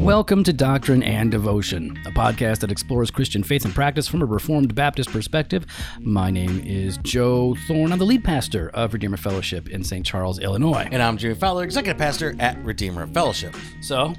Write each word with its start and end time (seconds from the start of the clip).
Welcome 0.00 0.44
to 0.44 0.52
Doctrine 0.52 1.02
and 1.02 1.32
Devotion, 1.32 1.98
a 2.06 2.10
podcast 2.12 2.60
that 2.60 2.70
explores 2.70 3.10
Christian 3.10 3.42
faith 3.42 3.64
and 3.64 3.74
practice 3.74 4.06
from 4.06 4.22
a 4.22 4.24
Reformed 4.24 4.74
Baptist 4.76 5.10
perspective. 5.10 5.66
My 5.98 6.30
name 6.30 6.60
is 6.64 6.96
Joe 6.98 7.56
Thorn. 7.66 7.90
I'm 7.92 7.98
the 7.98 8.04
lead 8.04 8.22
pastor 8.22 8.70
of 8.74 8.92
Redeemer 8.92 9.16
Fellowship 9.16 9.68
in 9.68 9.82
St. 9.82 10.06
Charles, 10.06 10.38
Illinois. 10.38 10.88
And 10.92 11.02
I'm 11.02 11.16
Jimmy 11.16 11.34
Fowler, 11.34 11.64
Executive 11.64 11.98
Pastor 11.98 12.36
at 12.38 12.62
Redeemer 12.64 13.08
Fellowship. 13.08 13.56
So, 13.80 14.14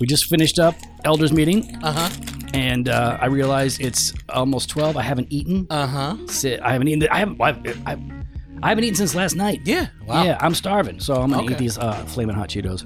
we 0.00 0.06
just 0.06 0.24
finished 0.24 0.58
up 0.58 0.74
elders 1.04 1.32
meeting, 1.32 1.78
Uh 1.82 1.92
huh. 1.92 2.35
And 2.56 2.88
uh, 2.88 3.18
I 3.20 3.26
realize 3.26 3.78
it's 3.78 4.12
almost 4.28 4.68
12. 4.70 4.96
I 4.96 5.02
haven't 5.02 5.28
eaten. 5.30 5.66
Uh 5.70 5.86
huh. 5.86 6.16
I 6.62 6.72
haven't 6.72 6.88
eaten. 6.88 7.08
I 7.10 7.18
haven't. 7.18 7.40
I, 7.40 7.50
I, 7.92 7.96
I 8.62 8.68
haven't 8.70 8.84
eaten 8.84 8.96
since 8.96 9.14
last 9.14 9.36
night. 9.36 9.60
Yeah. 9.64 9.88
Wow. 10.06 10.24
Yeah, 10.24 10.38
I'm 10.40 10.54
starving, 10.54 10.98
so 11.00 11.14
I'm 11.20 11.30
gonna 11.30 11.50
eat 11.50 11.58
these 11.58 11.78
uh, 11.78 11.92
flaming 12.06 12.34
hot 12.36 12.48
Cheetos. 12.48 12.84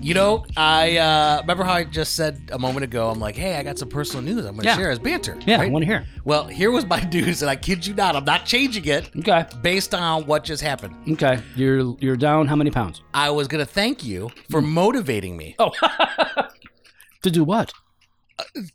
You 0.00 0.14
know, 0.14 0.44
I 0.56 0.96
uh, 0.96 1.40
remember 1.40 1.64
how 1.64 1.72
I 1.72 1.82
just 1.84 2.14
said 2.14 2.50
a 2.52 2.58
moment 2.58 2.84
ago. 2.84 3.10
I'm 3.10 3.18
like, 3.18 3.34
hey, 3.34 3.56
I 3.56 3.64
got 3.64 3.78
some 3.78 3.88
personal 3.88 4.22
news. 4.22 4.44
I'm 4.46 4.52
going 4.54 4.58
to 4.62 4.64
Yeah. 4.66 4.76
share 4.76 4.90
as 4.92 5.00
banter. 5.00 5.36
Yeah, 5.44 5.60
I 5.60 5.66
want 5.68 5.82
to 5.82 5.86
hear. 5.86 6.06
Well, 6.24 6.46
here 6.46 6.70
was 6.70 6.86
my 6.86 7.00
news, 7.12 7.42
and 7.42 7.50
I 7.50 7.56
kid 7.56 7.84
you 7.84 7.94
not, 7.94 8.14
I'm 8.14 8.24
not 8.24 8.46
changing 8.46 8.84
it 8.84 9.10
Okay. 9.18 9.44
based 9.60 9.96
on 9.96 10.24
what 10.26 10.44
just 10.44 10.62
happened. 10.62 10.94
Okay. 11.14 11.42
You're 11.56 11.96
you're 11.98 12.16
down 12.16 12.46
how 12.46 12.54
many 12.54 12.70
pounds? 12.70 13.02
I 13.12 13.30
was 13.30 13.48
going 13.48 13.58
to 13.64 13.70
thank 13.70 14.04
you 14.04 14.30
for 14.50 14.62
motivating 14.62 15.36
me 15.36 15.56
Oh. 15.58 15.72
to 17.22 17.30
do 17.30 17.42
what? 17.42 17.72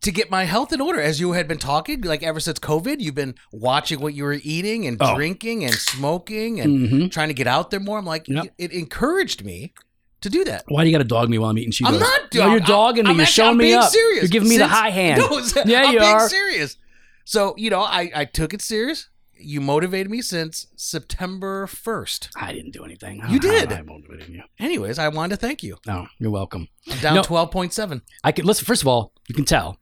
To 0.01 0.11
get 0.11 0.29
my 0.29 0.43
health 0.45 0.73
in 0.73 0.81
order. 0.81 0.99
As 1.01 1.19
you 1.19 1.31
had 1.33 1.47
been 1.47 1.57
talking, 1.57 2.01
like 2.01 2.23
ever 2.23 2.39
since 2.39 2.59
COVID, 2.59 2.99
you've 2.99 3.15
been 3.15 3.35
watching 3.51 3.99
what 4.01 4.13
you 4.13 4.23
were 4.23 4.37
eating 4.43 4.85
and 4.87 4.97
Oh. 4.99 5.15
drinking 5.15 5.63
and 5.65 5.73
smoking 5.73 6.59
and 6.59 6.89
Mhm. 6.89 7.11
trying 7.11 7.29
to 7.29 7.33
get 7.33 7.47
out 7.47 7.71
there 7.71 7.79
more. 7.79 7.97
I'm 7.97 8.05
like, 8.05 8.27
Yep. 8.27 8.53
it, 8.57 8.71
encouraged 8.71 9.43
me 9.45 9.73
to 10.21 10.29
do 10.29 10.43
that. 10.45 10.63
Why 10.67 10.83
do 10.83 10.89
you 10.89 10.95
got 10.95 11.03
to 11.03 11.07
dog 11.07 11.29
me 11.29 11.37
while 11.37 11.49
I'm 11.49 11.57
eating 11.57 11.71
Cheetos? 11.71 11.87
I'm 11.93 11.99
not. 11.99 12.33
No, 12.33 12.51
you're 12.51 12.59
dogging 12.59 13.03
me. 13.05 13.09
I'm 13.11 13.15
you're 13.17 13.23
actually- 13.23 13.33
showing 13.33 13.51
I'm 13.51 13.57
me 13.57 13.73
up. 13.73 13.89
Serious. 13.91 14.21
You're 14.23 14.29
giving 14.29 14.49
me 14.49 14.57
the 14.57 14.67
high 14.67 14.89
hand. 14.89 15.19
No, 15.29 15.41
Yeah, 15.65 15.83
I'm 15.83 15.93
you 15.93 15.99
being 15.99 16.11
are. 16.13 16.29
serious. 16.29 16.77
So 17.25 17.53
you 17.57 17.69
know, 17.69 17.81
I 17.81 18.11
I 18.13 18.25
took 18.25 18.53
it 18.53 18.61
serious. 18.61 19.07
You 19.43 19.61
motivated 19.61 20.09
me 20.11 20.21
since 20.21 20.67
September 20.75 21.67
1st. 21.67 22.29
I 22.35 22.53
didn't 22.53 22.71
do 22.71 22.83
anything. 22.85 23.21
You 23.29 23.39
did. 23.39 23.71
I, 23.71 23.77
I 23.79 23.81
motivated 23.81 24.29
you. 24.29 24.43
Anyways, 24.59 24.97
I 24.99 25.07
wanted 25.09 25.35
to 25.39 25.45
thank 25.47 25.63
you. 25.63 25.77
No, 25.85 26.07
you're 26.19 26.31
welcome. 26.31 26.67
I'm 26.89 26.99
down 26.99 27.15
No. 27.15 27.21
12.7. 27.21 28.01
I 28.23 28.31
can 28.31 28.45
listen. 28.45 28.65
First 28.65 28.81
of 28.81 28.87
all, 28.87 29.13
you 29.27 29.35
can 29.35 29.45
tell. 29.45 29.77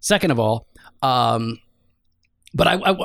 Second 0.00 0.30
of 0.30 0.38
all, 0.38 0.68
um, 1.02 1.58
but 2.54 2.66
I, 2.68 2.74
I 2.74 2.96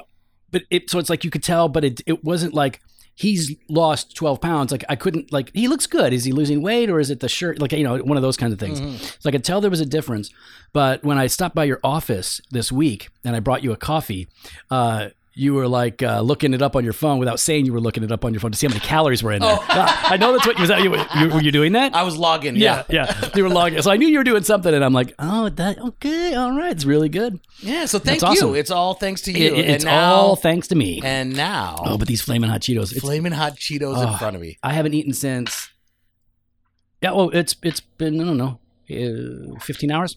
but 0.51 0.63
it 0.69 0.89
so 0.89 0.99
it's 0.99 1.09
like 1.09 1.23
you 1.23 1.31
could 1.31 1.43
tell, 1.43 1.67
but 1.67 1.83
it 1.83 2.01
it 2.05 2.23
wasn't 2.23 2.53
like 2.53 2.79
he's 3.15 3.55
lost 3.67 4.15
12 4.15 4.39
pounds. 4.39 4.71
Like 4.71 4.83
I 4.87 4.95
couldn't 4.95 5.31
like 5.33 5.49
he 5.55 5.67
looks 5.67 5.87
good. 5.87 6.13
Is 6.13 6.23
he 6.23 6.31
losing 6.31 6.61
weight 6.61 6.89
or 6.91 6.99
is 6.99 7.09
it 7.09 7.19
the 7.19 7.27
shirt? 7.29 7.59
Like 7.59 7.71
you 7.71 7.83
know 7.83 7.97
one 7.97 8.15
of 8.17 8.21
those 8.21 8.37
kinds 8.37 8.53
of 8.53 8.59
things. 8.59 8.79
Mhm. 8.79 9.21
So 9.21 9.27
I 9.27 9.31
could 9.31 9.43
tell 9.43 9.59
there 9.59 9.71
was 9.71 9.81
a 9.81 9.85
difference. 9.87 10.29
But 10.71 11.03
when 11.03 11.17
I 11.17 11.25
stopped 11.25 11.55
by 11.55 11.63
your 11.63 11.79
office 11.83 12.39
this 12.51 12.71
week 12.71 13.09
and 13.25 13.35
I 13.35 13.39
brought 13.39 13.63
you 13.63 13.71
a 13.71 13.77
coffee, 13.77 14.27
uh, 14.69 15.09
you 15.35 15.55
were 15.55 15.67
like 15.67 16.03
uh, 16.03 16.21
looking 16.21 16.53
it 16.53 16.61
up 16.61 16.75
on 16.75 16.83
your 16.83 16.93
phone 16.93 17.17
without 17.17 17.39
saying 17.39 17.65
you 17.65 17.73
were 17.73 17.79
looking 17.79 18.03
it 18.03 18.11
up 18.11 18.23
on 18.23 18.33
your 18.33 18.39
phone 18.39 18.51
to 18.51 18.57
see 18.57 18.67
how 18.67 18.71
many 18.73 18.79
calories 18.85 19.23
were 19.23 19.31
in 19.31 19.41
there. 19.41 19.57
Oh. 19.59 19.65
I 19.69 20.15
know 20.17 20.31
that's 20.31 20.45
what 20.45 20.59
was 20.59 20.69
that 20.69 20.83
you, 20.83 20.95
you 21.19 21.29
were 21.33 21.41
you 21.41 21.51
doing 21.51 21.71
that? 21.73 21.95
I 21.95 22.03
was 22.03 22.15
logging. 22.17 22.55
yeah, 22.55 22.83
Yeah. 22.87 23.05
yeah. 23.21 23.29
You 23.35 23.41
were 23.43 23.49
logging. 23.49 23.81
So 23.81 23.89
I 23.89 23.97
knew 23.97 24.07
you 24.07 24.19
were 24.19 24.23
doing 24.23 24.43
something, 24.43 24.71
and 24.73 24.85
I'm 24.85 24.93
like, 24.93 25.13
oh, 25.17 25.49
that 25.49 25.79
okay, 25.79 26.35
all 26.35 26.51
right, 26.55 26.71
it's 26.71 26.85
really 26.85 27.09
good. 27.09 27.39
Yeah. 27.61 27.85
So 27.85 27.97
thank 27.97 28.19
That's 28.21 28.35
you. 28.35 28.47
awesome. 28.47 28.55
It's 28.55 28.69
all 28.69 28.93
thanks 28.93 29.21
to 29.23 29.31
you. 29.31 29.47
It- 29.47 29.53
it- 29.57 29.69
it's 29.69 29.85
now, 29.85 30.13
all 30.13 30.35
thanks 30.35 30.67
to 30.67 30.75
me. 30.75 31.01
And 31.03 31.35
now, 31.35 31.77
oh, 31.79 31.97
but 31.97 32.07
these 32.07 32.21
flaming 32.21 32.51
hot 32.51 32.61
Cheetos. 32.61 32.91
It's, 32.91 32.99
flaming 33.01 33.31
hot 33.31 33.55
Cheetos 33.55 33.95
Oh. 33.97 34.11
in 34.11 34.17
front 34.19 34.35
of 34.35 34.41
me. 34.41 34.57
I 34.61 34.73
haven't 34.73 34.93
eaten 34.93 35.13
since. 35.13 35.69
Yeah, 37.01 37.11
well, 37.13 37.31
it's 37.31 37.55
it's 37.63 37.79
been 37.79 38.21
I 38.21 38.23
don't 38.23 38.37
know, 38.37 38.59
uh, 39.55 39.59
15 39.59 39.91
hours. 39.91 40.15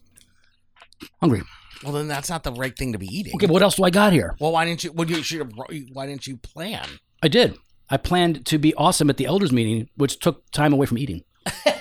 Hungry. 1.20 1.42
Well, 1.82 1.92
then 1.92 2.09
that's 2.09 2.31
not 2.31 2.42
the 2.42 2.53
right 2.53 2.76
thing 2.76 2.92
to 2.92 2.98
be 2.98 3.06
eating. 3.06 3.34
Okay, 3.37 3.47
what 3.47 3.62
else 3.62 3.76
do 3.76 3.84
I 3.84 3.91
got 3.91 4.12
here? 4.12 4.34
Well, 4.41 4.53
why 4.53 4.64
didn't 4.64 4.84
you? 4.84 4.92
Well, 4.92 5.09
you 5.09 5.22
should 5.22 5.38
have. 5.38 5.53
Why 5.92 6.06
didn't 6.06 6.26
you 6.26 6.37
plan? 6.37 6.87
I 7.22 7.28
did. 7.28 7.59
I 7.88 7.97
planned 7.97 8.47
to 8.47 8.59
be 8.59 8.75
awesome 8.75 9.10
at 9.10 9.16
the 9.16 9.26
elders 9.26 9.53
meeting, 9.53 9.88
which 9.97 10.19
took 10.19 10.50
time 10.50 10.72
away 10.72 10.86
from 10.86 10.98
eating. 10.98 11.22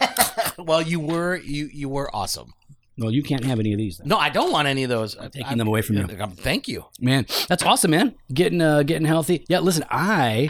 well, 0.57 0.81
you 0.81 0.99
were 0.99 1.35
you 1.37 1.69
you 1.73 1.89
were 1.89 2.13
awesome. 2.15 2.53
Well, 2.97 3.11
you 3.11 3.23
can't 3.23 3.43
have 3.43 3.59
any 3.59 3.73
of 3.73 3.77
these. 3.77 3.97
Then. 3.97 4.07
No, 4.07 4.17
I 4.17 4.29
don't 4.29 4.51
want 4.53 4.69
any 4.69 4.83
of 4.83 4.89
those. 4.89 5.17
I'm 5.17 5.29
taking 5.29 5.57
them 5.57 5.67
away 5.67 5.81
from 5.81 5.97
you. 5.97 6.07
Thank 6.07 6.69
you. 6.69 6.85
Man, 6.99 7.25
that's 7.49 7.61
awesome, 7.63 7.91
man. 7.91 8.15
Getting 8.33 8.61
uh, 8.61 8.83
getting 8.83 9.05
healthy. 9.05 9.45
Yeah, 9.49 9.59
listen, 9.59 9.83
I 9.89 10.49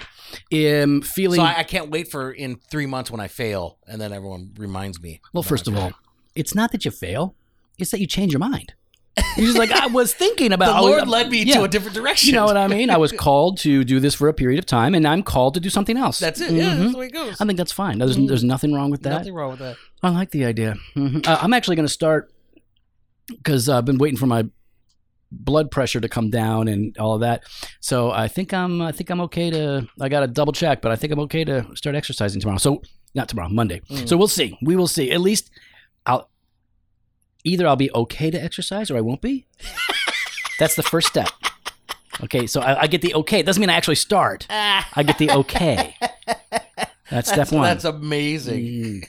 am 0.51 1.01
feeling. 1.01 1.39
So 1.39 1.45
I, 1.45 1.59
I 1.59 1.63
can't 1.63 1.89
wait 1.89 2.09
for 2.09 2.31
in 2.31 2.57
three 2.69 2.85
months 2.85 3.09
when 3.09 3.19
I 3.19 3.27
fail, 3.27 3.79
and 3.87 3.99
then 3.99 4.13
everyone 4.13 4.51
reminds 4.57 5.01
me. 5.01 5.21
well, 5.33 5.43
first 5.43 5.67
of 5.67 5.75
all, 5.75 5.93
it's 6.35 6.53
not 6.53 6.71
that 6.71 6.85
you 6.85 6.91
fail; 6.91 7.35
it's 7.79 7.91
that 7.91 7.99
you 7.99 8.07
change 8.07 8.31
your 8.31 8.39
mind. 8.39 8.73
You're 9.37 9.47
just 9.47 9.57
like 9.57 9.71
I 9.71 9.87
was 9.87 10.13
thinking 10.13 10.51
about. 10.51 10.73
the 10.73 10.79
oh, 10.79 10.83
Lord 10.83 11.03
yeah, 11.05 11.09
led 11.09 11.29
me 11.29 11.43
yeah. 11.43 11.55
to 11.55 11.63
a 11.63 11.67
different 11.67 11.95
direction. 11.95 12.27
You 12.29 12.35
know 12.35 12.45
what 12.45 12.57
I 12.57 12.67
mean? 12.67 12.89
I 12.89 12.97
was 12.97 13.11
called 13.17 13.57
to 13.59 13.83
do 13.83 13.99
this 13.99 14.13
for 14.15 14.27
a 14.27 14.33
period 14.33 14.59
of 14.59 14.65
time, 14.65 14.93
and 14.93 15.07
I'm 15.07 15.23
called 15.23 15.53
to 15.53 15.59
do 15.59 15.69
something 15.69 15.97
else. 15.97 16.19
That's 16.19 16.41
it. 16.41 16.51
Yeah, 16.51 16.71
Mhm. 16.71 16.79
that's 16.79 16.91
the 16.91 16.97
way 16.97 17.05
it 17.07 17.13
goes. 17.13 17.39
I 17.39 17.45
think 17.45 17.57
that's 17.57 17.71
fine. 17.71 17.99
There's, 17.99 18.17
there's 18.17 18.43
nothing 18.43 18.73
wrong 18.73 18.91
with 18.91 19.03
that. 19.03 19.11
Nothing 19.11 19.33
wrong 19.33 19.51
with 19.51 19.59
that. 19.59 19.77
I 20.03 20.09
like 20.09 20.31
the 20.31 20.45
idea. 20.45 20.75
Mhm. 20.95 21.25
Uh, 21.25 21.37
I'm 21.41 21.53
actually 21.53 21.75
going 21.77 21.87
to 21.87 21.93
start 21.93 22.31
because 23.27 23.69
I've 23.69 23.85
been 23.85 23.97
waiting 23.97 24.17
for 24.17 24.27
my 24.27 24.45
blood 25.31 25.71
pressure 25.71 25.99
to 25.99 26.07
come 26.09 26.29
down 26.29 26.67
and 26.67 26.97
all 26.97 27.15
of 27.15 27.21
that. 27.21 27.43
So 27.79 28.11
I 28.11 28.27
think 28.27 28.53
I'm 28.53 28.81
I 28.81 28.91
think 28.91 29.09
I'm 29.09 29.21
okay 29.21 29.49
to. 29.49 29.87
I 29.99 30.09
got 30.09 30.21
to 30.21 30.27
double 30.27 30.53
check, 30.53 30.81
but 30.81 30.91
I 30.91 30.95
think 30.95 31.11
I'm 31.13 31.19
okay 31.21 31.43
to 31.45 31.65
start 31.75 31.95
exercising 31.95 32.41
tomorrow. 32.41 32.57
So 32.57 32.81
not 33.13 33.29
tomorrow, 33.29 33.49
Monday. 33.49 33.81
Mm. 33.89 34.07
So 34.07 34.17
we'll 34.17 34.27
see. 34.27 34.57
We 34.61 34.75
will 34.75 34.87
see. 34.87 35.11
At 35.11 35.21
least 35.21 35.49
either 37.45 37.67
I'll 37.67 37.75
be 37.75 37.91
okay 37.93 38.29
to 38.31 38.41
exercise 38.41 38.91
or 38.91 38.97
I 38.97 39.01
won't 39.01 39.21
be. 39.21 39.45
That's 40.59 40.75
the 40.75 40.83
first 40.83 41.07
step. 41.07 41.29
Okay, 42.23 42.47
so 42.47 42.61
I, 42.61 42.83
I 42.83 42.87
get 42.87 43.01
the 43.01 43.13
okay. 43.15 43.39
It 43.39 43.45
doesn't 43.45 43.59
mean 43.59 43.69
I 43.69 43.73
actually 43.73 43.95
start. 43.95 44.47
I 44.49 45.03
get 45.05 45.17
the 45.17 45.31
okay. 45.31 45.95
That's 47.11 47.27
step 47.27 47.37
That's, 47.37 47.51
one. 47.51 47.63
that's 47.63 47.83
amazing. 47.83 49.03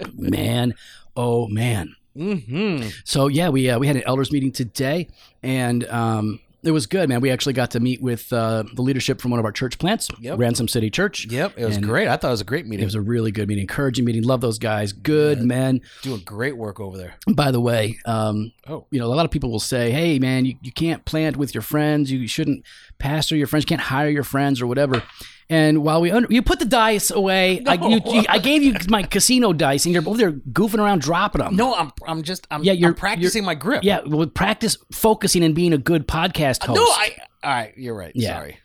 Mm. 0.00 0.14
man, 0.14 0.74
oh 1.14 1.46
man. 1.48 1.94
Mm-hmm. 2.16 2.88
So 3.04 3.28
yeah, 3.28 3.50
we 3.50 3.68
uh, 3.68 3.78
we 3.78 3.86
had 3.86 3.96
an 3.96 4.02
elders 4.06 4.32
meeting 4.32 4.52
today, 4.52 5.08
and 5.42 5.86
um, 5.88 6.40
it 6.66 6.72
was 6.72 6.86
good, 6.86 7.08
man. 7.08 7.20
We 7.20 7.30
actually 7.30 7.52
got 7.52 7.70
to 7.72 7.80
meet 7.80 8.02
with 8.02 8.32
uh, 8.32 8.64
the 8.74 8.82
leadership 8.82 9.20
from 9.20 9.30
one 9.30 9.38
of 9.40 9.46
our 9.46 9.52
church 9.52 9.78
plants, 9.78 10.08
Yep. 10.20 10.38
Ransom 10.38 10.68
City 10.68 10.90
Church. 10.90 11.26
Yep, 11.30 11.54
it 11.56 11.64
was 11.64 11.76
And- 11.76 11.84
great. 11.84 12.08
I 12.08 12.16
thought 12.16 12.28
it 12.28 12.32
was 12.32 12.40
a 12.40 12.44
great 12.44 12.66
meeting. 12.66 12.82
It 12.82 12.86
was 12.86 12.94
a 12.94 13.00
really 13.00 13.30
good 13.30 13.48
meeting, 13.48 13.62
encouraging 13.62 14.04
meeting. 14.04 14.22
Love 14.24 14.40
those 14.40 14.58
guys, 14.58 14.92
good 14.92 15.38
Yeah. 15.38 15.44
men. 15.44 15.80
doing 16.02 16.20
great 16.24 16.56
work 16.56 16.80
over 16.80 16.96
there. 16.98 17.14
By 17.32 17.50
the 17.50 17.60
way, 17.60 17.96
um, 18.04 18.52
Oh. 18.68 18.86
you 18.90 18.98
know, 18.98 19.06
a 19.06 19.14
lot 19.14 19.24
of 19.24 19.30
people 19.30 19.50
will 19.50 19.60
say, 19.60 19.90
"Hey, 19.90 20.18
man, 20.18 20.44
you, 20.44 20.56
you 20.62 20.72
can't 20.72 21.04
plant 21.04 21.36
with 21.36 21.54
your 21.54 21.62
friends. 21.62 22.10
You 22.10 22.26
shouldn't 22.26 22.64
pastor 22.98 23.36
your 23.36 23.46
friends. 23.46 23.64
You 23.64 23.68
can't 23.68 23.80
hire 23.80 24.08
your 24.10 24.24
friends 24.24 24.60
or 24.60 24.66
whatever." 24.66 25.02
And 25.48 25.84
while 25.84 26.00
we 26.00 26.10
under, 26.10 26.26
you 26.32 26.42
put 26.42 26.58
the 26.58 26.64
dice 26.64 27.10
away, 27.12 27.62
I, 27.66 27.74
you, 27.74 28.00
you- 28.04 28.24
I 28.28 28.38
gave 28.38 28.64
you 28.64 28.74
my 28.88 29.04
casino 29.04 29.52
dice, 29.52 29.84
and 29.84 29.94
you're 29.94 30.02
over 30.08 30.16
there 30.18 30.32
goofing 30.32 30.80
around, 30.80 31.02
dropping 31.02 31.40
them. 31.42 31.54
No, 31.54 31.72
I'm 31.74 31.92
I'm 32.06 32.22
just 32.24 32.46
I'm, 32.50 32.64
Yeah, 32.64 32.72
you're- 32.72 32.88
I'm 32.88 32.94
practicing 32.94 33.44
my 33.44 33.54
grip. 33.54 33.84
Yeah, 33.84 34.00
well, 34.04 34.26
practice 34.26 34.76
focusing 34.92 35.44
and 35.44 35.54
being 35.54 35.72
a 35.72 35.78
good 35.78 36.08
podcast 36.08 36.64
host. 36.64 36.76
No, 36.78 36.82
I 36.84 37.16
all 37.44 37.50
right, 37.52 37.72
you're 37.76 37.94
right. 37.94 38.10
Yeah. 38.16 38.34
Sorry. 38.38 38.58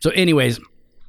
So, 0.00 0.10
anyways, 0.10 0.58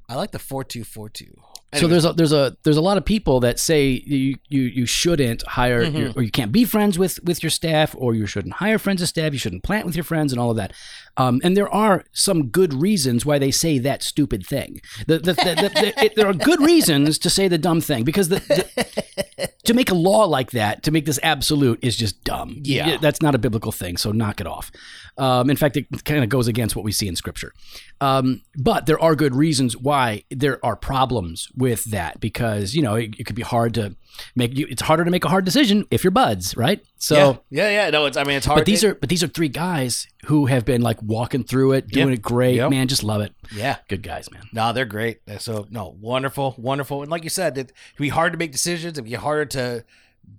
I 0.07 0.13
like 0.15 0.29
the 0.29 0.37
four 0.39 0.63
two 0.63 0.83
four 0.83 1.09
two. 1.09 1.41
So 1.75 1.87
there's 1.87 2.05
a 2.05 2.13
there's 2.13 2.31
a 2.33 2.55
there's 2.63 2.77
a 2.77 2.81
lot 2.81 2.97
of 2.97 3.05
people 3.05 3.39
that 3.41 3.59
say 3.59 4.01
you 4.05 4.37
you, 4.49 4.61
you 4.61 4.85
shouldn't 4.85 5.41
hire 5.47 5.85
Mhm. 5.85 5.97
your, 5.99 6.11
or 6.15 6.23
you 6.23 6.31
can't 6.31 6.51
be 6.51 6.65
friends 6.65 6.97
with 6.99 7.21
with 7.23 7.41
your 7.43 7.49
staff 7.49 7.95
or 7.97 8.13
you 8.15 8.25
shouldn't 8.25 8.55
hire 8.55 8.77
friends 8.79 9.01
of 9.01 9.07
staff 9.07 9.33
you 9.33 9.39
shouldn't 9.39 9.63
plant 9.63 9.85
with 9.85 9.95
your 9.95 10.03
friends 10.03 10.31
and 10.31 10.39
all 10.39 10.51
of 10.51 10.57
that. 10.57 10.73
Um, 11.17 11.41
and 11.43 11.55
there 11.55 11.69
are 11.69 12.05
some 12.11 12.47
good 12.47 12.73
reasons 12.73 13.25
why 13.25 13.37
they 13.37 13.51
say 13.51 13.77
that 13.79 14.01
stupid 14.01 14.45
thing. 14.45 14.81
The, 15.05 15.19
the, 15.19 15.33
the, 15.33 15.43
the, 15.43 15.69
the- 15.93 16.05
it, 16.05 16.15
there 16.15 16.27
are 16.27 16.33
good 16.33 16.59
reasons 16.73 17.19
to 17.19 17.29
say 17.29 17.47
the 17.47 17.57
dumb 17.59 17.81
thing 17.81 18.03
because 18.03 18.29
the, 18.29 18.37
the 18.39 19.49
to 19.65 19.73
make 19.73 19.91
a 19.91 19.95
law 19.95 20.25
like 20.25 20.51
that 20.51 20.83
to 20.83 20.91
make 20.91 21.05
this 21.05 21.19
absolute 21.23 21.79
is 21.83 21.95
just 21.95 22.23
dumb. 22.23 22.59
Yeah. 22.63 22.97
that's 22.97 23.21
not 23.21 23.35
a 23.35 23.37
biblical 23.37 23.71
thing 23.71 23.97
so 23.97 24.11
knock 24.11 24.41
it 24.41 24.47
off. 24.47 24.71
Um, 25.17 25.49
in 25.49 25.57
fact 25.57 25.77
it 25.77 25.85
kind 26.05 26.23
of 26.23 26.29
goes 26.29 26.47
against 26.47 26.75
what 26.75 26.83
we 26.83 26.91
see 26.91 27.07
in 27.07 27.15
scripture 27.15 27.53
um, 28.01 28.41
but 28.57 28.85
there 28.85 28.99
are 28.99 29.15
good 29.15 29.33
reasons 29.35 29.77
why 29.77 30.23
there 30.29 30.63
are 30.65 30.75
problems 30.75 31.47
with 31.55 31.85
that 31.85 32.19
because 32.19 32.75
you 32.75 32.81
know 32.81 32.95
it, 32.95 33.11
it 33.17 33.23
could 33.25 33.35
be 33.35 33.41
hard 33.43 33.73
to 33.75 33.95
make 34.35 34.57
you. 34.57 34.67
It's 34.69 34.81
harder 34.81 35.05
to 35.05 35.11
make 35.11 35.23
a 35.25 35.29
hard 35.29 35.45
decision 35.45 35.85
if 35.89 36.03
you're 36.03 36.11
buds, 36.11 36.55
right? 36.57 36.83
So, 36.97 37.43
yeah, 37.49 37.69
yeah, 37.69 37.85
yeah. 37.85 37.89
No, 37.91 38.05
it's 38.05 38.17
I 38.17 38.23
mean 38.23 38.37
it's 38.37 38.45
hard. 38.45 38.59
but 38.59 38.65
these 38.65 38.83
are 38.83 38.95
but 38.95 39.09
these 39.09 39.23
are 39.23 39.27
three 39.27 39.47
guys 39.49 40.07
who 40.25 40.45
have 40.47 40.65
been 40.65 40.81
like 40.81 41.01
walking 41.01 41.43
through 41.43 41.73
it, 41.73 41.87
doing 41.87 42.09
Yep. 42.09 42.17
it 42.19 42.21
great, 42.21 42.55
Yep. 42.55 42.69
man. 42.71 42.87
Just 42.87 43.03
love 43.03 43.21
it. 43.21 43.33
yeah. 43.55 43.77
Good 43.87 44.03
guys, 44.03 44.29
man. 44.31 44.43
No, 44.51 44.73
they're 44.73 44.85
great. 44.85 45.19
So 45.39 45.67
no, 45.69 45.95
wonderful, 45.99 46.55
wonderful. 46.57 47.01
And 47.01 47.11
like 47.11 47.23
you 47.23 47.29
said, 47.29 47.57
it 47.57 47.67
can 47.95 48.03
be 48.03 48.09
hard 48.09 48.33
to 48.33 48.37
make 48.39 48.51
decisions. 48.51 48.97
It 48.97 49.01
can 49.01 49.09
be 49.11 49.15
harder 49.15 49.45
to 49.45 49.85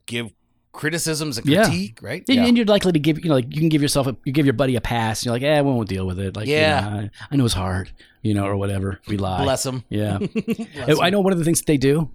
give 0.07 0.31
criticisms 0.75 1.39
and 1.39 1.47
Yeah. 1.47 1.65
critique, 1.65 2.01
right? 2.03 2.23
And- 2.29 2.39
And 2.41 2.57
you're 2.57 2.67
likely 2.67 2.93
to 2.93 2.99
give, 2.99 3.19
you 3.25 3.29
know, 3.31 3.37
like 3.37 3.47
you 3.55 3.61
can 3.61 3.71
give 3.71 3.81
yourself 3.81 4.07
a, 4.07 4.17
you 4.25 4.33
give 4.33 4.45
your 4.45 4.53
buddy 4.53 4.77
a 4.77 4.81
pass. 4.83 5.21
And 5.21 5.27
You're 5.27 5.35
like, 5.35 5.43
eh, 5.43 5.61
we 5.63 5.71
won't 5.71 5.89
deal 5.89 6.07
with 6.07 6.19
it. 6.19 6.37
Like, 6.37 6.47
you 6.49 6.55
Yeah. 6.55 6.81
know, 6.81 6.89
I, 6.99 7.11
I 7.31 7.37
know 7.37 7.45
it's 7.47 7.55
hard, 7.55 7.91
you 8.23 8.35
know, 8.35 8.45
or 8.45 8.57
whatever. 8.57 9.01
We 9.09 9.17
lie. 9.17 9.43
Bless 9.45 9.63
them. 9.63 9.85
Yeah. 9.89 10.19
I 11.01 11.09
know 11.11 11.21
one 11.21 11.33
of 11.33 11.39
the 11.39 11.45
things 11.45 11.61
that 11.61 11.67
they 11.67 11.79
do. 11.79 12.11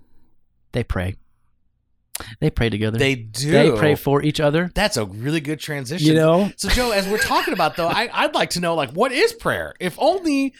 They 0.74 0.84
pray. 0.84 1.16
They 2.42 2.50
pray 2.50 2.70
together. 2.70 2.98
They 3.00 3.16
do. 3.16 3.50
They 3.52 3.72
pray 3.72 3.96
for 3.96 4.22
each 4.22 4.42
other. 4.42 4.70
That's 4.76 4.98
a 4.98 5.06
really 5.06 5.40
good 5.40 5.60
transition. 5.60 6.06
You 6.08 6.16
know, 6.16 6.52
So, 6.58 6.68
Joe, 6.70 6.92
as 6.92 7.08
we're 7.08 7.18
talking 7.18 7.54
about 7.54 7.78
though, 7.78 7.88
I, 7.88 8.10
I'd 8.14 8.36
like 8.36 8.50
to 8.52 8.60
know 8.60 8.76
like 8.76 8.92
what 8.92 9.12
is 9.14 9.32
prayer? 9.34 9.74
If 9.80 9.96
only 9.98 10.54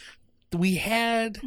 we 0.54 0.76
had 0.76 1.40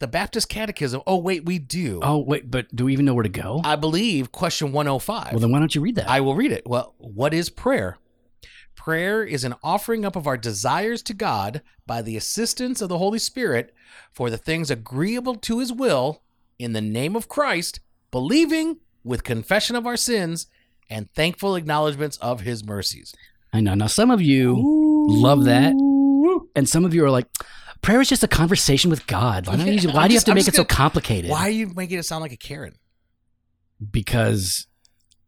the 0.00 0.08
Baptist 0.08 0.48
Catechism. 0.48 1.02
Oh, 1.06 1.18
wait, 1.18 1.44
we 1.44 1.58
do. 1.58 2.00
Oh 2.02 2.18
wait, 2.18 2.50
but 2.50 2.74
do 2.74 2.86
we 2.86 2.92
even 2.92 3.04
know 3.04 3.14
where 3.14 3.22
to 3.22 3.28
go? 3.28 3.60
I 3.64 3.76
believe 3.76 4.32
question 4.32 4.72
105. 4.72 5.32
well, 5.32 5.40
then 5.40 5.52
why 5.52 5.58
don't 5.60 5.74
you 5.74 5.80
read 5.80 5.94
that? 5.94 6.08
I 6.08 6.20
will 6.20 6.34
read 6.34 6.52
it. 6.52 6.66
Well, 6.66 6.94
what 6.98 7.32
is 7.32 7.50
prayer? 7.50 7.98
Prayer 8.74 9.22
is 9.22 9.44
an 9.44 9.54
offering 9.62 10.06
up 10.06 10.16
of 10.16 10.26
our 10.26 10.38
desires 10.38 11.02
to 11.02 11.14
God 11.14 11.60
by 11.86 12.00
the 12.00 12.16
assistance 12.16 12.80
of 12.80 12.88
the 12.88 12.96
Holy 12.96 13.18
Spirit 13.18 13.74
for 14.10 14.30
the 14.30 14.38
things 14.38 14.70
agreeable 14.70 15.34
to 15.36 15.58
his 15.58 15.70
will 15.70 16.22
in 16.58 16.72
the 16.72 16.80
name 16.80 17.14
of 17.14 17.28
Christ, 17.28 17.80
believing 18.10 18.78
with 19.04 19.22
confession 19.22 19.76
of 19.76 19.86
our 19.86 19.98
sins 19.98 20.46
and 20.88 21.12
thankful 21.12 21.56
acknowledgments 21.56 22.16
of 22.18 22.40
his 22.40 22.64
mercies. 22.64 23.14
I 23.52 23.60
know. 23.60 23.74
Now, 23.74 23.86
some 23.86 24.10
of 24.10 24.22
you 24.22 24.56
love 24.58 25.44
that, 25.44 25.72
and 26.54 26.68
some 26.68 26.84
of 26.86 26.94
you 26.94 27.04
are 27.04 27.10
like, 27.10 27.26
prayer 27.90 28.00
is 28.00 28.08
just 28.08 28.22
a 28.22 28.28
conversation 28.28 28.90
with 28.90 29.06
God. 29.06 29.46
Why, 29.46 29.54
you, 29.56 29.88
why 29.90 30.06
do 30.08 30.14
you 30.14 30.16
just- 30.18 30.26
have 30.26 30.26
to 30.26 30.30
I'm 30.32 30.34
make 30.36 30.48
it 30.48 30.54
so 30.54 30.62
gonna- 30.64 30.68
complicated? 30.76 31.30
Why 31.30 31.42
are 31.42 31.50
you 31.50 31.68
making 31.74 31.98
it 31.98 32.04
sound 32.04 32.22
like 32.22 32.32
a 32.32 32.36
Karen? 32.36 32.74
Because 33.90 34.66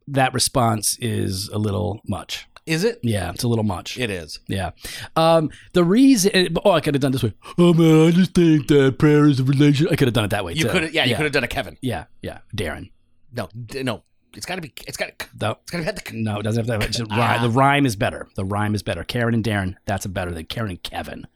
that 0.06 0.34
response 0.34 0.98
is 1.00 1.48
a 1.48 1.58
little 1.58 2.00
much. 2.06 2.46
Is 2.64 2.84
it? 2.84 3.00
Yeah, 3.02 3.30
it's 3.30 3.42
a 3.42 3.48
little 3.48 3.64
much. 3.64 3.98
It 3.98 4.08
is. 4.08 4.38
Yeah. 4.46 4.70
Um, 5.16 5.50
the 5.72 5.82
reason, 5.82 6.56
oh, 6.64 6.70
I 6.70 6.80
could 6.80 6.94
have 6.94 7.00
done 7.00 7.10
this 7.10 7.22
way. 7.22 7.34
Oh 7.58 7.72
man, 7.74 8.06
I 8.06 8.10
just 8.12 8.34
think 8.34 8.68
that 8.68 8.98
prayer 8.98 9.24
is 9.26 9.40
a 9.40 9.44
relation. 9.44 9.88
I 9.90 9.96
could 9.96 10.06
have 10.06 10.14
done 10.14 10.24
it 10.24 10.30
that 10.30 10.44
way. 10.44 10.52
You 10.52 10.66
could 10.68 10.82
have, 10.84 10.94
yeah, 10.94 11.04
you 11.04 11.16
could 11.16 11.24
have 11.24 11.32
done 11.32 11.42
a 11.44 11.48
Kevin. 11.48 11.76
Yeah, 11.80 12.04
yeah. 12.22 12.38
Darren. 12.56 12.90
No, 13.34 13.48
d- 13.66 13.82
no, 13.82 14.04
it's 14.34 14.46
got 14.46 14.56
to 14.56 14.60
be. 14.62 14.72
It's 14.86 14.96
got. 14.96 15.08
No, 15.40 15.56
It's 15.62 15.70
got 15.72 15.78
to 15.84 15.92
be. 16.04 16.10
The, 16.12 16.22
no, 16.22 16.38
it 16.38 16.42
doesn't 16.44 16.64
have 16.68 16.78
to. 16.78 16.84
Have, 16.84 16.92
just 16.92 17.10
Ah. 17.10 17.16
rhyme. 17.18 17.42
The 17.42 17.50
rhyme 17.50 17.84
is 17.86 17.96
better. 17.96 18.28
The 18.36 18.44
rhyme 18.44 18.76
is 18.76 18.82
better. 18.84 19.02
Karen 19.02 19.34
and 19.34 19.42
Darren. 19.42 19.74
That's 19.86 20.04
a 20.04 20.08
better 20.08 20.30
than 20.30 20.44
Karen 20.44 20.70
and 20.70 20.82
Kevin. 20.82 21.26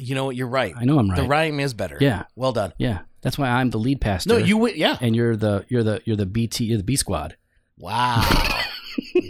You 0.00 0.14
know 0.14 0.26
what? 0.26 0.36
You're 0.36 0.48
right. 0.48 0.74
I 0.76 0.84
know 0.84 0.98
I'm 0.98 1.08
right. 1.10 1.20
The 1.20 1.26
rhyme 1.28 1.60
is 1.60 1.74
better. 1.74 1.98
Yeah, 2.00 2.24
Well 2.36 2.52
done. 2.52 2.72
yeah. 2.78 3.00
That's 3.20 3.36
why 3.36 3.48
I'm 3.48 3.70
the 3.70 3.78
lead 3.78 4.00
pastor. 4.00 4.30
No, 4.30 4.36
you 4.36 4.56
would. 4.58 4.76
Yeah. 4.76 4.96
and 5.00 5.16
you're 5.16 5.34
the 5.36 5.64
you're 5.68 5.82
the 5.82 6.00
you're 6.04 6.16
the 6.16 6.24
BT 6.26 6.64
you're 6.66 6.78
the 6.78 6.84
B 6.84 6.94
squad. 6.96 7.36
Wow. 7.76 8.22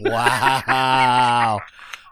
wow. 0.03 1.61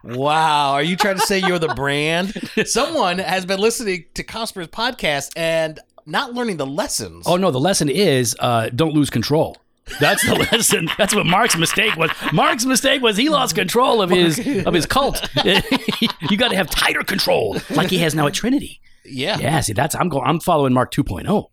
Wow. 0.05 0.73
Are 0.73 0.83
you 0.83 0.97
trying 0.97 1.17
to 1.17 1.21
say 1.23 1.41
you're 1.41 1.59
the 1.59 1.75
brand? 1.75 2.33
Someone 2.67 3.19
has 3.19 3.45
been 3.45 3.59
listening 3.61 4.05
to 4.15 4.23
Cosper's 4.23 4.69
podcast 4.69 5.31
and 5.37 5.81
not 6.07 6.33
learning 6.35 6.57
the 6.59 6.67
lessons. 6.67 7.25
Oh 7.27 7.37
no, 7.37 7.51
the 7.51 7.61
lesson 7.61 7.89
is 7.89 8.37
uh, 8.41 8.71
don't 8.75 8.95
lose 8.95 9.11
control. 9.11 9.57
That's 10.01 10.27
the 10.27 10.35
lesson. 10.35 10.89
That's 10.99 11.15
what 11.15 11.27
Mark's 11.27 11.57
mistake 11.57 11.97
was. 11.97 12.11
Mark's 12.33 12.65
mistake 12.65 13.03
was 13.03 13.17
he 13.17 13.29
lost 13.29 13.55
control 13.55 14.03
of 14.03 14.11
his 14.11 14.39
of 14.67 14.75
his 14.75 14.87
cult. 14.87 15.29
you 15.45 16.37
got 16.37 16.49
to 16.51 16.57
have 16.57 16.69
tighter 16.71 17.03
control, 17.03 17.57
like 17.71 17.89
he 17.91 17.99
has 17.99 18.15
now 18.15 18.27
at 18.27 18.35
Trinity. 18.35 18.81
yeah. 19.05 19.39
Yeah, 19.39 19.61
see, 19.61 19.73
that's 19.73 19.95
I'm 19.95 20.09
going. 20.09 20.25
I'm 20.27 20.41
following 20.41 20.73
Mark 20.73 20.93
2.0. 20.93 21.47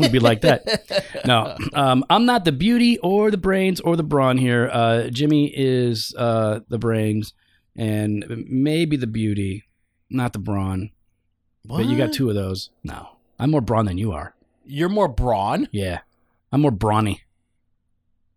Would 0.00 0.12
be 0.12 0.18
like 0.18 0.40
that. 0.42 0.64
No, 1.26 1.56
um, 1.74 2.04
I'm 2.10 2.24
not 2.24 2.44
the 2.44 2.52
beauty 2.52 2.98
or 2.98 3.30
the 3.30 3.36
brains 3.36 3.80
or 3.80 3.96
the 3.96 4.02
brawn 4.02 4.38
here. 4.38 4.68
Uh, 4.72 5.08
Jimmy 5.08 5.52
is 5.54 6.14
uh, 6.16 6.60
the 6.68 6.78
brains 6.78 7.32
and 7.76 8.24
maybe 8.48 8.96
the 8.96 9.06
beauty, 9.06 9.64
not 10.10 10.32
the 10.32 10.38
brawn. 10.38 10.90
But 11.64 11.84
you 11.86 11.96
got 11.96 12.12
two 12.12 12.28
of 12.28 12.34
those. 12.34 12.70
No, 12.82 13.10
I'm 13.38 13.50
more 13.50 13.60
brawn 13.60 13.84
than 13.86 13.98
you 13.98 14.12
are. 14.12 14.34
You're 14.64 14.88
more 14.88 15.08
brawn. 15.08 15.68
Yeah, 15.70 16.00
I'm 16.50 16.62
more 16.62 16.70
brawny. 16.72 17.22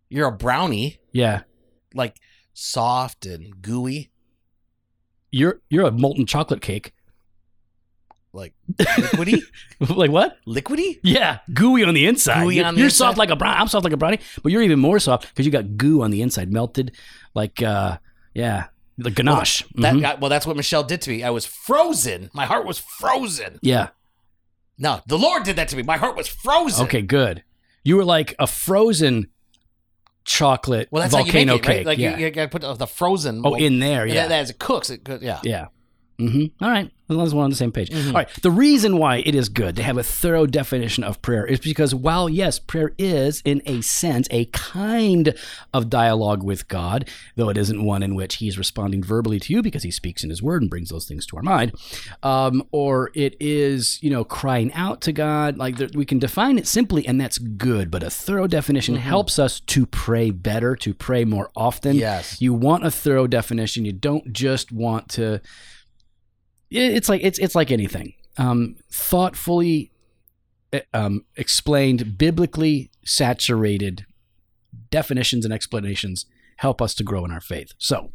You're 0.08 0.28
a 0.28 0.32
brownie, 0.32 0.98
Yeah, 1.12 1.42
like 1.94 2.16
soft 2.52 3.26
and 3.26 3.60
gooey, 3.62 4.10
you're 5.30 5.60
you're 5.68 5.86
a 5.86 5.90
molten 5.92 6.26
chocolate 6.26 6.60
cake. 6.62 6.92
like 8.32 8.54
liquidy, 8.78 9.42
like 9.96 10.10
what? 10.10 10.36
liquidy. 10.46 10.98
Yeah, 11.02 11.38
gooey 11.52 11.84
on 11.84 11.94
the 11.94 12.06
inside. 12.06 12.42
Gooey 12.44 12.56
you're 12.56 12.66
on 12.66 12.74
the 12.74 12.80
you're 12.80 12.86
inside? 12.86 12.96
soft 13.06 13.18
like 13.18 13.30
a 13.30 13.36
brown. 13.36 13.56
I'm 13.58 13.68
soft 13.68 13.84
like 13.84 13.92
a 13.92 13.96
brownie, 13.96 14.20
but 14.42 14.52
you're 14.52 14.62
even 14.62 14.78
more 14.78 14.98
soft 14.98 15.28
because 15.28 15.46
you 15.46 15.52
got 15.52 15.76
goo 15.76 16.02
on 16.02 16.10
the 16.10 16.22
inside, 16.22 16.52
melted 16.52 16.92
like 17.34 17.62
uh, 17.62 17.98
yeah, 18.34 18.66
the 18.98 19.10
ganache. 19.10 19.64
That 19.76 19.94
Mhm. 19.94 20.00
guy, 20.02 20.14
well, 20.20 20.30
that's 20.30 20.46
what 20.46 20.56
Michelle 20.56 20.84
did 20.84 21.00
to 21.02 21.10
me. 21.10 21.22
I 21.24 21.30
was 21.30 21.46
frozen. 21.46 22.30
My 22.32 22.44
heart 22.46 22.64
was 22.66 22.78
frozen. 22.78 23.58
yeah. 23.62 23.88
No, 24.78 25.00
the 25.06 25.18
Lord 25.18 25.42
did 25.44 25.56
that 25.56 25.68
to 25.68 25.76
me. 25.76 25.82
My 25.82 25.96
heart 25.96 26.16
was 26.16 26.28
frozen. 26.28 26.84
Okay, 26.84 27.00
good. 27.00 27.42
You 27.82 27.96
were 27.96 28.04
like 28.04 28.34
a 28.38 28.46
frozen 28.46 29.28
chocolate 30.26 30.88
Well, 30.90 31.02
that's 31.02 31.14
volcano 31.14 31.32
how 31.32 31.40
you 31.40 31.46
make 31.46 31.56
it, 31.56 31.62
cake. 31.62 31.76
right? 31.78 31.86
Like 31.86 31.98
yeah. 31.98 32.18
you, 32.18 32.26
you 32.26 32.30
got 32.30 32.42
to 32.42 32.58
put 32.58 32.78
the, 32.78 32.86
frozen. 32.86 33.42
oh, 33.44 33.54
in 33.54 33.78
there. 33.78 34.06
Yeah. 34.06 34.28
that, 34.28 34.40
as 34.40 34.50
it 34.50 34.58
cooks, 34.58 34.90
it 34.90 35.08
yeah. 35.22 35.40
Yeah. 35.42 35.68
Mm-hmm. 36.18 36.64
All 36.64 36.70
right. 36.70 36.90
As 37.08 37.14
long 37.14 37.26
as 37.26 37.34
we're 37.34 37.44
on 37.44 37.50
the 37.50 37.56
same 37.56 37.70
page. 37.70 37.90
Mhm. 37.90 38.08
All 38.08 38.12
right. 38.14 38.28
The 38.42 38.50
reason 38.50 38.98
why 38.98 39.18
it 39.18 39.34
is 39.36 39.48
good 39.48 39.76
to 39.76 39.82
have 39.84 39.96
a 39.96 40.02
thorough 40.02 40.44
definition 40.44 41.04
of 41.04 41.22
prayer 41.22 41.46
is 41.46 41.60
because 41.60 41.94
while, 41.94 42.28
yes, 42.28 42.58
prayer 42.58 42.92
is, 42.98 43.42
in 43.44 43.62
a 43.64 43.80
sense, 43.82 44.26
a 44.32 44.46
kind 44.46 45.34
of 45.72 45.88
dialogue 45.88 46.42
with 46.42 46.66
God, 46.66 47.08
though 47.36 47.48
it 47.48 47.56
isn't 47.56 47.84
one 47.84 48.02
in 48.02 48.16
which 48.16 48.36
He's 48.36 48.58
responding 48.58 49.04
verbally 49.04 49.38
to 49.38 49.52
you 49.52 49.62
because 49.62 49.84
He 49.84 49.92
speaks 49.92 50.24
in 50.24 50.30
His 50.30 50.42
Word 50.42 50.62
and 50.62 50.70
brings 50.70 50.88
those 50.88 51.06
things 51.06 51.26
to 51.26 51.36
our 51.36 51.42
mind, 51.44 51.72
um, 52.24 52.64
or 52.72 53.10
it 53.14 53.36
is, 53.38 54.00
you 54.02 54.10
know, 54.10 54.24
crying 54.24 54.72
out 54.72 55.00
to 55.02 55.12
God. 55.12 55.58
Like 55.58 55.76
there, 55.76 55.88
we 55.94 56.04
can 56.06 56.18
define 56.18 56.58
it 56.58 56.66
simply, 56.66 57.06
and 57.06 57.20
that's 57.20 57.38
good. 57.38 57.88
But 57.88 58.02
a 58.02 58.10
thorough 58.10 58.48
definition 58.48 58.96
Mhm. 58.96 59.00
helps 59.00 59.38
us 59.38 59.60
to 59.60 59.86
pray 59.86 60.30
better, 60.30 60.74
to 60.76 60.92
pray 60.92 61.24
more 61.24 61.50
often. 61.54 61.94
Yes. 61.94 62.40
You 62.40 62.52
want 62.52 62.84
a 62.84 62.90
thorough 62.90 63.28
definition. 63.28 63.84
You 63.84 63.92
don't 63.92 64.32
just 64.32 64.72
want 64.72 65.08
to. 65.10 65.40
It- 66.70 66.92
It's 66.94 67.08
like 67.08 67.22
it's 67.22 67.38
it's 67.38 67.54
like 67.54 67.70
anything. 67.70 68.14
Um, 68.38 68.76
thoughtfully 68.92 69.90
eh, 70.72 70.80
um, 70.92 71.24
explained, 71.36 72.18
biblically 72.18 72.90
saturated 73.04 74.04
definitions 74.90 75.44
and 75.44 75.54
explanations 75.54 76.26
help 76.56 76.80
us 76.82 76.94
to 76.94 77.02
grow 77.04 77.24
in 77.24 77.30
our 77.30 77.40
faith. 77.40 77.72
So, 77.78 78.10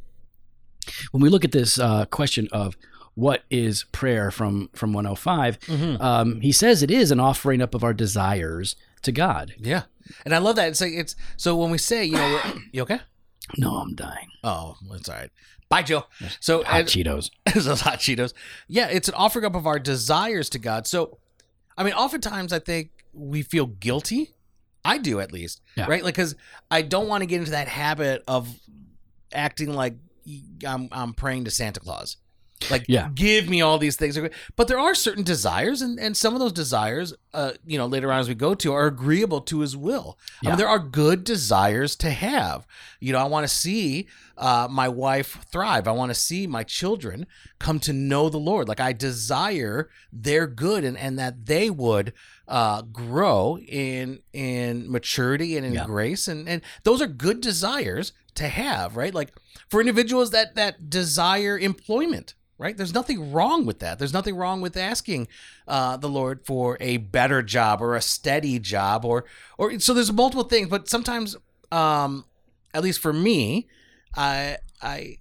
when 1.12 1.22
we 1.22 1.30
look 1.30 1.44
at 1.46 1.52
this 1.52 1.80
uh, 1.80 2.06
question 2.06 2.48
of 2.52 2.76
what 3.16 3.44
is 3.50 3.86
prayer 3.92 4.32
from 4.32 4.70
from 4.74 4.94
105, 4.94 5.60
Mhm. 5.62 6.02
um, 6.02 6.42
he 6.42 6.52
says 6.52 6.82
it 6.84 6.92
is 6.92 7.12
an 7.12 7.20
offering 7.20 7.62
up 7.62 7.74
of 7.76 7.84
our 7.84 7.94
desires 7.94 8.76
to 9.02 9.12
God. 9.12 9.54
Yeah. 9.60 9.84
And 10.26 10.34
I 10.34 10.40
love 10.40 10.56
that. 10.58 10.68
It's 10.70 10.82
like, 10.82 10.94
it's 10.94 11.16
so 11.38 11.56
when 11.56 11.72
we 11.72 11.78
say, 11.78 12.06
you 12.06 12.14
know, 12.14 12.42
you 12.72 12.82
okay? 12.84 13.00
No, 13.58 13.78
I'm 13.78 13.96
dying. 13.96 14.28
Oh, 14.44 14.76
it's 14.94 15.10
all 15.10 15.16
right. 15.16 15.30
Bye, 15.72 15.82
Joe. 15.84 16.04
So, 16.42 16.64
Hot 16.66 16.82
and- 16.82 16.88
Cheetos. 16.90 17.32
those 17.56 17.82
hot 17.82 17.98
Cheetos. 18.00 18.34
Yeah, 18.68 18.88
it's 18.90 19.08
an 19.08 19.16
offering 19.16 19.46
up 19.46 19.56
of 19.56 19.66
our 19.66 19.80
desires 19.80 20.50
to 20.50 20.60
God. 20.60 20.86
So, 20.86 21.18
I 21.78 21.84
mean, 21.84 21.94
oftentimes 21.94 22.52
I 22.54 22.60
think 22.60 22.92
we 23.14 23.42
feel 23.42 23.66
guilty. 23.66 24.32
I 24.84 24.98
do 24.98 25.20
at 25.22 25.32
least, 25.32 25.62
Yeah. 25.78 25.86
right? 25.88 26.04
Like, 26.04 26.16
because 26.16 26.36
I 26.70 26.82
don't 26.82 27.08
want 27.08 27.22
to 27.22 27.26
get 27.26 27.40
into 27.40 27.52
that 27.52 27.68
habit 27.70 28.24
of 28.28 28.50
acting 29.34 29.74
like 29.74 29.96
I'm, 30.68 30.90
I'm 30.92 31.14
praying 31.14 31.46
to 31.46 31.52
Santa 31.52 31.80
Claus. 31.80 32.18
Like, 32.70 32.86
Yeah. 32.88 33.10
give 33.16 33.48
me 33.50 33.62
all 33.62 33.78
these 33.78 33.96
things. 33.96 34.20
But 34.56 34.68
there 34.68 34.80
are 34.80 34.94
certain 34.94 35.24
desires, 35.24 35.82
and, 35.82 36.00
and 36.00 36.16
some 36.18 36.34
of 36.34 36.40
those 36.42 36.52
desires, 36.54 37.14
uh, 37.34 37.54
you 37.66 37.78
know, 37.78 37.86
later 37.86 38.12
on 38.12 38.20
as 38.20 38.28
we 38.28 38.36
go 38.36 38.54
to, 38.56 38.74
are 38.74 38.88
agreeable 38.88 39.42
to 39.42 39.60
His 39.62 39.78
will. 39.78 40.18
I 40.44 40.50
mean, 40.50 40.58
there 40.58 40.68
are 40.68 40.80
good 40.80 41.24
desires 41.24 41.96
to 41.98 42.10
have. 42.12 42.68
You 43.00 43.14
know, 43.14 43.20
I 43.20 43.24
want 43.26 43.46
to 43.46 43.54
see 43.54 44.08
uh, 44.38 44.68
my 44.70 44.88
wife 44.90 45.46
thrive. 45.52 45.88
I 45.88 45.92
want 45.92 46.10
to 46.12 46.16
see 46.20 46.48
my 46.48 46.64
children 46.64 47.26
come 47.60 47.80
to 47.82 47.94
know 47.94 48.30
the 48.30 48.38
Lord. 48.38 48.68
Like 48.68 48.80
I 48.80 48.94
desire 48.94 49.90
their 50.12 50.48
good 50.48 50.84
and, 50.84 50.98
and 50.98 51.18
that 51.20 51.46
they 51.46 51.70
would 51.70 52.14
uh, 52.48 52.82
grow 52.82 53.58
in 53.60 54.20
in 54.34 54.92
maturity 54.92 55.56
and 55.58 55.66
in 55.66 55.74
Yeah. 55.74 55.86
grace. 55.86 56.28
And, 56.28 56.50
and 56.50 56.62
those 56.84 57.02
are 57.02 57.08
good 57.08 57.40
desires 57.42 58.14
to 58.36 58.48
have, 58.48 58.98
right? 58.98 59.14
Like 59.14 59.32
for 59.70 59.80
individuals 59.80 60.32
that 60.32 60.56
that 60.56 60.90
desire 60.90 61.58
employment. 61.58 62.34
Right, 62.62 62.78
there's 62.78 62.94
nothing 62.94 63.32
wrong 63.32 63.66
with 63.66 63.80
that. 63.80 63.98
There's 63.98 64.14
nothing 64.14 64.36
wrong 64.36 64.62
with 64.62 64.78
asking 64.78 65.28
uh, 65.68 65.98
the 65.98 66.08
Lord 66.08 66.46
for 66.46 66.78
a 66.80 66.98
better 66.98 67.42
job 67.42 67.82
or 67.82 67.96
a 67.96 68.02
steady 68.04 68.60
job, 68.60 69.04
or 69.04 69.26
or 69.58 69.80
so. 69.80 69.96
There's 69.96 70.14
multiple 70.14 70.44
things, 70.44 70.70
but 70.70 70.88
sometimes, 70.88 71.36
um, 71.72 72.26
at 72.72 72.84
least 72.84 73.00
for 73.00 73.14
me, 73.14 73.68
I 74.16 74.58
I 74.80 75.18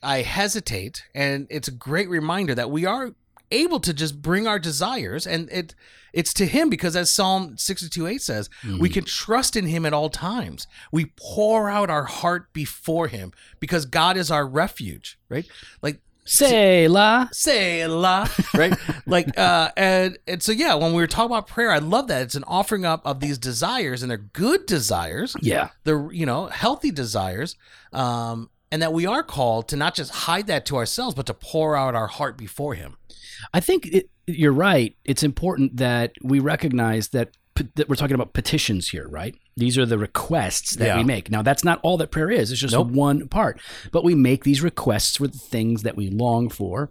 I 0.00 0.22
hesitate, 0.22 1.02
and 1.16 1.48
it's 1.50 1.66
a 1.66 1.72
great 1.72 2.08
reminder 2.08 2.54
that 2.54 2.70
we 2.70 2.86
are 2.86 3.14
able 3.50 3.80
to 3.80 3.92
just 3.92 4.20
bring 4.22 4.46
our 4.46 4.58
desires 4.58 5.26
and 5.26 5.48
it 5.50 5.74
it's 6.12 6.32
to 6.34 6.46
him 6.46 6.70
because 6.70 6.96
as 6.96 7.12
Psalm 7.12 7.56
62 7.58 8.06
8 8.06 8.22
says, 8.22 8.48
we 8.80 8.88
can 8.88 9.04
trust 9.04 9.56
in 9.56 9.66
him 9.66 9.84
at 9.84 9.92
all 9.92 10.08
times. 10.08 10.66
We 10.90 11.12
pour 11.16 11.68
out 11.68 11.90
our 11.90 12.04
heart 12.04 12.52
before 12.54 13.08
him 13.08 13.32
because 13.60 13.84
God 13.84 14.16
is 14.16 14.30
our 14.30 14.46
refuge, 14.46 15.18
right? 15.28 15.46
Like 15.82 16.00
Selah. 16.24 17.28
say 17.32 17.86
la, 17.86 18.28
right? 18.54 18.74
like 19.06 19.36
uh 19.38 19.70
and 19.76 20.18
and 20.26 20.42
so 20.42 20.52
yeah, 20.52 20.74
when 20.74 20.92
we 20.92 21.02
were 21.02 21.06
talking 21.06 21.30
about 21.32 21.46
prayer, 21.46 21.70
I 21.70 21.78
love 21.78 22.08
that. 22.08 22.22
It's 22.22 22.34
an 22.34 22.44
offering 22.46 22.84
up 22.84 23.00
of 23.06 23.20
these 23.20 23.38
desires 23.38 24.02
and 24.02 24.10
they're 24.10 24.18
good 24.18 24.66
desires 24.66 25.34
Yeah. 25.40 25.68
they're 25.84 26.10
you 26.12 26.26
know 26.26 26.46
healthy 26.46 26.90
desires 26.90 27.54
um 27.92 28.50
and 28.70 28.82
that 28.82 28.92
we 28.92 29.06
are 29.06 29.22
called 29.22 29.68
to 29.68 29.76
not 29.76 29.94
just 29.94 30.10
hide 30.10 30.46
that 30.46 30.66
to 30.66 30.76
ourselves 30.76 31.14
but 31.14 31.26
to 31.26 31.34
pour 31.34 31.76
out 31.76 31.94
our 31.94 32.08
heart 32.08 32.36
before 32.36 32.74
him 32.74 32.96
I 33.52 33.60
think 33.60 33.86
it, 33.86 34.10
you're 34.26 34.52
right. 34.52 34.96
It's 35.04 35.22
important 35.22 35.76
that 35.78 36.12
we 36.22 36.38
recognize 36.38 37.08
that, 37.08 37.30
that 37.74 37.88
we're 37.88 37.96
talking 37.96 38.14
about 38.14 38.34
petitions 38.34 38.88
here, 38.88 39.08
right? 39.08 39.34
These 39.56 39.78
are 39.78 39.86
the 39.86 39.98
requests 39.98 40.76
that 40.76 40.96
we 40.96 41.04
make. 41.04 41.30
Now, 41.30 41.42
that's 41.42 41.64
not 41.64 41.80
all 41.82 41.96
that 41.98 42.10
prayer 42.10 42.30
is. 42.30 42.52
It's 42.52 42.60
just 42.60 42.74
Nope. 42.74 42.88
one 42.88 43.28
part. 43.28 43.60
But 43.90 44.04
we 44.04 44.14
make 44.14 44.44
these 44.44 44.62
requests 44.62 45.16
for 45.16 45.26
the 45.26 45.38
things 45.38 45.82
that 45.82 45.96
we 45.96 46.10
long 46.10 46.48
for 46.48 46.90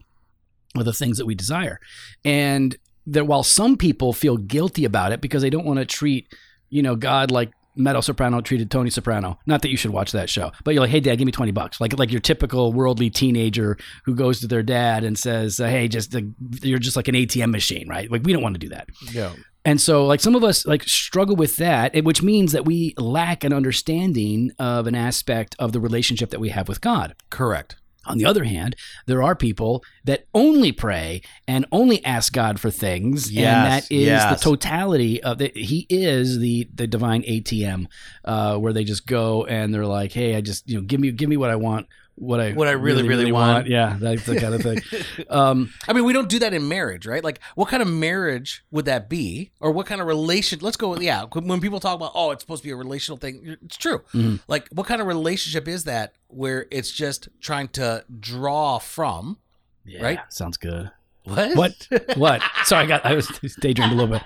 or 0.75 0.83
the 0.83 0.93
things 0.93 1.17
that 1.17 1.25
we 1.25 1.35
desire. 1.35 1.79
And 2.25 2.75
that 3.05 3.25
while 3.25 3.43
some 3.43 3.77
people 3.77 4.11
feel 4.11 4.35
guilty 4.35 4.83
about 4.83 5.13
it 5.13 5.21
because 5.21 5.41
they 5.41 5.49
don't 5.49 5.65
want 5.65 5.79
to 5.79 5.85
treat, 5.85 6.33
you 6.69 6.81
know, 6.81 6.95
God 6.95 7.31
like 7.31 7.51
Meadow 7.77 8.01
Soprano 8.01 8.41
treated 8.41 8.71
Tony 8.71 8.89
Soprano. 8.89 9.39
Not 9.45 9.61
that 9.61 9.69
you 9.69 9.77
should 9.77 9.91
watch 9.91 10.11
that 10.11 10.29
show, 10.29 10.51
but 10.63 10.73
you're 10.73 10.81
like, 10.81 10.89
hey, 10.89 10.99
dad, 10.99 11.15
give 11.17 11.25
me 11.25 11.31
20 11.31 11.51
bucks. 11.51 11.79
Like, 11.79 11.97
like 11.97 12.11
your 12.11 12.21
typical 12.21 12.73
worldly 12.73 13.09
teenager 13.09 13.77
who 14.05 14.15
goes 14.15 14.39
to 14.41 14.47
their 14.47 14.63
dad 14.63 15.03
and 15.03 15.17
says, 15.17 15.59
uh, 15.59 15.67
hey, 15.67 15.87
just, 15.87 16.15
uh, 16.15 16.21
you're 16.61 16.79
just 16.79 16.95
like 16.95 17.07
an 17.07 17.15
ATM 17.15 17.51
machine, 17.51 17.87
right? 17.87 18.11
Like, 18.11 18.23
we 18.23 18.33
don't 18.33 18.43
want 18.43 18.55
to 18.55 18.59
do 18.59 18.69
that. 18.69 18.87
yeah 19.11 19.33
And 19.65 19.79
so, 19.79 20.05
like, 20.05 20.19
some 20.19 20.35
of 20.35 20.43
us 20.43 20.65
like 20.65 20.83
struggle 20.83 21.35
with 21.35 21.57
that, 21.57 22.03
which 22.03 22.21
means 22.21 22.51
that 22.51 22.65
we 22.65 22.93
lack 22.97 23.43
an 23.43 23.53
understanding 23.53 24.51
of 24.59 24.87
an 24.87 24.95
aspect 24.95 25.55
of 25.59 25.71
the 25.71 25.79
relationship 25.79 26.29
that 26.31 26.39
we 26.39 26.49
have 26.49 26.67
with 26.67 26.81
God. 26.81 27.15
correct 27.29 27.77
On 28.07 28.17
the 28.17 28.25
other 28.25 28.43
hand, 28.43 28.75
there 29.05 29.21
are 29.21 29.35
people 29.35 29.83
that 30.05 30.25
only 30.33 30.71
pray 30.71 31.21
and 31.47 31.65
only 31.71 32.03
ask 32.05 32.33
God 32.33 32.59
for 32.59 32.71
things, 32.71 33.27
and 33.27 33.37
that 33.37 33.91
is 33.91 34.07
yes. 34.07 34.39
the 34.39 34.43
totality 34.43 35.21
of 35.21 35.37
the. 35.37 35.51
He 35.53 35.85
is 35.89 36.39
the 36.39 36.67
the 36.73 36.87
divine 36.87 37.23
ATM, 37.23 37.87
uh, 38.25 38.57
where 38.57 38.73
they 38.73 38.83
just 38.83 39.05
go 39.05 39.45
and 39.45 39.73
they're 39.73 39.85
like, 39.85 40.11
"Hey, 40.11 40.35
I 40.35 40.41
just 40.41 40.67
you 40.69 40.77
know 40.77 40.83
give 40.83 40.99
me 40.99 41.11
give 41.11 41.29
me 41.29 41.37
what 41.37 41.49
I 41.49 41.55
want, 41.55 41.87
what 42.17 42.39
I 42.39 42.51
What 42.53 42.67
I 42.67 42.71
really, 42.71 43.07
really 43.07 43.31
want." 43.31 43.67
Yeah, 43.67 43.95
that's 43.99 44.25
the 44.25 44.39
kind 44.39 44.53
of 44.55 44.61
thing. 44.61 44.79
Um, 45.29 45.73
i 45.87 45.93
mean 45.93 46.05
we 46.05 46.13
don't 46.13 46.29
do 46.29 46.39
that 46.39 46.53
in 46.53 46.67
marriage 46.67 47.05
right 47.05 47.23
like 47.23 47.39
what 47.55 47.67
kind 47.69 47.81
of 47.81 47.87
marriage 47.89 48.63
would 48.71 48.85
that 48.85 49.09
be 49.09 49.51
or 49.59 49.71
what 49.71 49.85
kind 49.85 49.99
of 49.99 50.07
relation 50.07 50.59
let's 50.61 50.77
go 50.77 50.95
yeah 50.97 51.23
when 51.25 51.59
people 51.59 51.79
talk 51.79 51.95
about 51.95 52.11
oh 52.15 52.31
it's 52.31 52.43
supposed 52.43 52.61
to 52.63 52.67
be 52.67 52.71
a 52.71 52.75
relational 52.75 53.17
thing 53.17 53.57
it's 53.63 53.77
true 53.77 54.01
Mhm. 54.13 54.39
like 54.47 54.67
what 54.71 54.87
kind 54.87 55.01
of 55.01 55.07
relationship 55.07 55.67
is 55.67 55.83
that 55.85 56.13
where 56.27 56.65
it's 56.71 56.91
just 56.91 57.29
trying 57.41 57.67
to 57.69 58.05
draw 58.19 58.77
from 58.79 59.37
yeah, 59.85 60.03
Right? 60.03 60.19
Sounds 60.29 60.57
good. 60.57 60.91
What 61.27 61.55
What? 61.55 62.17
What? 62.17 62.41
Sorry, 62.65 62.85
I 62.85 62.87
got 62.87 63.05
I 63.05 63.13
was 63.15 63.27
daydreamed 63.61 63.91
a 63.91 63.95
little 63.95 64.15
bit. 64.17 64.23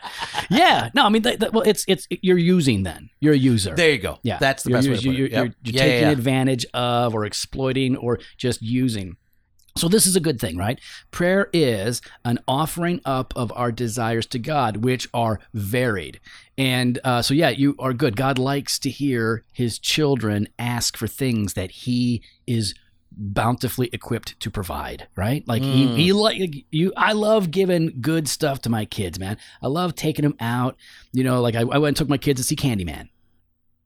Yeah. 0.50 0.89
No, 0.93 1.05
I 1.05 1.10
mean, 1.10 1.22
that, 1.24 1.39
that- 1.39 1.53
well, 1.53 1.63
it's 1.65 1.84
it's 1.88 2.08
you're 2.10 2.38
using 2.38 2.84
then. 2.84 3.10
You're 3.20 3.34
a 3.34 3.38
user. 3.38 3.75
there 3.75 3.91
you 3.91 3.98
go 4.00 4.20
Yeah, 4.24 4.38
that's 4.39 4.63
the 4.63 4.70
you're, 4.72 4.77
best 4.79 4.89
way 4.89 4.96
to 4.98 5.01
put 5.08 5.15
you're, 5.15 5.27
it 5.27 5.31
you're, 5.31 5.43
you're 5.46 5.53
Yeah, 5.63 5.72
yeah, 5.74 5.81
taking 5.81 6.08
yeah. 6.08 6.12
advantage 6.12 6.65
of 6.74 7.13
or 7.13 7.25
exploiting 7.25 7.96
or 7.98 8.20
just 8.38 8.62
using. 8.62 9.17
So 9.77 9.88
this 9.88 10.05
is 10.05 10.17
a 10.17 10.20
good 10.20 10.38
thing, 10.38 10.58
right? 10.58 10.77
Prayer 11.12 11.50
is 11.53 12.01
an 12.25 12.39
offering 12.46 13.00
up 13.05 13.31
of 13.38 13.53
our 13.55 13.72
desires 13.72 14.25
to 14.27 14.38
God, 14.39 14.77
which 14.84 15.08
are 15.13 15.39
varied. 15.53 16.20
And 16.58 17.00
uh, 17.05 17.22
so, 17.22 17.34
yeah, 17.34 17.51
you 17.51 17.77
are 17.79 17.93
good. 17.93 18.17
God 18.17 18.38
likes 18.38 18.77
to 18.79 18.89
hear 18.89 19.46
His 19.53 19.79
children 19.79 20.50
ask 20.60 20.98
for 20.98 21.08
things 21.08 21.53
that 21.53 21.72
He 21.72 22.22
is 22.46 22.75
bountifully 23.12 23.89
equipped 23.94 24.39
to 24.39 24.50
provide 24.50 25.08
right? 25.15 25.46
Like 25.48 25.63
he, 25.63 25.86
Mm. 25.86 25.98
he 25.98 26.13
like 26.13 26.65
you 26.72 26.94
i 26.96 27.12
love 27.13 27.51
giving 27.51 27.98
good 28.01 28.27
stuff 28.27 28.62
to 28.62 28.70
my 28.70 28.86
kids 28.86 29.20
man. 29.20 29.38
I 29.62 29.68
love 29.68 29.96
taking 29.96 30.24
them 30.24 30.36
out. 30.39 30.77
You 31.12 31.24
know 31.24 31.41
like 31.41 31.56
i, 31.56 31.60
I 31.60 31.77
went 31.77 31.88
and 31.88 31.98
took 31.98 32.10
my 32.10 32.18
kids 32.18 32.39
to 32.39 32.44
see 32.44 32.56
candyman. 32.56 33.10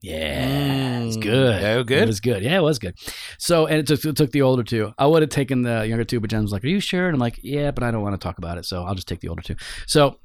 Yeah 0.01 0.99
it's 0.99 1.17
Mm. 1.17 1.21
good. 1.21 1.63
Oh, 1.63 1.83
good? 1.83 2.03
it 2.03 2.07
was 2.07 2.19
good. 2.19 2.43
Yeah 2.43 2.57
it 2.57 2.61
was 2.63 2.79
good. 2.79 2.95
So 3.37 3.65
and 3.65 3.79
it 3.79 3.87
took, 3.87 4.03
it 4.05 4.15
took 4.15 4.31
the 4.31 4.41
older 4.43 4.63
two. 4.63 4.93
I 4.97 5.05
would 5.07 5.21
have 5.21 5.29
taken 5.31 5.63
the 5.63 5.85
younger 5.87 6.03
two 6.03 6.19
but 6.19 6.29
jen 6.29 6.41
was 6.43 6.51
like 6.51 6.63
are 6.63 6.67
you 6.67 6.79
sure? 6.79 7.07
And 7.07 7.15
i'm 7.15 7.19
like 7.19 7.39
yeah 7.41 7.71
but 7.71 7.83
i 7.83 7.91
don't 7.91 8.01
want 8.03 8.13
to 8.19 8.23
talk 8.23 8.37
about 8.37 8.57
it 8.57 8.65
so 8.65 8.83
i'll 8.83 8.95
just 8.95 9.07
take 9.07 9.19
the 9.21 9.29
older 9.29 9.41
two. 9.41 9.55
So 9.87 10.19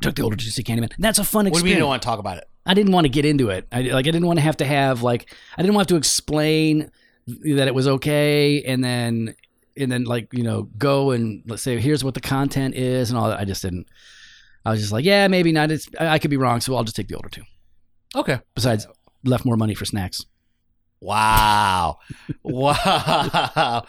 took 0.00 0.14
the 0.16 0.22
older 0.22 0.36
two 0.36 0.44
to 0.46 0.50
see 0.52 0.62
candyman. 0.62 0.92
That's 0.98 1.18
a 1.18 1.24
fun 1.24 1.44
what 1.44 1.44
do 1.44 1.48
you 1.48 1.52
experience 1.58 1.76
you 1.76 1.80
don't 1.80 1.88
want 1.88 2.02
to 2.02 2.06
talk 2.06 2.18
about 2.18 2.38
it? 2.38 2.44
I 2.64 2.74
didn't 2.74 2.92
want 2.92 3.04
to 3.04 3.08
get 3.08 3.24
into 3.24 3.50
it. 3.50 3.66
I 3.72 3.82
like 3.82 4.06
I 4.06 4.10
didn't 4.12 4.26
want 4.26 4.38
to 4.38 4.42
have 4.44 4.56
to 4.58 4.64
have 4.64 5.02
like 5.02 5.34
I 5.56 5.62
didn't 5.62 5.74
want 5.74 5.88
to 5.88 5.94
have 5.94 6.00
to 6.00 6.04
explain 6.06 6.90
that 7.26 7.68
it 7.68 7.74
was 7.74 7.86
okay 7.88 8.62
and 8.62 8.82
then 8.82 9.34
and 9.76 9.90
then 9.90 10.04
like 10.04 10.28
you 10.32 10.42
know 10.42 10.64
go 10.76 11.10
and 11.12 11.42
let's 11.46 11.62
say 11.62 11.78
here's 11.78 12.02
what 12.04 12.14
the 12.14 12.20
content 12.20 12.74
is 12.74 13.10
and 13.10 13.18
all 13.18 13.28
that. 13.28 13.38
I 13.38 13.44
just 13.44 13.62
didn't. 13.62 13.86
I 14.64 14.70
was 14.70 14.80
just 14.80 14.92
like 14.92 15.04
yeah 15.04 15.28
maybe 15.28 15.52
not. 15.52 15.70
It's 15.70 15.88
I 15.98 16.18
could 16.18 16.30
be 16.30 16.36
wrong, 16.36 16.60
so 16.60 16.74
I'll 16.76 16.84
just 16.84 16.96
take 16.96 17.08
the 17.08 17.14
older 17.16 17.28
two. 17.28 17.42
okay 18.14 18.40
Besides, 18.54 18.86
left 19.24 19.44
more 19.44 19.56
money 19.56 19.74
for 19.74 19.84
snacks. 19.84 20.24
Wow. 21.00 21.98
wow. 22.42 23.84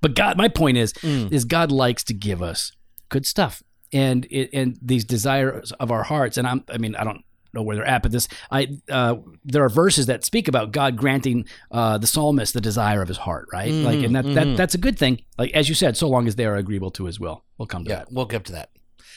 But 0.00 0.14
God, 0.14 0.36
my 0.36 0.48
point 0.48 0.76
is 0.76 0.92
Mm. 0.94 1.32
is 1.32 1.44
God 1.44 1.70
likes 1.70 2.02
to 2.04 2.14
give 2.14 2.42
us 2.42 2.72
good 3.08 3.26
stuff 3.26 3.62
and 3.92 4.26
it, 4.30 4.50
and 4.52 4.78
these 4.82 5.04
desires 5.04 5.72
of 5.72 5.90
our 5.92 6.02
hearts. 6.04 6.36
And 6.36 6.46
I'm 6.46 6.64
I 6.68 6.78
mean 6.78 6.96
I 6.96 7.04
don't 7.04 7.22
know 7.54 7.62
where 7.62 7.76
they're 7.76 7.84
at, 7.86 8.02
but 8.02 8.12
this 8.12 8.28
I 8.50 8.78
uh, 8.88 9.16
there 9.44 9.64
are 9.64 9.68
verses 9.68 10.06
that 10.06 10.24
speak 10.24 10.48
about 10.48 10.72
God 10.72 10.96
granting 10.96 11.46
uh, 11.70 11.98
the 11.98 12.06
psalmist 12.06 12.54
the 12.54 12.60
desire 12.60 13.02
of 13.02 13.08
his 13.08 13.18
heart, 13.18 13.46
right? 13.52 13.72
like, 13.72 14.02
and 14.02 14.14
that, 14.16 14.24
that 14.34 14.56
that's 14.56 14.74
a 14.74 14.78
good 14.78 14.98
thing. 14.98 15.22
Like 15.38 15.52
as 15.52 15.68
you 15.68 15.74
said, 15.74 15.96
so 15.96 16.08
long 16.08 16.26
as 16.28 16.36
they 16.36 16.46
are 16.46 16.56
agreeable 16.56 16.90
to 16.92 17.04
His 17.06 17.18
will, 17.20 17.44
we'll 17.58 17.66
come 17.66 17.84
to 17.84 17.90
Yeah, 17.90 17.96
that. 17.98 18.12
we'll 18.12 18.26
get 18.26 18.44
to 18.46 18.52
that. 18.52 18.70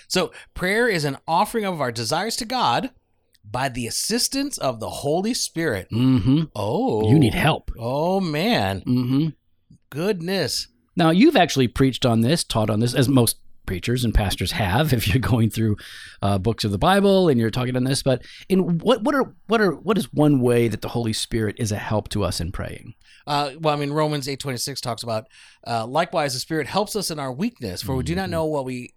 So, 0.07 0.31
prayer 0.53 0.87
is 0.87 1.03
an 1.05 1.17
offering 1.27 1.65
of 1.65 1.81
our 1.81 1.91
desires 1.91 2.35
to 2.37 2.45
God 2.45 2.91
by 3.43 3.69
the 3.69 3.87
assistance 3.87 4.57
of 4.57 4.79
the 4.79 4.89
Holy 4.89 5.33
Spirit. 5.33 5.87
Mm-hmm. 5.91 6.43
Oh. 6.55 7.09
You 7.09 7.17
need 7.17 7.33
help. 7.33 7.71
Oh, 7.79 8.19
man. 8.19 8.81
Mm-hmm. 8.81 9.27
Goodness. 9.89 10.67
Now 10.95 11.09
you've 11.09 11.35
actually 11.35 11.67
preached 11.67 12.05
on 12.05 12.21
this, 12.21 12.43
taught 12.43 12.69
on 12.69 12.79
this, 12.79 12.93
as 12.93 13.07
most 13.09 13.37
preachers 13.65 14.03
and 14.05 14.13
pastors 14.13 14.51
have. 14.53 14.93
If 14.95 15.07
you're 15.07 15.19
going 15.19 15.49
through 15.49 15.77
uh, 16.21 16.37
books 16.37 16.63
of 16.63 16.71
the 16.71 16.77
Bible 16.77 17.27
and 17.29 17.39
you're 17.39 17.49
talking 17.51 17.75
on 17.75 17.83
this, 17.83 18.01
but 18.03 18.21
in 18.49 18.77
what 18.79 19.01
what 19.03 19.13
are 19.15 19.33
what 19.47 19.61
are 19.61 19.71
what 19.71 19.97
is 19.97 20.11
one 20.13 20.39
way 20.39 20.67
that 20.67 20.81
the 20.81 20.89
Holy 20.89 21.13
Spirit 21.13 21.55
is 21.59 21.71
a 21.71 21.77
help 21.77 22.09
to 22.09 22.23
us 22.23 22.39
in 22.39 22.51
praying? 22.51 22.93
Uh, 23.27 23.51
well, 23.59 23.73
I 23.73 23.77
mean, 23.77 23.91
Romans 23.91 24.27
eight 24.29 24.39
twenty 24.39 24.57
six 24.57 24.79
talks 24.81 25.03
about, 25.03 25.27
uh, 25.67 25.85
likewise, 25.85 26.33
the 26.33 26.39
Spirit 26.39 26.67
helps 26.67 26.95
us 26.95 27.09
in 27.11 27.19
our 27.19 27.31
weakness, 27.33 27.81
for 27.81 27.95
we 27.95 28.03
do 28.03 28.15
not 28.15 28.27
Mhm. 28.27 28.31
know 28.31 28.45
what 28.45 28.65
we, 28.65 28.93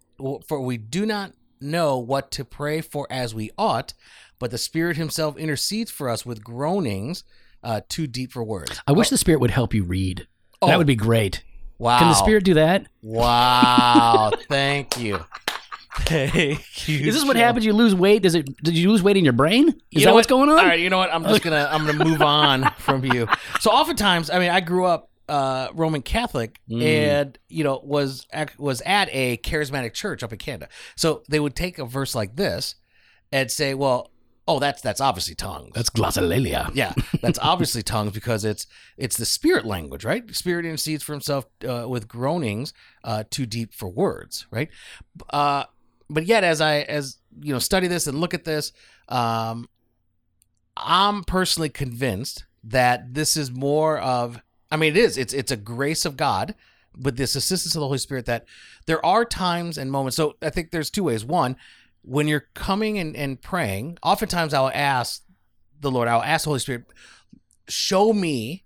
for 0.46 0.60
we 0.60 0.76
do 0.76 1.06
not 1.06 1.32
know 1.60 1.98
what 1.98 2.30
to 2.32 2.44
pray 2.44 2.80
for 2.80 3.06
as 3.10 3.34
we 3.34 3.50
ought, 3.58 3.94
but 4.38 4.50
the 4.50 4.58
Spirit 4.58 4.96
Himself 4.96 5.36
intercedes 5.36 5.90
for 5.90 6.08
us 6.08 6.24
with 6.26 6.44
groanings 6.44 7.24
uh, 7.64 7.80
too 7.88 8.06
deep 8.06 8.30
for 8.32 8.44
words. 8.44 8.80
I 8.86 8.92
wish 8.92 9.08
the 9.10 9.18
Spirit 9.18 9.40
would 9.40 9.50
help 9.50 9.74
you 9.74 9.82
read. 9.82 10.28
Oh, 10.62 10.66
That 10.68 10.78
would 10.78 10.86
be 10.86 10.94
great. 10.94 11.42
Wow. 11.78 11.98
Can 11.98 12.08
the 12.08 12.14
Spirit 12.14 12.44
do 12.44 12.54
that? 12.54 12.86
Wow. 13.02 14.30
Thank 14.48 14.98
you. 14.98 15.24
Thank 16.00 16.88
you. 16.88 17.06
Is 17.08 17.14
this 17.14 17.24
what 17.24 17.36
Joe. 17.36 17.42
happens? 17.42 17.64
You 17.66 17.72
lose 17.72 17.94
weight? 17.94 18.22
Does 18.22 18.34
it? 18.34 18.46
Did 18.62 18.76
you 18.76 18.90
lose 18.90 19.02
weight 19.02 19.16
in 19.16 19.24
your 19.24 19.32
brain? 19.32 19.68
Is 19.68 19.74
You 19.90 20.00
that 20.00 20.06
know 20.06 20.14
what's 20.14 20.26
going 20.26 20.48
on? 20.48 20.58
All 20.58 20.64
right, 20.64 20.78
you 20.78 20.90
know 20.90 20.98
what? 20.98 21.12
I'm 21.12 21.24
just 21.24 21.42
gonna 21.42 21.68
I'm 21.70 21.84
gonna 21.86 22.04
move 22.04 22.22
on 22.40 22.70
from 22.78 23.04
you. 23.04 23.26
So 23.60 23.70
oftentimes, 23.70 24.30
I 24.30 24.38
mean, 24.38 24.50
I 24.50 24.60
grew 24.60 24.84
up 24.84 25.10
uh, 25.28 25.68
Roman 25.74 26.02
Catholic, 26.02 26.60
Mm. 26.70 26.82
and 26.82 27.38
you 27.48 27.64
know 27.64 27.80
was 27.82 28.26
ac- 28.32 28.54
was 28.58 28.80
at 28.82 29.08
a 29.12 29.38
charismatic 29.38 29.92
church 29.92 30.22
up 30.22 30.32
in 30.32 30.38
Canada. 30.38 30.68
So 30.96 31.22
they 31.28 31.40
would 31.40 31.56
take 31.56 31.78
a 31.78 31.84
verse 31.84 32.14
like 32.14 32.36
this 32.36 32.76
and 33.32 33.50
say, 33.50 33.74
"Well, 33.74 34.10
oh, 34.48 34.58
that's 34.58 34.82
that's 34.82 35.00
obviously 35.00 35.34
tongues." 35.34 35.72
That's 35.74 35.90
glossolalia. 35.90 36.70
yeah, 36.74 36.92
that's 37.22 37.38
obviously 37.40 37.82
tongues 37.82 38.12
because 38.12 38.44
it's 38.44 38.66
it's 38.96 39.16
the 39.16 39.26
spirit 39.26 39.64
language, 39.64 40.04
right? 40.04 40.34
Spirit 40.34 40.64
intercedes 40.64 41.04
for 41.04 41.12
himself 41.12 41.46
uh, 41.68 41.86
with 41.88 42.08
groanings 42.08 42.72
uh, 43.04 43.24
too 43.30 43.46
deep 43.46 43.72
for 43.72 43.88
words, 43.88 44.46
right? 44.50 44.70
Uh, 45.30 45.64
but 46.10 46.26
yet, 46.26 46.42
as 46.42 46.60
I 46.60 46.80
as 46.80 47.18
you 47.40 47.52
know 47.52 47.60
study 47.60 47.86
this 47.86 48.06
and 48.06 48.20
look 48.20 48.34
at 48.34 48.44
this, 48.44 48.72
um, 49.08 49.68
I'm 50.76 51.22
personally 51.24 51.68
convinced 51.68 52.44
that 52.64 53.14
this 53.14 53.36
is 53.36 53.50
more 53.50 53.98
of. 53.98 54.40
I 54.70 54.76
mean, 54.76 54.96
it 54.96 54.98
is. 54.98 55.16
It's 55.16 55.32
it's 55.32 55.52
a 55.52 55.56
grace 55.56 56.04
of 56.04 56.16
God 56.16 56.54
with 57.00 57.16
this 57.16 57.36
assistance 57.36 57.74
of 57.74 57.80
the 57.80 57.86
Holy 57.86 57.98
Spirit 57.98 58.26
that 58.26 58.44
there 58.86 59.04
are 59.04 59.24
times 59.24 59.78
and 59.78 59.90
moments. 59.90 60.16
So 60.16 60.36
I 60.42 60.50
think 60.50 60.70
there's 60.70 60.90
two 60.90 61.04
ways. 61.04 61.24
One, 61.24 61.56
when 62.08 62.26
you're 62.26 62.46
coming 62.54 62.98
and, 62.98 63.14
and 63.16 63.40
praying, 63.40 63.98
oftentimes 64.02 64.54
I'll 64.54 64.70
ask 64.74 65.22
the 65.80 65.90
Lord, 65.90 66.08
I'll 66.08 66.22
ask 66.22 66.44
the 66.44 66.50
Holy 66.50 66.60
Spirit, 66.60 66.84
show 67.68 68.12
me, 68.12 68.64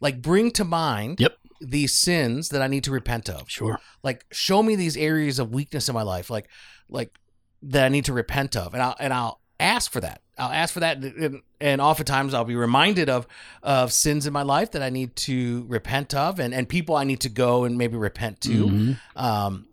like 0.00 0.20
bring 0.20 0.50
to 0.52 0.64
mind 0.64 1.20
Yep. 1.20 1.36
these 1.60 1.96
sins 1.96 2.48
that 2.48 2.60
I 2.60 2.66
need 2.66 2.84
to 2.84 2.90
repent 2.90 3.28
of. 3.28 3.48
Sure. 3.48 3.78
Like 4.02 4.24
show 4.32 4.62
me 4.62 4.74
these 4.76 4.96
areas 4.96 5.38
of 5.38 5.52
weakness 5.54 5.88
in 5.88 5.94
my 5.94 6.02
life, 6.02 6.28
like 6.30 6.48
like 6.88 7.16
that 7.62 7.84
I 7.84 7.88
need 7.88 8.04
to 8.06 8.12
repent 8.12 8.56
of, 8.56 8.74
and 8.74 8.82
I'll 8.82 8.96
and 8.98 9.12
I'll 9.12 9.40
ask 9.60 9.90
for 9.92 10.00
that. 10.00 10.20
I'll 10.38 10.50
ask 10.50 10.74
for 10.74 10.80
that, 10.80 10.96
and, 10.96 11.42
and 11.60 11.80
oftentimes 11.80 12.34
I'll 12.34 12.44
be 12.44 12.56
reminded 12.56 13.08
of 13.08 13.26
of 13.62 13.92
sins 13.92 14.26
in 14.26 14.32
my 14.32 14.42
life 14.42 14.72
that 14.72 14.82
I 14.82 14.90
need 14.90 15.14
to 15.16 15.64
repent 15.68 16.14
of, 16.14 16.40
and 16.40 16.52
and 16.52 16.68
people 16.68 16.96
I 16.96 17.04
need 17.04 17.20
to 17.20 17.28
go 17.28 17.62
and 17.64 17.78
maybe 17.78 17.96
repent 17.96 18.40
to. 18.42 18.66
Mhm. 18.66 18.98
Um, 19.14 19.66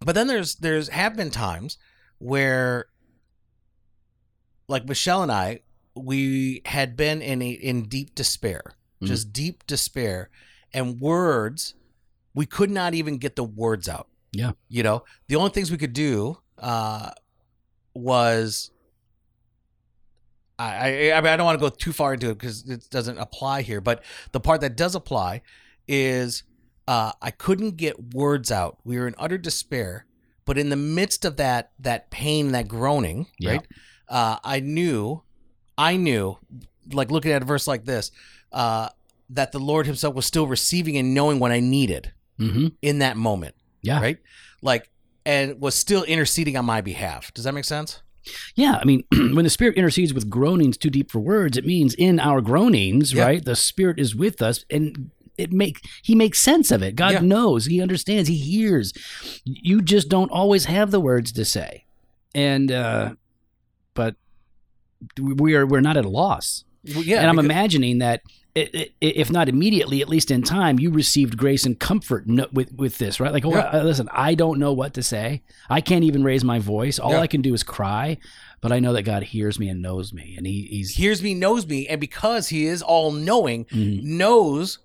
but 0.00 0.14
then 0.14 0.26
there's 0.26 0.54
there's 0.54 0.88
have 0.88 1.16
been 1.16 1.30
times 1.30 1.76
where, 2.20 2.86
like 4.68 4.86
Michelle 4.88 5.22
and 5.22 5.32
I, 5.32 5.60
we 5.96 6.62
had 6.66 6.96
been 6.96 7.20
in 7.20 7.42
a 7.42 7.50
in 7.50 7.88
deep 7.88 8.14
despair, 8.14 8.62
Mhm. 9.02 9.06
just 9.08 9.32
deep 9.32 9.66
despair, 9.66 10.30
and 10.72 11.00
words, 11.00 11.74
we 12.34 12.46
could 12.46 12.70
not 12.70 12.94
even 12.94 13.18
get 13.18 13.34
the 13.36 13.44
words 13.44 13.88
out. 13.88 14.06
Yeah. 14.32 14.52
you 14.68 14.84
know, 14.84 15.02
the 15.26 15.34
only 15.34 15.50
things 15.50 15.72
we 15.72 15.76
could 15.76 15.92
do 15.92 16.38
uh, 16.58 17.10
was. 17.94 18.70
I, 20.56 21.08
I, 21.10 21.12
I 21.16 21.20
mean, 21.20 21.32
I 21.32 21.36
don't 21.36 21.46
want 21.46 21.58
to 21.58 21.68
go 21.70 21.74
too 21.74 21.92
far 21.92 22.12
into 22.14 22.30
it 22.30 22.38
because 22.38 22.68
it 22.68 22.88
doesn't 22.90 23.18
apply 23.18 23.62
here, 23.62 23.80
but 23.80 24.04
the 24.32 24.38
part 24.40 24.60
that 24.60 24.76
does 24.76 24.94
apply 24.94 25.40
is 25.88 26.42
uh, 26.86 27.12
I 27.22 27.30
couldn't 27.30 27.76
get 27.76 28.14
words 28.14 28.52
out. 28.52 28.78
We 28.84 28.98
were 28.98 29.08
in 29.08 29.14
utter 29.18 29.38
despair, 29.38 30.04
but 30.50 30.58
in 30.58 30.68
the 30.68 30.74
midst 30.76 31.24
of 31.24 31.36
that 31.36 31.70
that 31.78 32.10
pain, 32.10 32.50
that 32.50 32.66
groaning, 32.66 33.28
Yeah. 33.38 33.50
right? 33.52 33.66
Uh, 34.08 34.36
I 34.42 34.58
knew, 34.58 35.22
I 35.78 35.96
knew, 35.96 36.38
like 36.92 37.08
looking 37.12 37.30
at 37.30 37.40
a 37.40 37.44
verse 37.44 37.68
like 37.68 37.84
this, 37.84 38.10
uh, 38.50 38.88
that 39.28 39.52
the 39.52 39.60
Lord 39.60 39.86
Himself 39.86 40.16
was 40.16 40.26
still 40.26 40.48
receiving 40.48 40.96
and 40.96 41.14
knowing 41.14 41.38
what 41.38 41.52
I 41.52 41.60
needed 41.60 42.10
Mhm. 42.40 42.72
in 42.82 42.98
that 42.98 43.16
moment, 43.16 43.54
Yeah. 43.82 44.00
right? 44.00 44.18
Like, 44.60 44.90
and 45.24 45.60
was 45.60 45.76
still 45.76 46.02
interceding 46.02 46.56
on 46.56 46.64
my 46.64 46.80
behalf. 46.80 47.32
Does 47.32 47.44
that 47.44 47.54
make 47.54 47.64
sense? 47.64 48.00
Yeah, 48.56 48.78
I 48.82 48.84
mean, 48.84 49.04
when 49.36 49.44
the 49.44 49.50
Spirit 49.50 49.76
intercedes 49.76 50.12
with 50.12 50.28
groanings 50.28 50.76
too 50.76 50.90
deep 50.90 51.12
for 51.12 51.20
words, 51.20 51.56
it 51.56 51.64
means 51.64 51.94
in 51.94 52.18
our 52.18 52.40
groanings, 52.40 53.12
Yeah. 53.12 53.22
right? 53.26 53.44
The 53.44 53.54
Spirit 53.54 54.00
is 54.00 54.16
with 54.16 54.42
us, 54.42 54.64
and 54.68 55.12
it 55.40 55.52
make 55.52 55.80
He 56.02 56.14
makes 56.14 56.40
sense 56.40 56.70
of 56.70 56.82
it. 56.82 56.94
God 56.96 57.12
Yeah. 57.12 57.20
knows, 57.20 57.66
He 57.66 57.80
understands, 57.82 58.28
He 58.28 58.36
hears. 58.36 58.92
You 59.44 59.80
just 59.82 60.08
don't 60.08 60.30
always 60.30 60.66
have 60.66 60.90
the 60.90 61.00
words 61.00 61.32
to 61.32 61.44
say, 61.44 61.84
and 62.34 62.70
uh, 62.70 63.14
but 63.94 64.14
we 65.18 65.54
are 65.54 65.66
we're 65.66 65.80
not 65.80 65.96
at 65.96 66.04
a 66.04 66.08
loss. 66.08 66.64
Well, 66.94 67.02
yeah, 67.04 67.20
and 67.20 67.28
I'm 67.28 67.38
imagining 67.38 67.98
that. 67.98 68.22
i 68.56 68.68
i 68.74 68.86
if 69.00 69.30
not 69.30 69.48
immediately, 69.48 70.00
at 70.02 70.08
least 70.08 70.30
in 70.30 70.42
time, 70.42 70.78
you 70.80 70.90
received 70.90 71.36
grace 71.36 71.64
and 71.66 71.78
comfort 71.78 72.26
no- 72.26 72.48
with 72.52 72.72
with 72.74 72.98
this, 72.98 73.20
right? 73.20 73.32
Like, 73.32 73.44
oh, 73.44 73.50
Yeah. 73.54 73.70
uh, 73.72 73.82
listen, 73.84 74.08
I 74.12 74.34
don't 74.34 74.58
know 74.58 74.72
what 74.72 74.94
to 74.94 75.02
say. 75.02 75.42
I 75.68 75.80
can't 75.80 76.04
even 76.04 76.24
raise 76.24 76.42
my 76.44 76.58
voice. 76.58 76.98
All 76.98 77.12
Yeah. 77.12 77.20
I 77.20 77.26
can 77.28 77.42
do 77.42 77.54
is 77.54 77.62
cry, 77.62 78.16
but 78.60 78.72
I 78.72 78.80
know 78.80 78.92
that 78.94 79.02
God 79.02 79.22
hears 79.22 79.58
me 79.58 79.68
and 79.68 79.80
knows 79.82 80.12
me, 80.12 80.34
and 80.36 80.46
He, 80.46 80.62
He's 80.70 80.96
hears 80.96 81.22
me, 81.22 81.32
knows 81.34 81.66
me, 81.66 81.86
and 81.86 82.00
because 82.00 82.48
He 82.48 82.66
is 82.66 82.82
all 82.82 83.12
knowing, 83.12 83.66
Mhm. 83.66 84.02
knows 84.02 84.78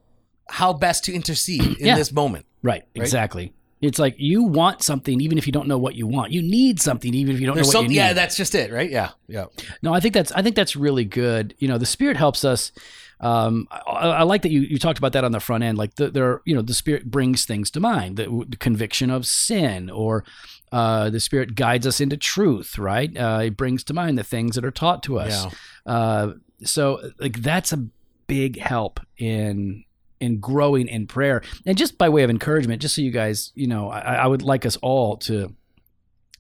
how 0.49 0.73
best 0.73 1.03
to 1.05 1.13
intercede 1.13 1.79
in 1.79 1.85
Yeah. 1.87 1.95
this 1.95 2.11
moment. 2.11 2.45
right, 2.63 2.83
exactly. 2.95 3.53
It's 3.81 3.99
like 3.99 4.15
you 4.17 4.43
want 4.43 4.81
something, 4.81 5.19
even 5.21 5.37
if 5.37 5.45
you 5.45 5.53
don't 5.53 5.67
know 5.67 5.77
what 5.77 5.95
you 5.95 6.07
want. 6.07 6.31
You 6.31 6.41
need 6.41 6.79
something, 6.81 7.13
even 7.13 7.35
if 7.35 7.41
you 7.41 7.45
don't 7.45 7.55
There's 7.55 7.67
know 7.67 7.69
what 7.69 7.73
something. 7.73 7.91
you 7.91 7.99
need. 8.01 8.07
Yeah, 8.07 8.13
that's 8.13 8.35
just 8.37 8.55
it, 8.55 8.71
right? 8.71 8.89
Yeah, 8.89 9.09
yeah. 9.27 9.45
No, 9.83 9.93
I 9.93 9.99
think 9.99 10.13
that's 10.13 10.31
I 10.31 10.41
think 10.41 10.55
that's 10.55 10.75
really 10.75 11.05
good. 11.05 11.53
You 11.59 11.67
know, 11.67 11.77
the 11.77 11.85
Spirit 11.85 12.17
helps 12.17 12.43
us. 12.43 12.71
Um, 13.19 13.67
I, 13.71 14.09
I 14.09 14.23
like 14.23 14.41
that 14.41 14.51
you, 14.51 14.61
you 14.61 14.77
talked 14.79 14.97
about 14.97 15.13
that 15.13 15.23
on 15.23 15.31
the 15.31 15.39
front 15.39 15.63
end. 15.63 15.77
Like 15.77 15.95
the, 15.95 16.09
there, 16.09 16.25
are, 16.25 16.41
you 16.45 16.53
know, 16.53 16.61
the 16.61 16.73
Spirit 16.73 17.09
brings 17.09 17.45
things 17.45 17.71
to 17.71 17.79
mind, 17.79 18.17
the, 18.17 18.45
the 18.49 18.57
conviction 18.57 19.09
of 19.09 19.25
sin, 19.25 19.89
or 19.89 20.25
uh, 20.73 21.09
the 21.09 21.19
Spirit 21.21 21.55
guides 21.55 21.87
us 21.87 22.01
into 22.01 22.17
truth. 22.17 22.77
Right? 22.77 23.15
Uh, 23.15 23.41
it 23.45 23.55
brings 23.57 23.83
to 23.85 23.93
mind 23.93 24.17
the 24.17 24.23
things 24.23 24.55
that 24.55 24.65
are 24.65 24.71
taught 24.71 25.01
to 25.03 25.19
us. 25.19 25.45
Yeah. 25.85 25.91
Uh, 25.93 26.33
so, 26.63 27.11
like 27.19 27.41
that's 27.41 27.71
a 27.71 27.87
big 28.27 28.59
help 28.59 28.99
in 29.17 29.84
in 30.19 30.39
growing 30.39 30.88
in 30.88 31.07
prayer. 31.07 31.42
And 31.66 31.77
just 31.77 31.98
by 31.98 32.09
way 32.09 32.24
of 32.24 32.29
encouragement, 32.29 32.81
just 32.81 32.96
so 32.96 33.01
you 33.01 33.11
guys, 33.11 33.51
you 33.55 33.68
know, 33.68 33.89
I, 33.89 34.16
I 34.16 34.27
would 34.27 34.42
like 34.42 34.66
us 34.66 34.77
all 34.77 35.18
to 35.18 35.53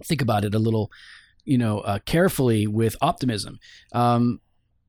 think 0.03 0.21
about 0.21 0.45
it 0.45 0.55
a 0.55 0.59
little, 0.59 0.91
you 1.43 1.57
know, 1.57 1.79
uh, 1.79 1.99
carefully 2.05 2.67
with 2.67 2.95
optimism. 3.01 3.59
Um, 3.93 4.41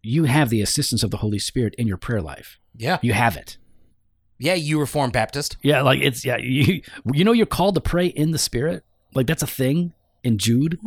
you 0.02 0.24
have 0.24 0.50
the 0.50 0.62
assistance 0.62 1.02
of 1.02 1.10
the 1.10 1.18
Holy 1.18 1.38
Spirit 1.38 1.74
in 1.76 1.86
your 1.86 1.96
prayer 1.96 2.22
life. 2.22 2.58
Yeah. 2.76 2.98
You 3.02 3.12
have 3.12 3.36
it. 3.36 3.58
Yeah, 4.38 4.54
you 4.54 4.78
Reformed 4.78 5.12
Baptist. 5.12 5.56
Yeah, 5.62 5.80
like 5.82 6.00
it's 6.00 6.24
yeah. 6.24 6.36
You 6.36 6.82
you 7.12 7.24
know 7.24 7.32
you're 7.32 7.46
called 7.46 7.74
to 7.76 7.80
pray 7.80 8.06
in 8.06 8.32
the 8.32 8.38
Spirit. 8.38 8.84
Like 9.14 9.26
that's 9.26 9.42
a 9.42 9.46
thing 9.46 9.94
in 10.22 10.36
Jude. 10.36 10.78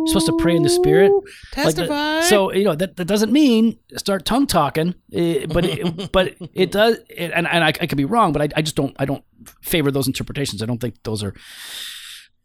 You're 0.00 0.06
supposed 0.08 0.26
to 0.26 0.36
pray 0.36 0.56
in 0.56 0.62
the 0.62 0.68
Spirit. 0.70 1.12
Like 1.56 1.74
the- 1.76 1.86
so 2.22 2.52
you 2.52 2.64
know 2.64 2.74
that, 2.74 2.96
that 2.96 3.04
doesn't 3.06 3.32
mean 3.32 3.78
start 3.96 4.24
tongue 4.24 4.46
talking, 4.46 4.94
eh, 5.12 5.46
but 5.46 5.64
it, 5.64 6.10
but 6.12 6.34
it 6.54 6.72
does. 6.72 6.96
It, 7.08 7.30
and 7.34 7.46
and 7.46 7.62
I, 7.64 7.68
I 7.68 7.86
could 7.86 7.98
be 7.98 8.04
wrong, 8.04 8.32
but 8.32 8.42
I, 8.42 8.48
I 8.56 8.62
just 8.62 8.76
don't 8.76 8.94
I 8.98 9.04
don't 9.04 9.24
favor 9.62 9.90
those 9.90 10.06
interpretations. 10.06 10.62
I 10.62 10.66
don't 10.66 10.80
think 10.80 11.02
those 11.02 11.22
are. 11.22 11.34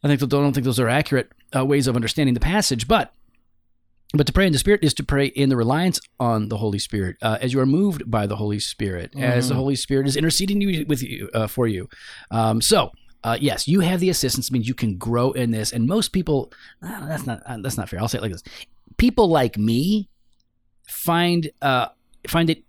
I 0.04 0.08
think 0.08 0.22
I 0.22 0.26
don't 0.26 0.54
think 0.54 0.66
those 0.66 0.80
are 0.80 0.90
accurate 0.90 1.32
uh, 1.56 1.66
ways 1.66 1.88
of 1.88 1.96
understanding 1.96 2.34
the 2.34 2.40
passage. 2.40 2.88
But 2.88 3.14
but 4.14 4.28
to 4.28 4.34
pray 4.34 4.46
in 4.48 4.54
the 4.54 4.60
Spirit 4.60 4.84
is 4.84 4.94
to 4.96 5.04
pray 5.04 5.26
in 5.28 5.50
the 5.50 5.58
reliance 5.58 6.00
on 6.20 6.50
the 6.50 6.58
Holy 6.58 6.80
Spirit, 6.80 7.18
uh, 7.22 7.38
as 7.42 7.54
you 7.54 7.60
are 7.60 7.66
moved 7.66 8.10
by 8.10 8.28
the 8.28 8.36
Holy 8.36 8.60
Spirit, 8.60 9.14
as 9.18 9.50
the 9.50 9.56
Mhm. 9.56 9.58
Holy 9.58 9.76
Spirit 9.76 10.08
is 10.08 10.16
interceding 10.16 10.62
you, 10.62 10.86
with 10.88 11.02
you 11.04 11.30
uh, 11.34 11.48
for 11.48 11.68
you. 11.68 11.90
Um, 12.32 12.62
so. 12.62 12.92
Uh, 13.26 13.38
yes, 13.42 13.68
you 13.68 13.80
have 13.80 14.00
the 14.00 14.10
assistance. 14.10 14.52
Means 14.52 14.68
you 14.68 14.76
can 14.76 14.98
grow 14.98 15.32
in 15.32 15.50
this, 15.50 15.74
and 15.74 15.88
most 15.88 16.10
people. 16.10 16.54
ah, 16.84 17.06
that's 17.08 17.26
not. 17.26 17.42
uh, 17.48 17.58
that's 17.60 17.76
not 17.76 17.90
fair. 17.90 18.00
I'll 18.00 18.08
say 18.08 18.20
it 18.20 18.22
like 18.22 18.32
this: 18.32 18.44
people 18.98 19.28
like 19.28 19.58
me 19.58 20.10
find 20.88 21.50
uh, 21.60 21.88
find 22.28 22.52
it 22.52 22.64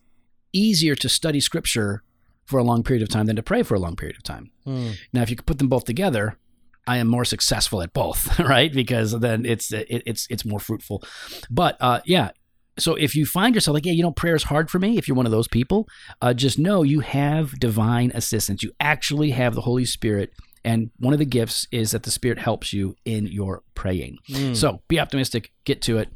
easier 0.54 0.94
to 0.94 1.10
study 1.10 1.40
Scripture 1.40 2.02
for 2.46 2.58
a 2.58 2.64
long 2.64 2.82
period 2.82 3.02
of 3.02 3.10
time 3.10 3.26
than 3.26 3.36
to 3.36 3.42
pray 3.42 3.62
for 3.62 3.74
a 3.74 3.78
long 3.78 3.96
period 3.96 4.16
of 4.16 4.22
time. 4.22 4.50
Hmm. 4.64 4.92
Now, 5.12 5.20
if 5.20 5.28
you 5.28 5.36
could 5.36 5.46
put 5.46 5.58
them 5.58 5.68
both 5.68 5.84
together, 5.84 6.38
I 6.86 6.96
am 6.96 7.08
more 7.08 7.26
successful 7.26 7.82
at 7.82 7.92
both, 7.92 8.38
right? 8.40 8.72
Because 8.72 9.18
then 9.20 9.44
it's 9.44 9.70
it, 9.74 9.86
it's 10.06 10.26
it's 10.30 10.46
more 10.46 10.60
fruitful. 10.60 11.02
But 11.50 11.76
uh, 11.80 12.00
yeah, 12.06 12.30
so 12.78 12.94
if 12.94 13.14
you 13.14 13.24
find 13.26 13.54
yourself 13.54 13.74
like, 13.74 13.86
yeah, 13.86 13.92
you 13.92 14.02
know, 14.02 14.12
prayer 14.12 14.34
is 14.34 14.44
hard 14.44 14.70
for 14.70 14.78
me. 14.78 14.98
If 14.98 15.08
you're 15.08 15.16
one 15.16 15.26
of 15.26 15.32
those 15.32 15.48
people, 15.48 15.88
uh, 16.20 16.34
just 16.34 16.58
know 16.58 16.82
you 16.82 17.00
have 17.00 17.58
divine 17.58 18.12
assistance. 18.14 18.62
You 18.62 18.72
actually 18.80 19.30
have 19.30 19.54
the 19.54 19.62
Holy 19.62 19.84
Spirit. 19.84 20.32
And 20.66 20.90
one 20.98 21.12
of 21.12 21.20
the 21.20 21.24
gifts 21.24 21.68
is 21.70 21.92
that 21.92 22.02
the 22.02 22.10
Spirit 22.10 22.38
helps 22.38 22.72
you 22.72 22.96
in 23.04 23.28
your 23.28 23.62
praying. 23.76 24.18
Hmm. 24.26 24.52
So 24.52 24.82
be 24.88 24.98
optimistic, 24.98 25.52
get 25.64 25.80
to 25.82 25.98
it. 25.98 26.08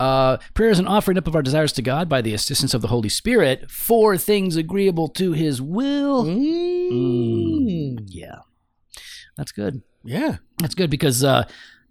Uh, 0.00 0.38
prayer 0.54 0.70
is 0.70 0.78
an 0.78 0.86
offering 0.88 1.18
up 1.18 1.26
of 1.28 1.36
our 1.36 1.42
desires 1.42 1.72
to 1.74 1.82
God 1.82 2.08
by 2.08 2.22
the 2.22 2.32
assistance 2.32 2.72
of 2.72 2.80
the 2.80 2.88
Holy 2.88 3.10
Spirit 3.10 3.70
for 3.70 4.16
things 4.16 4.56
agreeable 4.56 5.08
to 5.08 5.32
His 5.32 5.60
will. 5.60 6.24
Mm. 6.24 6.90
Mm, 6.90 7.98
yeah, 8.06 8.36
that's 9.36 9.52
good. 9.52 9.82
Yeah. 10.04 10.36
That's 10.58 10.74
good 10.74 10.88
because 10.88 11.22
uh, 11.22 11.44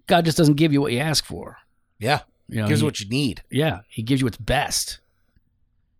God 0.08 0.24
just 0.24 0.36
doesn't 0.36 0.54
give 0.56 0.72
you 0.72 0.80
what 0.80 0.92
you 0.92 0.98
ask 0.98 1.24
for. 1.24 1.58
Yeah. 2.00 2.20
You 2.48 2.62
know, 2.62 2.68
Gives 2.68 2.80
he- 2.80 2.84
what 2.84 2.98
you 3.00 3.08
need. 3.08 3.42
yeah, 3.50 3.80
He 3.88 4.02
gives 4.02 4.20
you 4.20 4.26
what's 4.26 4.38
best. 4.38 4.98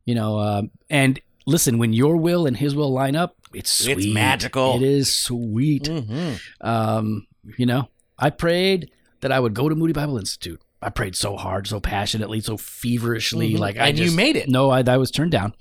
You 0.04 0.14
know, 0.16 0.40
um, 0.40 0.70
and 0.90 1.20
listen, 1.46 1.78
when 1.78 1.92
your 1.92 2.16
will 2.16 2.46
and 2.46 2.56
His 2.56 2.74
will 2.74 2.90
line 2.92 3.14
up, 3.14 3.36
it's 3.54 3.70
sweet. 3.70 3.98
It's 3.98 4.06
magical. 4.06 4.76
It 4.76 4.82
is 4.82 5.14
sweet. 5.14 5.84
Mm-hmm. 5.84 6.66
Um, 6.66 7.26
you 7.56 7.66
know, 7.66 7.88
I 8.18 8.30
prayed 8.30 8.90
that 9.20 9.32
I 9.32 9.40
would 9.40 9.54
go 9.54 9.68
to 9.68 9.74
Moody 9.74 9.92
Bible 9.92 10.18
Institute. 10.18 10.60
I 10.80 10.90
prayed 10.90 11.16
so 11.16 11.36
hard, 11.36 11.66
so 11.66 11.80
passionately, 11.80 12.40
so 12.40 12.56
feverishly. 12.56 13.54
Mhm. 13.54 13.58
Like 13.58 13.78
I 13.78 13.88
And 13.88 13.98
you 13.98 14.12
made 14.12 14.36
it. 14.36 14.48
No, 14.48 14.70
I, 14.70 14.84
I 14.86 14.96
was 14.96 15.10
turned 15.10 15.32
down. 15.32 15.52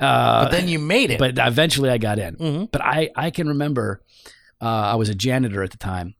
Uh, 0.00 0.44
But 0.44 0.52
then 0.52 0.68
you 0.68 0.78
made 0.78 1.10
it. 1.10 1.18
but 1.18 1.34
eventually 1.38 1.90
I 1.90 1.98
got 1.98 2.18
in. 2.18 2.36
Mhm. 2.36 2.70
But 2.72 2.80
I, 2.82 3.10
I 3.14 3.30
can 3.30 3.48
remember 3.48 4.00
uh, 4.62 4.64
I 4.66 4.94
was 4.94 5.10
a 5.10 5.14
janitor 5.14 5.62
at 5.62 5.70
the 5.70 5.76
time. 5.76 6.14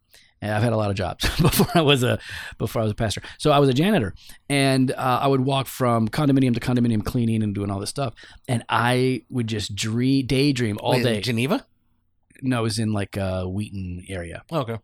And 0.44 0.52
I've 0.52 0.62
had 0.62 0.74
a 0.74 0.76
lot 0.76 0.90
of 0.90 0.96
jobs 0.96 1.22
before 1.40 1.66
I 1.74 1.80
was 1.80 2.02
a 2.02 2.18
before 2.58 2.82
I 2.82 2.84
was 2.84 2.92
a 2.92 2.94
pastor. 2.94 3.22
So 3.38 3.50
I 3.50 3.58
was 3.60 3.70
a 3.70 3.72
janitor, 3.72 4.14
and 4.50 4.90
uh, 4.92 5.20
I 5.22 5.26
would 5.26 5.40
walk 5.40 5.66
from 5.66 6.06
condominium 6.06 6.52
to 6.52 6.60
condominium 6.60 7.02
cleaning 7.02 7.42
and 7.42 7.54
doing 7.54 7.70
all 7.70 7.80
this 7.80 7.88
stuff. 7.88 8.12
And 8.46 8.62
I 8.68 9.22
would 9.30 9.46
just 9.46 9.74
dream, 9.74 10.26
daydream 10.26 10.76
all 10.82 10.92
Wait, 10.92 11.02
day. 11.02 11.20
Geneva? 11.22 11.64
no, 12.42 12.60
it 12.60 12.62
was 12.62 12.78
in 12.78 12.92
like 12.92 13.16
uh, 13.16 13.44
Wheaton 13.44 14.04
area. 14.06 14.42
Okay. 14.52 14.76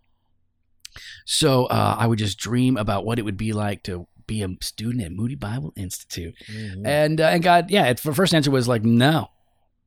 So 1.26 1.66
uh, 1.66 1.96
I 1.98 2.06
would 2.06 2.18
just 2.18 2.38
dream 2.38 2.78
about 2.78 3.04
what 3.04 3.18
it 3.18 3.22
would 3.26 3.36
be 3.36 3.52
like 3.52 3.82
to 3.82 4.06
be 4.26 4.42
a 4.42 4.48
student 4.62 5.04
at 5.04 5.12
Moody 5.12 5.34
Bible 5.34 5.74
Institute. 5.76 6.34
Mhm. 6.50 6.86
And 6.86 7.20
uh, 7.20 7.24
and 7.24 7.42
God, 7.42 7.70
yeah, 7.70 7.92
the 7.92 8.14
first 8.14 8.34
answer 8.34 8.50
was 8.50 8.66
like, 8.66 8.82
no, 8.82 9.28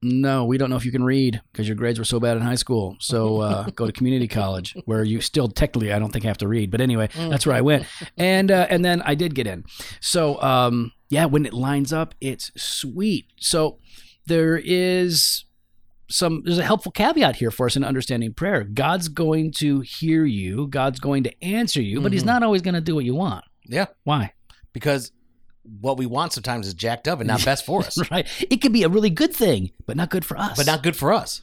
no, 0.03 0.45
we 0.45 0.57
don't 0.57 0.69
know 0.69 0.75
if 0.75 0.85
you 0.85 0.91
can 0.91 1.03
read 1.03 1.41
because 1.51 1.67
your 1.67 1.75
grades 1.75 1.97
were 1.97 2.05
so 2.05 2.19
bad 2.19 2.37
in 2.37 2.43
high 2.43 2.55
school. 2.55 2.95
So 2.99 3.39
uh, 3.41 3.63
go 3.71 3.85
to 3.85 3.91
community 3.91 4.27
college 4.27 4.75
where 4.85 5.03
you 5.03 5.21
still 5.21 5.47
technically, 5.47 5.91
I 5.93 5.99
don't 5.99 6.11
think 6.11 6.25
have 6.25 6.37
to 6.39 6.47
read. 6.47 6.69
But 6.71 6.81
anyway, 6.81 7.07
Mm. 7.13 7.29
that's 7.29 7.45
where 7.45 7.55
I 7.55 7.61
went. 7.61 7.85
And 8.17 8.51
uh, 8.51 8.67
and 8.69 8.83
then 8.83 9.01
I 9.03 9.15
did 9.15 9.33
get 9.35 9.47
in. 9.47 9.63
So 10.01 10.41
um, 10.41 10.91
yeah, 11.09 11.25
when 11.25 11.45
it 11.45 11.53
lines 11.53 11.93
up, 11.93 12.13
it's 12.21 12.51
sweet. 12.55 13.25
So 13.37 13.79
there 14.25 14.57
is 14.63 15.45
some 16.09 16.43
there's 16.45 16.57
a 16.59 16.63
helpful 16.63 16.91
caveat 16.91 17.37
here 17.37 17.49
for 17.51 17.65
us 17.65 17.75
in 17.75 17.83
understanding 17.83 18.33
prayer. 18.33 18.63
God's 18.63 19.07
going 19.07 19.51
to 19.53 19.79
hear 19.81 20.25
you. 20.25 20.67
God's 20.67 20.99
going 20.99 21.23
to 21.23 21.43
answer 21.43 21.81
you, 21.81 22.01
but 22.01 22.11
He's 22.13 22.23
Mhm. 22.23 22.27
not 22.27 22.43
always 22.43 22.61
going 22.61 22.75
to 22.75 22.81
do 22.81 22.95
what 22.95 23.05
you 23.05 23.15
want. 23.15 23.43
Yeah, 23.65 23.85
Why? 24.03 24.33
because 24.73 25.11
what 25.79 25.97
we 25.97 26.05
want 26.05 26.33
sometimes 26.33 26.67
is 26.67 26.73
jacked 26.73 27.07
up 27.07 27.19
and 27.19 27.27
not 27.27 27.43
best 27.45 27.65
for 27.65 27.81
us, 27.81 27.97
Right? 28.11 28.27
It 28.49 28.61
can 28.61 28.71
be 28.71 28.83
a 28.83 28.89
really 28.89 29.09
good 29.09 29.33
thing, 29.33 29.71
but 29.85 29.95
not 29.97 30.09
good 30.09 30.25
for 30.25 30.37
us. 30.37 30.57
but 30.57 30.65
not 30.65 30.83
good 30.83 30.95
for 30.95 31.13
us. 31.13 31.41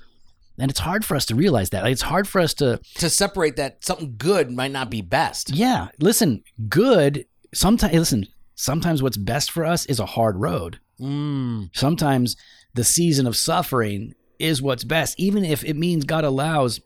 and 0.58 0.70
it's 0.70 0.80
hard 0.80 1.04
for 1.04 1.16
us 1.16 1.24
to 1.26 1.34
realize 1.34 1.70
that. 1.70 1.82
Like, 1.84 1.92
it's 1.92 2.02
hard 2.02 2.28
for 2.28 2.40
us 2.40 2.52
to 2.54 2.80
To 2.96 3.08
separate 3.10 3.56
that 3.56 3.82
something 3.84 4.14
good 4.18 4.50
might 4.50 4.72
not 4.72 4.90
be 4.90 5.00
best. 5.00 5.50
Yeah, 5.50 5.88
listen, 6.00 6.42
good. 6.68 7.24
Sometimes, 7.54 7.94
listen, 7.94 8.26
sometimes 8.54 9.02
what's 9.02 9.16
best 9.16 9.50
for 9.50 9.64
us 9.64 9.86
is 9.86 9.98
a 9.98 10.06
hard 10.06 10.36
road. 10.36 10.78
Mm. 11.00 11.70
Sometimes 11.72 12.36
the 12.74 12.84
season 12.84 13.26
of 13.26 13.36
suffering 13.36 14.14
is 14.38 14.60
what's 14.62 14.84
best, 14.84 15.18
even 15.18 15.44
if 15.44 15.64
it 15.64 15.76
means 15.76 16.04
God 16.04 16.24
allows 16.24 16.80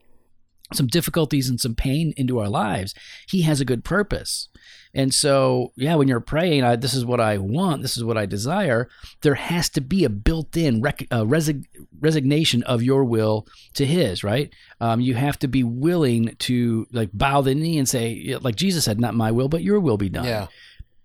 some 0.73 0.87
difficulties 0.87 1.49
and 1.49 1.61
some 1.61 1.75
pain 1.75 2.15
into 2.17 2.39
our 2.39 2.49
lives. 2.49 2.95
He 3.29 3.43
has 3.43 3.61
a 3.61 3.65
good 3.65 3.85
purpose. 3.85 4.49
And 4.97 5.13
so, 5.13 5.73
yeah, 5.77 5.97
when 5.97 6.07
you're 6.09 6.21
praying, 6.21 6.63
I, 6.63 6.77
this 6.77 6.95
is 6.95 7.05
what 7.05 7.21
I 7.21 7.37
want, 7.39 7.83
this 7.83 7.97
is 7.97 8.05
what 8.05 8.17
I 8.17 8.27
desire, 8.27 8.89
there 9.23 9.35
has 9.35 9.69
to 9.71 9.81
be 9.81 10.05
a 10.05 10.09
built 10.09 10.57
in 10.57 10.81
rec- 10.81 11.09
uh, 11.11 11.25
resig- 11.25 11.67
resignation 12.01 12.63
of 12.63 12.83
your 12.83 13.05
will 13.05 13.47
to 13.75 13.85
His, 13.85 14.23
right? 14.23 14.53
Um, 14.81 15.01
you 15.01 15.15
have 15.15 15.39
to 15.41 15.49
be 15.49 15.65
willing 15.65 16.37
to 16.41 16.87
like 16.93 17.11
bow 17.13 17.41
the 17.43 17.55
knee 17.57 17.77
and 17.79 17.89
say, 17.89 18.37
like 18.41 18.55
Jesus 18.55 18.85
said, 18.85 19.01
not 19.01 19.15
my 19.15 19.33
will, 19.33 19.49
but 19.49 19.63
your 19.65 19.81
will 19.81 19.97
be 19.99 20.09
done 20.09 20.25
Yeah. 20.27 20.47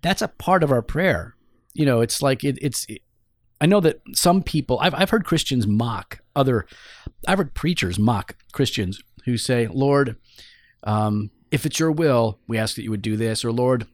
that's 0.02 0.22
a 0.22 0.28
part 0.28 0.62
of 0.62 0.70
our 0.70 0.82
prayer. 0.82 1.34
You 1.74 1.84
know, 1.84 2.00
it's 2.00 2.22
like 2.22 2.44
it, 2.44 2.58
it's. 2.62 2.86
I 3.60 3.66
know 3.66 3.80
that 3.80 4.00
some 4.14 4.42
people. 4.42 4.78
I've 4.80 4.94
I've 4.94 5.10
heard 5.10 5.24
Christians 5.24 5.66
mock 5.66 6.20
other. 6.34 6.66
I've 7.28 7.38
heard 7.38 7.54
preachers 7.54 7.98
mock 7.98 8.34
Christians 8.52 9.00
who 9.24 9.36
say, 9.36 9.66
"Lord, 9.66 10.16
um, 10.84 11.30
if 11.50 11.66
it's 11.66 11.78
your 11.78 11.92
will, 11.92 12.38
we 12.46 12.58
ask 12.58 12.76
that 12.76 12.82
you 12.82 12.90
would 12.90 13.02
do 13.02 13.16
this," 13.16 13.44
or 13.44 13.52
"Lord, 13.52 13.86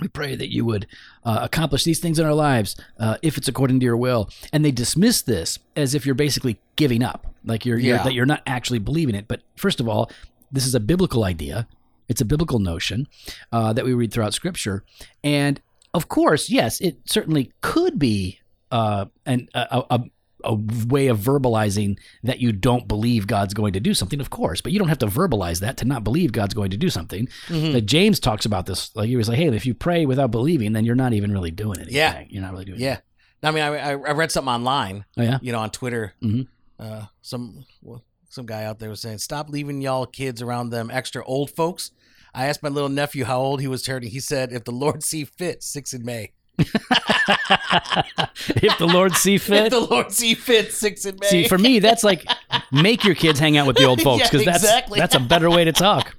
we 0.00 0.08
pray 0.08 0.34
that 0.34 0.52
you 0.52 0.64
would 0.64 0.86
uh, 1.24 1.40
accomplish 1.42 1.84
these 1.84 1.98
things 1.98 2.18
in 2.18 2.26
our 2.26 2.34
lives 2.34 2.76
uh, 2.98 3.16
if 3.22 3.36
it's 3.36 3.48
according 3.48 3.80
to 3.80 3.84
your 3.84 3.96
will." 3.96 4.30
And 4.52 4.64
they 4.64 4.72
dismiss 4.72 5.22
this 5.22 5.58
as 5.76 5.94
if 5.94 6.06
you're 6.06 6.14
basically 6.14 6.58
giving 6.76 7.02
up, 7.02 7.26
like 7.44 7.64
you're, 7.66 7.78
you're 7.78 7.98
that 7.98 8.14
you're 8.14 8.26
not 8.26 8.42
actually 8.46 8.78
believing 8.78 9.14
it. 9.14 9.28
But 9.28 9.42
first 9.56 9.80
of 9.80 9.88
all, 9.88 10.10
this 10.50 10.66
is 10.66 10.74
a 10.74 10.80
biblical 10.80 11.24
idea. 11.24 11.66
It's 12.08 12.20
a 12.20 12.24
biblical 12.24 12.58
notion 12.58 13.06
uh, 13.52 13.72
that 13.72 13.84
we 13.84 13.94
read 13.94 14.12
throughout 14.12 14.34
Scripture, 14.34 14.84
and 15.22 15.60
of 15.92 16.08
course, 16.08 16.50
yes, 16.50 16.80
it 16.80 16.98
certainly 17.04 17.52
could 17.60 17.98
be 17.98 18.40
uh, 18.70 19.06
an, 19.26 19.48
a, 19.54 19.82
a, 19.90 20.00
a 20.44 20.54
way 20.88 21.06
of 21.08 21.18
verbalizing 21.18 21.98
that 22.22 22.40
you 22.40 22.52
don't 22.52 22.86
believe 22.88 23.26
God's 23.26 23.54
going 23.54 23.72
to 23.74 23.80
do 23.80 23.94
something. 23.94 24.20
Of 24.20 24.30
course, 24.30 24.60
but 24.60 24.72
you 24.72 24.78
don't 24.78 24.88
have 24.88 24.98
to 24.98 25.06
verbalize 25.06 25.60
that 25.60 25.76
to 25.78 25.84
not 25.84 26.04
believe 26.04 26.32
God's 26.32 26.54
going 26.54 26.70
to 26.70 26.76
do 26.76 26.90
something. 26.90 27.28
Mhm. 27.48 27.74
Like 27.74 27.86
James 27.86 28.20
talks 28.20 28.44
about 28.46 28.66
this. 28.66 28.94
Like 28.96 29.08
he 29.08 29.16
was 29.16 29.28
like, 29.28 29.38
"Hey, 29.38 29.48
if 29.48 29.66
you 29.66 29.74
pray 29.74 30.06
without 30.06 30.30
believing, 30.30 30.72
then 30.72 30.84
you're 30.84 30.94
not 30.94 31.12
even 31.12 31.32
really 31.32 31.50
doing 31.50 31.78
anything. 31.78 31.94
Yeah. 31.96 32.24
you're 32.28 32.42
not 32.42 32.52
really 32.52 32.64
doing. 32.64 32.80
Anything. 32.82 32.98
Yeah. 33.42 33.48
I 33.48 33.52
mean, 33.52 33.62
I, 33.62 33.76
I 33.76 33.90
I 33.92 34.12
read 34.12 34.30
something 34.30 34.52
online, 34.52 35.04
Oh 35.16 35.22
yeah. 35.22 35.38
you 35.42 35.52
know, 35.52 35.60
on 35.60 35.70
Twitter. 35.70 36.14
Mhm. 36.22 36.46
Uh, 36.78 37.06
some 37.22 37.64
well, 37.82 38.04
some 38.28 38.46
guy 38.46 38.64
out 38.64 38.78
there 38.78 38.90
was 38.90 39.00
saying, 39.00 39.18
"Stop 39.18 39.48
leaving 39.50 39.80
y'all 39.80 40.06
kids 40.06 40.40
around 40.42 40.70
them 40.70 40.90
extra 40.90 41.24
old 41.24 41.50
folks." 41.50 41.90
I 42.32 42.46
asked 42.46 42.62
my 42.62 42.68
little 42.68 42.88
nephew 42.88 43.24
how 43.24 43.40
old 43.40 43.60
he 43.60 43.66
was 43.66 43.82
turning. 43.82 44.10
He 44.10 44.20
said, 44.20 44.52
"If 44.52 44.64
the 44.64 44.70
Lord 44.72 45.02
see 45.10 45.24
fit, 45.24 45.62
six 45.62 45.92
in 45.92 46.04
May." 46.04 46.32
if 48.62 48.78
the 48.78 48.90
Lord 48.92 49.14
see 49.14 49.38
fit. 49.38 49.66
If 49.66 49.70
the 49.70 49.80
Lord 49.80 50.12
see 50.12 50.34
fit, 50.34 50.72
six 50.72 51.04
in 51.04 51.16
May. 51.20 51.28
See, 51.28 51.48
for 51.48 51.58
me, 51.58 51.78
that's 51.78 52.04
like 52.04 52.26
make 52.72 53.04
your 53.04 53.14
kids 53.14 53.38
hang 53.38 53.56
out 53.56 53.66
with 53.66 53.76
the 53.76 53.84
old 53.84 54.00
folks 54.02 54.28
because 54.28 54.44
that's 54.44 54.62
exactly. 54.62 54.98
that's 54.98 55.14
a 55.14 55.20
better 55.20 55.50
way 55.50 55.64
to 55.64 55.72
talk. 55.72 56.14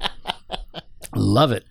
Love 1.15 1.51
it. 1.51 1.65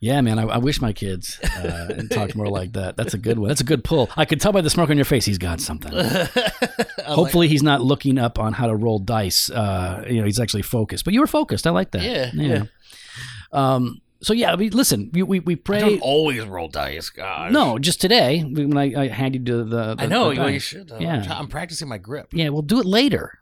Yeah, 0.00 0.20
man. 0.20 0.38
I, 0.38 0.42
I 0.42 0.58
wish 0.58 0.82
my 0.82 0.92
kids 0.92 1.40
uh, 1.40 2.02
talked 2.10 2.36
more 2.36 2.48
like 2.48 2.74
that. 2.74 2.94
That's 2.94 3.14
a 3.14 3.18
good 3.18 3.38
one. 3.38 3.48
That's 3.48 3.62
a 3.62 3.64
good 3.64 3.82
pull. 3.84 4.10
I 4.16 4.26
could 4.26 4.38
tell 4.38 4.52
by 4.52 4.60
the 4.60 4.68
smirk 4.68 4.90
on 4.90 4.96
your 4.96 5.06
face 5.06 5.24
he's 5.24 5.38
got 5.38 5.62
something. 5.62 5.92
Was 5.94 6.36
like, 6.36 7.06
Hopefully, 7.06 7.48
he's 7.48 7.62
not 7.62 7.80
looking 7.80 8.18
up 8.18 8.38
on 8.38 8.52
how 8.52 8.66
to 8.66 8.74
roll 8.76 8.98
dice. 8.98 9.48
Uh, 9.48 10.04
you 10.06 10.20
know, 10.20 10.26
he's 10.26 10.38
actually 10.38 10.62
focused. 10.62 11.06
But 11.06 11.14
you 11.14 11.20
were 11.20 11.26
focused. 11.26 11.66
I 11.66 11.70
like 11.70 11.92
that. 11.92 12.02
Yeah, 12.02 12.30
yeah. 12.34 12.64
Um. 13.50 14.02
So 14.24 14.32
yeah, 14.32 14.52
I 14.52 14.56
mean, 14.56 14.70
listen, 14.70 15.10
we 15.12 15.22
we, 15.22 15.40
we 15.40 15.52
I 15.52 15.56
pray. 15.56 15.80
don't 15.80 16.00
always 16.00 16.44
roll 16.44 16.68
dice. 16.68 17.10
God. 17.10 17.52
No, 17.52 17.78
just 17.78 18.00
today 18.00 18.40
when 18.42 18.76
I, 18.76 19.02
I 19.02 19.08
handed 19.08 19.46
you 19.46 19.64
the, 19.64 19.94
the 19.94 20.02
I 20.02 20.06
know. 20.06 20.32
the 20.32 20.40
well, 20.40 20.50
you 20.50 20.58
should. 20.58 20.88
though. 20.88 20.98
Yeah. 20.98 21.24
I'm, 21.28 21.48
practicing 21.48 21.88
my 21.88 21.98
grip. 21.98 22.28
Yeah, 22.32 22.48
we'll 22.48 22.62
do 22.62 22.80
it 22.80 22.86
later. 22.86 23.38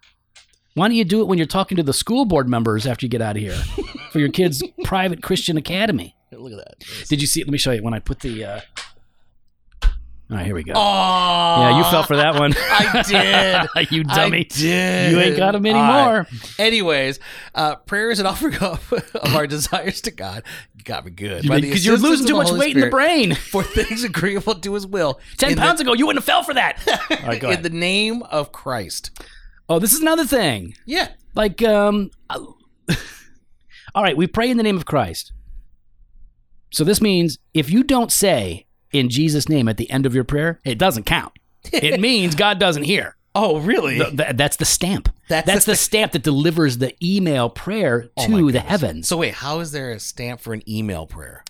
Why 0.75 0.89
don't 0.89 0.97
you 0.97 1.05
do 1.05 1.21
it 1.21 1.29
when 1.29 1.39
you're 1.39 1.47
talking 1.47 1.77
to 1.77 1.83
the 1.83 1.93
school 1.93 2.25
board 2.25 2.49
members 2.49 2.87
after 2.87 3.07
you 3.07 3.11
get 3.11 3.23
out 3.23 3.37
of 3.37 3.43
here 3.43 3.53
for 4.11 4.19
your 4.19 4.31
kid's 4.31 4.63
private 4.85 5.23
Christian 5.23 5.57
academy? 5.57 6.17
Look 6.33 6.53
at 6.53 6.59
that. 6.59 7.09
Did 7.09 7.21
you 7.21 7.27
see? 7.27 7.45
Let 7.45 7.53
me 7.53 7.59
show 7.59 7.73
you 7.73 7.83
when 7.83 7.95
I 7.95 8.01
put 8.01 8.21
the. 8.21 8.45
Uh... 8.45 8.61
All 10.33 10.39
right, 10.39 10.47
here 10.47 10.55
we 10.55 10.63
go. 10.65 10.73
Oh, 10.75 11.57
yeah, 11.61 11.77
you 11.77 11.85
fell 11.91 12.05
for 12.05 12.17
that 12.17 12.37
one. 12.37 12.55
I 12.59 13.69
did. 13.77 13.91
you 13.93 14.03
dummy. 14.05 14.39
I 14.39 14.43
did. 14.45 15.13
You 15.13 15.21
ain't 15.21 15.37
got 15.37 15.53
them 15.53 15.67
All 15.67 15.73
right. 15.75 16.17
anymore. 16.17 16.27
Anyways, 16.59 17.21
uh, 17.55 17.77
prayer 17.77 18.11
is 18.11 18.19
an 18.19 18.25
offering 18.33 18.55
up 18.55 18.81
of 18.91 19.35
our 19.37 19.47
desires 19.47 20.01
to 20.03 20.11
God. 20.11 20.43
You 20.75 20.85
got 20.85 21.05
me 21.05 21.11
good. 21.11 21.43
Because 21.43 21.85
you're 21.85 21.99
losing 21.99 22.27
too 22.27 22.37
much 22.37 22.49
Holy 22.49 22.61
weight 22.61 22.75
in 22.77 22.81
the 22.81 22.89
brain. 22.89 23.35
For 23.35 23.63
things 23.63 24.05
agreeable 24.05 24.55
to 24.55 24.73
his 24.73 24.87
will. 24.87 25.21
10 25.37 25.51
in 25.51 25.57
the- 25.57 25.61
pounds 25.61 25.83
ago, 25.83 25.93
you 25.93 26.07
wouldn't 26.07 26.25
have 26.25 26.27
fell 26.27 26.43
for 26.43 26.55
that. 26.55 26.79
All 27.11 27.29
right, 27.29 27.39
go 27.41 27.51
in 27.51 27.61
the 27.61 27.69
name 27.69 28.23
of 28.25 28.53
Christ. 28.53 29.11
Oh, 29.69 29.79
this 29.79 29.93
is 29.93 30.01
another 30.01 30.25
thing. 30.25 30.75
Yeah. 30.87 31.09
Like, 31.35 31.63
um, 31.63 32.11
all 33.95 34.03
right, 34.03 34.17
we 34.17 34.27
pray 34.27 34.51
in 34.51 34.57
the 34.57 34.63
name 34.63 34.79
of 34.79 34.87
Christ. 34.87 35.33
So 36.71 36.85
this 36.85 37.03
means 37.03 37.39
if 37.53 37.71
you 37.71 37.83
don't 37.85 38.11
say 38.11 38.67
in 38.93 39.09
Jesus' 39.09 39.49
name 39.49 39.69
at 39.69 39.77
the 39.77 39.91
end 39.91 40.07
of 40.07 40.15
your 40.15 40.25
prayer, 40.25 40.61
it 40.65 40.79
doesn't 40.79 41.05
count. 41.05 41.33
It 41.73 42.01
means 42.09 42.35
God 42.35 42.59
doesn't 42.59 42.85
hear. 42.85 43.17
Oh, 43.35 43.59
really? 43.61 43.97
Th- 43.99 44.15
th- 44.17 44.37
that's 44.37 44.57
the 44.57 44.65
stamp. 44.67 45.09
That's 45.29 45.47
That's, 45.47 45.65
the 45.65 45.73
the 45.73 45.77
stamp 45.77 46.13
that 46.13 46.23
delivers 46.23 46.79
the 46.79 46.95
email 47.03 47.49
prayer 47.49 48.11
Oh 48.17 48.27
to 48.27 48.31
my 48.43 48.53
the 48.53 48.61
heavens. 48.61 49.09
So 49.09 49.17
wait, 49.17 49.35
how 49.35 49.61
is 49.61 49.73
there 49.73 49.91
a 49.93 49.99
stamp 50.01 50.41
for 50.41 50.53
an 50.53 50.63
email 50.69 51.07
prayer? 51.07 51.43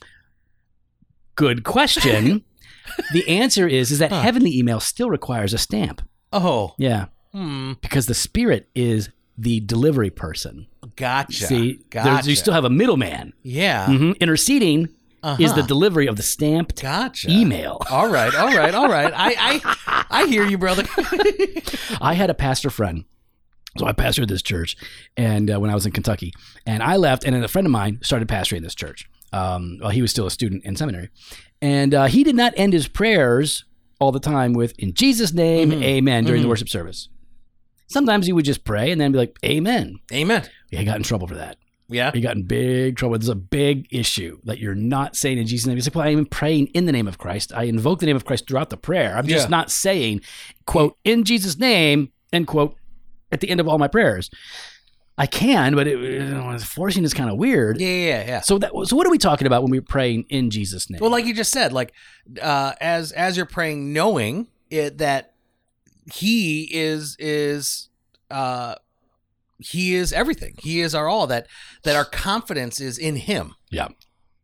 Good 1.34 1.64
question. 1.64 2.44
the 3.12 3.26
answer 3.28 3.66
is 3.66 3.90
is 3.90 3.98
that 3.98 4.10
Huh. 4.12 4.20
heavenly 4.20 4.56
email 4.56 4.80
still 4.80 5.10
requires 5.10 5.52
a 5.54 5.58
stamp. 5.58 6.02
Oh, 6.32 6.74
Yeah, 6.78 7.06
hmm. 7.32 7.72
because 7.80 8.06
the 8.06 8.14
spirit 8.14 8.68
is 8.74 9.10
the 9.36 9.60
delivery 9.60 10.10
person. 10.10 10.66
Gotcha. 10.96 11.46
See, 11.46 11.80
gotcha. 11.90 12.28
you 12.30 12.36
still 12.36 12.54
have 12.54 12.64
a 12.64 12.70
middleman. 12.70 13.32
yeah. 13.42 13.86
Mhm. 13.86 14.18
Interceding 14.20 14.88
Uh-huh. 15.22 15.42
is 15.42 15.54
the 15.54 15.62
delivery 15.62 16.06
of 16.08 16.16
the 16.16 16.22
stamped 16.22 16.82
gotcha 16.82 17.30
email. 17.30 17.80
All 17.90 18.08
right, 18.10 18.34
all 18.34 18.56
right, 18.56 18.74
all 18.74 18.88
right. 18.88 19.12
I 19.14 19.60
I 19.64 20.04
I 20.22 20.26
hear 20.26 20.44
you, 20.44 20.58
brother. 20.58 20.84
I 22.00 22.14
had 22.14 22.30
a 22.30 22.34
pastor 22.34 22.70
friend. 22.70 23.04
So 23.78 23.86
I 23.86 23.92
pastored 23.92 24.28
this 24.28 24.42
church, 24.42 24.76
and 25.16 25.50
uh, 25.50 25.58
when 25.58 25.70
I 25.70 25.74
was 25.74 25.86
in 25.86 25.92
Kentucky, 25.92 26.32
and 26.66 26.82
I 26.82 26.96
left, 26.96 27.24
and 27.24 27.34
then 27.34 27.42
a 27.42 27.48
friend 27.48 27.66
of 27.66 27.70
mine 27.70 28.00
started 28.02 28.28
pastoring 28.28 28.60
this 28.60 28.74
church. 28.74 29.08
Um, 29.32 29.78
well, 29.80 29.88
he 29.88 30.02
was 30.02 30.10
still 30.10 30.26
a 30.26 30.30
student 30.30 30.62
in 30.64 30.76
seminary, 30.76 31.08
and 31.62 31.94
uh, 31.94 32.04
he 32.04 32.22
did 32.22 32.34
not 32.34 32.52
end 32.56 32.74
his 32.74 32.86
prayers 32.86 33.64
all 33.98 34.12
the 34.12 34.20
time 34.20 34.52
with 34.52 34.74
"In 34.78 34.92
Jesus' 34.92 35.32
name, 35.32 35.70
Mhm. 35.70 35.82
Amen" 35.82 36.24
during 36.24 36.40
Mhm. 36.40 36.44
the 36.44 36.48
worship 36.50 36.68
service. 36.68 37.08
Sometimes 37.86 38.26
he 38.26 38.32
would 38.34 38.44
just 38.44 38.64
pray 38.64 38.90
and 38.90 39.00
then 39.00 39.12
be 39.12 39.18
like, 39.18 39.38
"Amen." 39.44 40.00
Amen. 40.12 40.46
He 40.70 40.84
got 40.84 40.96
in 40.96 41.02
trouble 41.02 41.26
for 41.26 41.36
that. 41.36 41.56
Yeah. 41.92 42.10
He 42.12 42.20
got 42.20 42.36
in 42.36 42.42
big 42.44 42.96
trouble. 42.96 43.18
There's 43.18 43.28
a 43.28 43.34
big 43.34 43.86
issue 43.90 44.38
that 44.44 44.58
you're 44.58 44.74
not 44.74 45.16
saying 45.16 45.38
in 45.38 45.46
Jesus' 45.46 45.66
name. 45.66 45.76
He's 45.76 45.86
like, 45.86 45.94
well, 45.94 46.06
I'm 46.06 46.26
praying 46.26 46.68
in 46.68 46.86
the 46.86 46.92
name 46.92 47.06
of 47.08 47.18
Christ. 47.18 47.52
I 47.54 47.64
invoke 47.64 48.00
the 48.00 48.06
name 48.06 48.16
of 48.16 48.24
Christ 48.24 48.48
throughout 48.48 48.70
the 48.70 48.76
prayer. 48.76 49.16
I'm 49.16 49.26
just 49.26 49.46
Yeah. 49.46 49.50
not 49.50 49.70
saying, 49.70 50.20
quote, 50.66 50.96
in 51.04 51.24
Jesus' 51.24 51.58
name, 51.58 52.10
end 52.32 52.46
quote, 52.46 52.76
at 53.30 53.40
the 53.40 53.48
end 53.50 53.60
of 53.60 53.68
all 53.68 53.78
my 53.78 53.88
prayers. 53.88 54.30
I 55.18 55.26
can, 55.26 55.74
but 55.74 55.86
it, 55.86 55.98
you 55.98 56.18
know, 56.24 56.58
forcing 56.58 57.04
is 57.04 57.12
kind 57.12 57.28
of 57.30 57.36
weird. 57.36 57.78
Yeah, 57.80 57.88
yeah, 57.88 58.26
yeah. 58.26 58.40
So 58.40 58.56
that 58.58 58.70
so 58.86 58.96
what 58.96 59.06
are 59.06 59.10
we 59.10 59.18
talking 59.18 59.46
about 59.46 59.62
when 59.62 59.70
we're 59.70 59.82
praying 59.82 60.24
in 60.30 60.48
Jesus' 60.50 60.88
name? 60.88 61.00
Well, 61.00 61.10
like 61.10 61.26
you 61.26 61.34
just 61.34 61.52
said, 61.52 61.72
like 61.72 61.92
uh, 62.40 62.72
as 62.80 63.12
as 63.12 63.36
you're 63.36 63.44
praying, 63.46 63.92
knowing 63.92 64.48
it 64.70 64.98
that 64.98 65.34
He 66.12 66.62
is 66.72 67.14
is 67.18 67.90
uh, 68.30 68.76
He 69.62 69.94
is 69.94 70.12
everything. 70.12 70.54
He 70.58 70.80
is 70.80 70.94
our 70.94 71.08
all. 71.08 71.26
That 71.26 71.46
that 71.84 71.96
our 71.96 72.04
confidence 72.04 72.80
is 72.80 72.98
in 72.98 73.16
Him. 73.16 73.54
Yeah. 73.70 73.88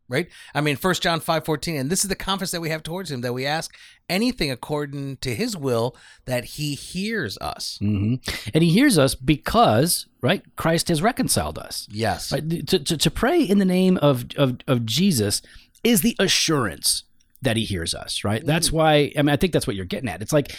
Right. 0.07 0.27
I 0.55 0.61
mean, 0.61 0.75
First 0.75 1.03
John 1.03 1.19
five 1.19 1.45
fourteen, 1.45 1.75
and 1.75 1.89
this 1.91 2.03
is 2.03 2.09
the 2.09 2.15
confidence 2.15 2.49
that 2.51 2.61
we 2.61 2.69
have 2.71 2.81
towards 2.81 3.11
Him 3.11 3.21
that 3.21 3.33
we 3.33 3.45
ask 3.45 3.75
anything 4.09 4.49
according 4.49 5.17
to 5.17 5.35
His 5.35 5.55
will, 5.55 5.95
that 6.25 6.43
He 6.45 6.73
hears 6.73 7.37
us. 7.37 7.77
hmm 7.79 8.15
and 8.53 8.63
he 8.63 8.71
hears 8.71 8.97
us 8.97 9.13
because 9.13 10.07
right 10.21 10.41
Christ 10.55 10.87
has 10.87 11.03
reconciled 11.03 11.59
us. 11.59 11.87
Yes. 11.91 12.31
Right? 12.31 12.67
To, 12.67 12.79
to, 12.79 12.97
to 12.97 13.11
pray 13.11 13.43
in 13.43 13.59
the 13.59 13.65
name 13.65 13.97
of, 13.97 14.25
of, 14.35 14.57
of 14.67 14.83
Jesus 14.85 15.43
is 15.83 16.01
the 16.01 16.15
assurance 16.17 17.03
that 17.43 17.55
he 17.55 17.63
hears 17.63 17.93
us, 17.93 18.23
right? 18.23 18.45
That's 18.45 18.69
why 18.71 19.13
I 19.15 19.21
mean 19.21 19.29
I 19.29 19.37
think 19.37 19.53
that's 19.53 19.67
what 19.67 19.75
you're 19.75 19.85
getting 19.85 20.09
at. 20.09 20.21
It's 20.23 20.33
like 20.33 20.55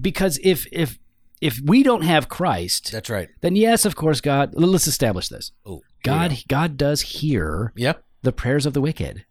because 0.00 0.40
if 0.42 0.66
if 0.72 0.98
if 1.44 1.60
we 1.62 1.82
don't 1.82 2.02
have 2.02 2.28
Christ, 2.28 2.90
That's 2.90 3.10
right. 3.10 3.28
then 3.42 3.54
yes, 3.54 3.84
of 3.84 3.94
course, 3.96 4.20
God. 4.20 4.54
Let's 4.54 4.86
establish 4.86 5.28
this. 5.28 5.52
Oh, 5.66 5.82
God, 6.02 6.36
God 6.48 6.76
does 6.76 7.02
hear 7.02 7.72
Yep. 7.76 8.02
the 8.22 8.32
prayers 8.32 8.64
of 8.66 8.72
the 8.72 8.80
wicked. 8.80 9.24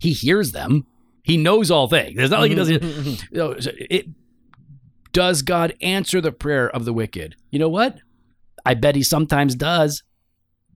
He 0.00 0.12
hears 0.12 0.50
them. 0.52 0.86
He 1.22 1.36
knows 1.36 1.70
all 1.70 1.86
things. 1.88 2.16
It's 2.18 2.30
not 2.32 2.40
like 2.40 2.50
he 2.50 2.56
doesn't. 2.56 2.82
you 3.30 3.38
know, 3.38 3.54
it 3.58 4.06
does 5.12 5.42
God 5.42 5.74
answer 5.80 6.20
the 6.20 6.32
prayer 6.32 6.68
of 6.68 6.84
the 6.84 6.92
wicked? 6.92 7.36
You 7.50 7.58
know 7.60 7.68
what? 7.68 7.98
I 8.66 8.74
bet 8.74 8.96
he 8.96 9.02
sometimes 9.04 9.54
does. 9.54 10.02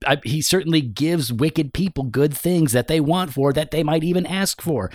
I, 0.05 0.19
he 0.23 0.41
certainly 0.41 0.81
gives 0.81 1.33
wicked 1.33 1.73
people 1.73 2.03
good 2.03 2.35
things 2.35 2.71
that 2.71 2.87
they 2.87 2.99
want 2.99 3.33
for, 3.33 3.51
that 3.53 3.71
they 3.71 3.83
might 3.83 4.03
even 4.03 4.25
ask 4.25 4.61
for. 4.61 4.91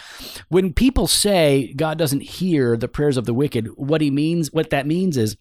When 0.49 0.73
people 0.73 1.07
say 1.07 1.73
God 1.77 1.99
doesn't 1.99 2.23
hear 2.23 2.77
the 2.77 2.89
prayers 2.89 3.17
of 3.17 3.25
the 3.25 3.35
wicked, 3.35 3.67
what 3.77 4.01
he 4.01 4.11
means, 4.11 4.53
what 4.53 4.71
that 4.71 4.87
means 4.87 5.17
is 5.17 5.37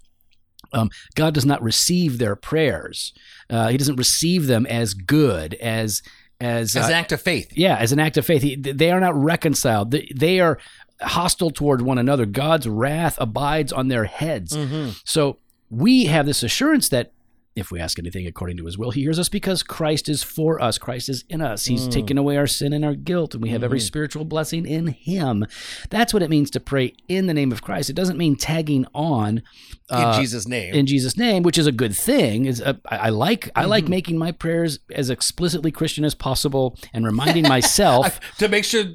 um, 0.74 0.90
God 1.16 1.34
does 1.34 1.46
not 1.46 1.62
receive 1.62 2.18
their 2.18 2.36
prayers. 2.36 3.14
Uh, 3.50 3.68
he 3.68 3.78
doesn't 3.78 3.98
receive 3.98 4.48
them 4.48 4.66
as 4.66 4.94
good 4.94 5.54
as 5.56 6.02
as, 6.40 6.76
As 6.76 6.86
uh, 6.86 6.88
an 6.88 6.94
act 6.94 7.12
of 7.12 7.22
faith. 7.22 7.56
yeah, 7.56 7.78
as 7.78 7.92
an 7.92 8.00
act 8.00 8.18
of 8.18 8.26
faith. 8.26 8.42
He, 8.42 8.56
they 8.56 8.90
are 8.90 9.00
not 9.00 9.16
reconciled. 9.16 9.92
They, 9.92 10.12
they 10.16 10.40
are 10.40 10.58
hostile 11.00 11.52
toward 11.52 11.84
one 11.84 12.00
another. 12.00 12.26
God's 12.26 12.68
wrath 12.68 13.16
abides 13.20 13.72
on 13.72 13.90
their 13.90 14.06
heads. 14.06 14.58
Mm-hmm. 14.58 14.92
So 15.06 15.38
we 15.70 16.06
have 16.06 16.26
this 16.26 16.42
assurance 16.42 16.90
that 16.90 17.12
if 17.56 17.70
we 17.72 17.80
ask 17.80 18.00
anything 18.00 18.26
according 18.28 18.56
to 18.58 18.66
his 18.66 18.78
will, 18.78 18.92
he 18.92 19.02
hears 19.02 19.20
us 19.20 19.28
because 19.30 19.62
Christ 19.62 20.08
is 20.08 20.24
for 20.24 20.62
us. 20.62 20.78
Christ 20.78 21.10
is 21.10 21.26
in 21.30 21.42
us. 21.42 21.66
He's 21.66 21.88
Mm. 21.88 21.92
taken 21.92 22.18
away 22.18 22.38
our 22.38 22.48
sin 22.48 22.72
and 22.72 22.86
our 22.86 22.96
guilt, 22.96 23.34
and 23.34 23.44
we 23.44 23.50
have 23.50 23.62
every 23.64 23.80
Mhm. 23.80 23.84
spiritual 23.84 24.24
blessing 24.26 24.66
in 24.66 24.88
him. 24.88 25.46
That's 25.90 26.14
what 26.14 26.24
it 26.24 26.30
means 26.30 26.50
to 26.52 26.60
pray 26.62 26.94
in 27.10 27.28
the 27.28 27.34
name 27.34 27.52
of 27.52 27.62
Christ. 27.62 27.90
It 27.90 27.94
doesn't 27.96 28.18
mean 28.18 28.36
tagging 28.38 28.86
on 28.96 29.42
In 29.90 29.98
uh, 29.98 30.18
Jesus' 30.20 30.48
name. 30.48 30.74
in 30.74 30.86
Jesus' 30.86 31.18
name, 31.18 31.44
which 31.44 31.58
is 31.58 31.68
a 31.68 31.72
good 31.74 31.94
thing. 31.96 32.46
Is 32.46 32.62
uh, 32.62 32.74
I 32.86 32.98
I 32.98 33.10
like 33.10 33.50
I 33.56 33.66
like 33.66 33.86
Mhm. 33.86 33.90
making 33.90 34.18
my 34.18 34.32
prayers 34.32 34.80
as 34.96 35.10
explicitly 35.10 35.72
Christian 35.72 36.06
as 36.06 36.16
possible 36.16 36.78
and 36.94 37.04
reminding 37.06 37.44
myself 37.48 38.20
to 38.38 38.48
make 38.48 38.64
sure 38.64 38.86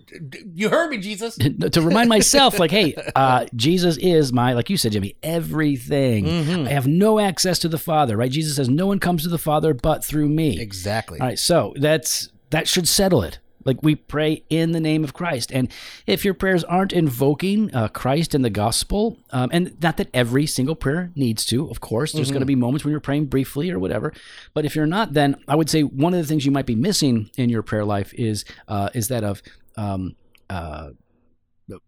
you 0.54 0.70
heard 0.70 0.90
me, 0.90 0.96
Jesus. 0.98 1.36
to 1.72 1.82
remind 1.82 2.08
myself, 2.08 2.58
like, 2.58 2.70
hey, 2.70 2.94
uh, 3.14 3.44
Jesus 3.54 3.98
is 3.98 4.32
my, 4.32 4.54
like 4.54 4.70
you 4.70 4.76
said, 4.78 4.92
Jimmy, 4.92 5.14
everything. 5.22 6.24
Mhm. 6.24 6.66
I 6.66 6.70
have 6.70 6.86
no 6.86 7.18
access 7.18 7.58
to 7.60 7.68
the 7.68 7.78
Father, 7.78 8.16
right? 8.16 8.30
Jesus 8.30 8.45
says, 8.54 8.68
no 8.68 8.86
one 8.86 8.98
comes 8.98 9.22
to 9.22 9.28
the 9.28 9.38
Father 9.38 9.74
but 9.74 10.04
through 10.04 10.28
me. 10.28 10.60
Exactly. 10.60 11.20
All 11.20 11.26
right, 11.26 11.38
so 11.38 11.74
that's 11.76 12.30
that 12.50 12.68
should 12.68 12.88
settle 12.88 13.22
it. 13.22 13.38
Like 13.64 13.82
we 13.82 13.96
pray 13.96 14.44
in 14.48 14.70
the 14.70 14.78
name 14.78 15.02
of 15.02 15.12
Christ, 15.12 15.50
and 15.50 15.68
if 16.06 16.24
your 16.24 16.34
prayers 16.34 16.62
aren't 16.62 16.92
invoking 16.92 17.74
uh, 17.74 17.88
Christ 17.88 18.32
and 18.32 18.44
the 18.44 18.50
gospel, 18.50 19.18
um, 19.30 19.50
and 19.52 19.76
not 19.82 19.96
that 19.96 20.08
every 20.14 20.46
single 20.46 20.76
prayer 20.76 21.10
needs 21.16 21.44
to, 21.46 21.68
of 21.68 21.80
course, 21.80 22.12
there's 22.12 22.30
going 22.30 22.40
to 22.40 22.46
be 22.46 22.54
moments 22.54 22.84
when 22.84 22.92
you're 22.92 23.00
praying 23.00 23.26
briefly 23.26 23.72
or 23.72 23.80
whatever. 23.80 24.12
But 24.54 24.66
if 24.66 24.76
you're 24.76 24.86
not, 24.86 25.14
then 25.14 25.42
I 25.48 25.56
would 25.56 25.68
say 25.68 25.82
one 25.82 26.14
of 26.14 26.20
the 26.20 26.26
things 26.26 26.46
you 26.46 26.52
might 26.52 26.66
be 26.66 26.76
missing 26.76 27.28
in 27.36 27.50
your 27.50 27.64
prayer 27.64 27.84
life 27.84 28.14
is 28.14 28.44
uh, 28.68 28.90
is 28.94 29.08
that 29.08 29.24
of 29.24 29.42
um, 29.76 30.14
uh, 30.48 30.90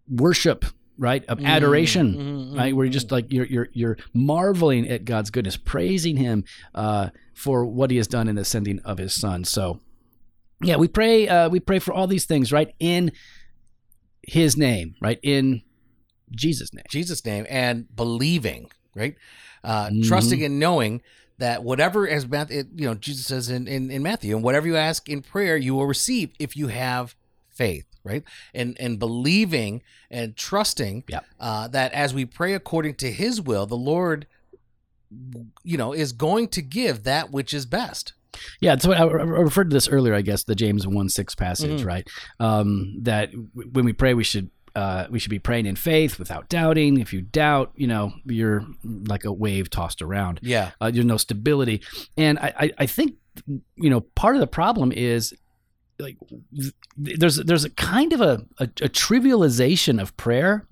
worship, 0.08 0.64
right? 0.98 1.24
Of 1.26 1.38
adoration 1.44 2.14
Mhm, 2.52 2.58
right? 2.58 2.74
Where 2.76 2.84
you're 2.84 2.92
just 2.92 3.10
like 3.12 3.32
you're 3.32 3.46
you're 3.46 3.68
you're 3.72 3.96
marveling 4.12 4.88
at 4.88 5.04
God's 5.04 5.30
goodness, 5.30 5.56
praising 5.56 6.16
Him 6.16 6.44
uh, 6.74 7.10
for 7.34 7.64
what 7.64 7.90
He 7.90 7.96
has 7.98 8.06
done 8.08 8.28
in 8.28 8.34
the 8.34 8.44
sending 8.44 8.80
of 8.80 8.98
His 8.98 9.14
Son. 9.14 9.44
So, 9.44 9.80
yeah, 10.62 10.76
we 10.76 10.88
pray 10.88 11.28
uh, 11.28 11.48
we 11.48 11.60
pray 11.60 11.78
for 11.78 11.92
all 11.94 12.06
these 12.06 12.26
things, 12.26 12.52
right? 12.52 12.74
In 12.80 13.12
His 14.22 14.56
name, 14.56 14.94
right? 15.00 15.18
In 15.22 15.62
Jesus' 16.30 16.74
name. 16.74 16.84
Jesus' 16.90 17.24
name 17.24 17.46
and 17.48 17.86
believing, 17.94 18.70
right? 18.94 19.14
Uh, 19.64 19.88
Mhm. 19.88 20.06
Trusting 20.06 20.42
and 20.44 20.58
knowing 20.60 21.00
that 21.38 21.62
whatever, 21.62 22.06
as 22.08 22.26
Matt, 22.26 22.50
it, 22.50 22.66
you 22.74 22.84
know, 22.86 22.94
Jesus 22.94 23.26
says 23.26 23.48
in, 23.48 23.68
in, 23.68 23.90
in 23.90 24.02
Matthew, 24.02 24.34
and 24.34 24.44
whatever 24.44 24.66
you 24.66 24.76
ask 24.76 25.08
in 25.08 25.22
prayer, 25.22 25.56
you 25.56 25.74
will 25.74 25.86
receive 25.86 26.30
if 26.38 26.56
you 26.56 26.66
have 26.68 27.14
faith, 27.48 27.86
right? 28.08 28.24
And 28.54 28.76
and 28.80 28.98
believing 28.98 29.82
and 30.10 30.34
trusting 30.36 31.04
Yep. 31.08 31.24
uh, 31.38 31.68
that 31.68 31.92
as 31.92 32.14
we 32.14 32.24
pray 32.24 32.54
according 32.54 32.94
to 32.96 33.12
His 33.12 33.40
will, 33.40 33.66
the 33.66 33.76
Lord, 33.76 34.26
you 35.64 35.76
know, 35.76 35.92
is 35.92 36.12
going 36.12 36.48
to 36.48 36.62
give 36.62 37.04
that 37.04 37.30
which 37.30 37.54
is 37.54 37.66
best. 37.66 38.12
Yeah, 38.60 38.76
so 38.76 38.92
I, 38.92 38.98
I 38.98 39.04
referred 39.04 39.70
to 39.70 39.74
this 39.74 39.88
earlier, 39.88 40.14
I 40.14 40.20
guess, 40.22 40.44
the 40.44 40.54
James 40.54 40.86
one 40.86 41.08
six 41.08 41.34
passage, 41.34 41.80
Mhm. 41.82 41.86
right? 41.86 42.08
Um, 42.38 42.98
that 43.02 43.32
w- 43.32 43.70
when 43.72 43.84
we 43.84 43.92
pray, 43.92 44.14
we 44.14 44.24
should 44.24 44.50
uh, 44.76 45.06
we 45.10 45.18
should 45.18 45.30
be 45.30 45.40
praying 45.40 45.66
in 45.66 45.74
faith 45.74 46.20
without 46.20 46.48
doubting. 46.48 47.00
If 47.00 47.12
you 47.12 47.20
doubt, 47.22 47.72
you 47.74 47.88
know, 47.88 48.12
you're 48.26 48.64
like 48.84 49.24
a 49.24 49.32
wave 49.32 49.70
tossed 49.70 50.02
around. 50.02 50.38
Yeah. 50.42 50.70
uh, 50.80 50.90
there's 50.92 51.04
no 51.06 51.16
stability 51.16 51.80
and 52.16 52.38
I, 52.38 52.52
I, 52.60 52.70
I 52.78 52.86
think 52.86 53.14
you 53.76 53.90
know 53.90 54.00
part 54.02 54.36
of 54.36 54.40
the 54.40 54.46
problem 54.46 54.92
is 54.92 55.32
like 55.98 56.16
there's 56.96 57.36
there's 57.36 57.64
a 57.64 57.70
kind 57.70 58.12
of 58.12 58.20
a, 58.20 58.46
a, 58.58 58.64
a 58.64 58.88
trivialization 58.88 60.00
of 60.00 60.16
prayer 60.16 60.66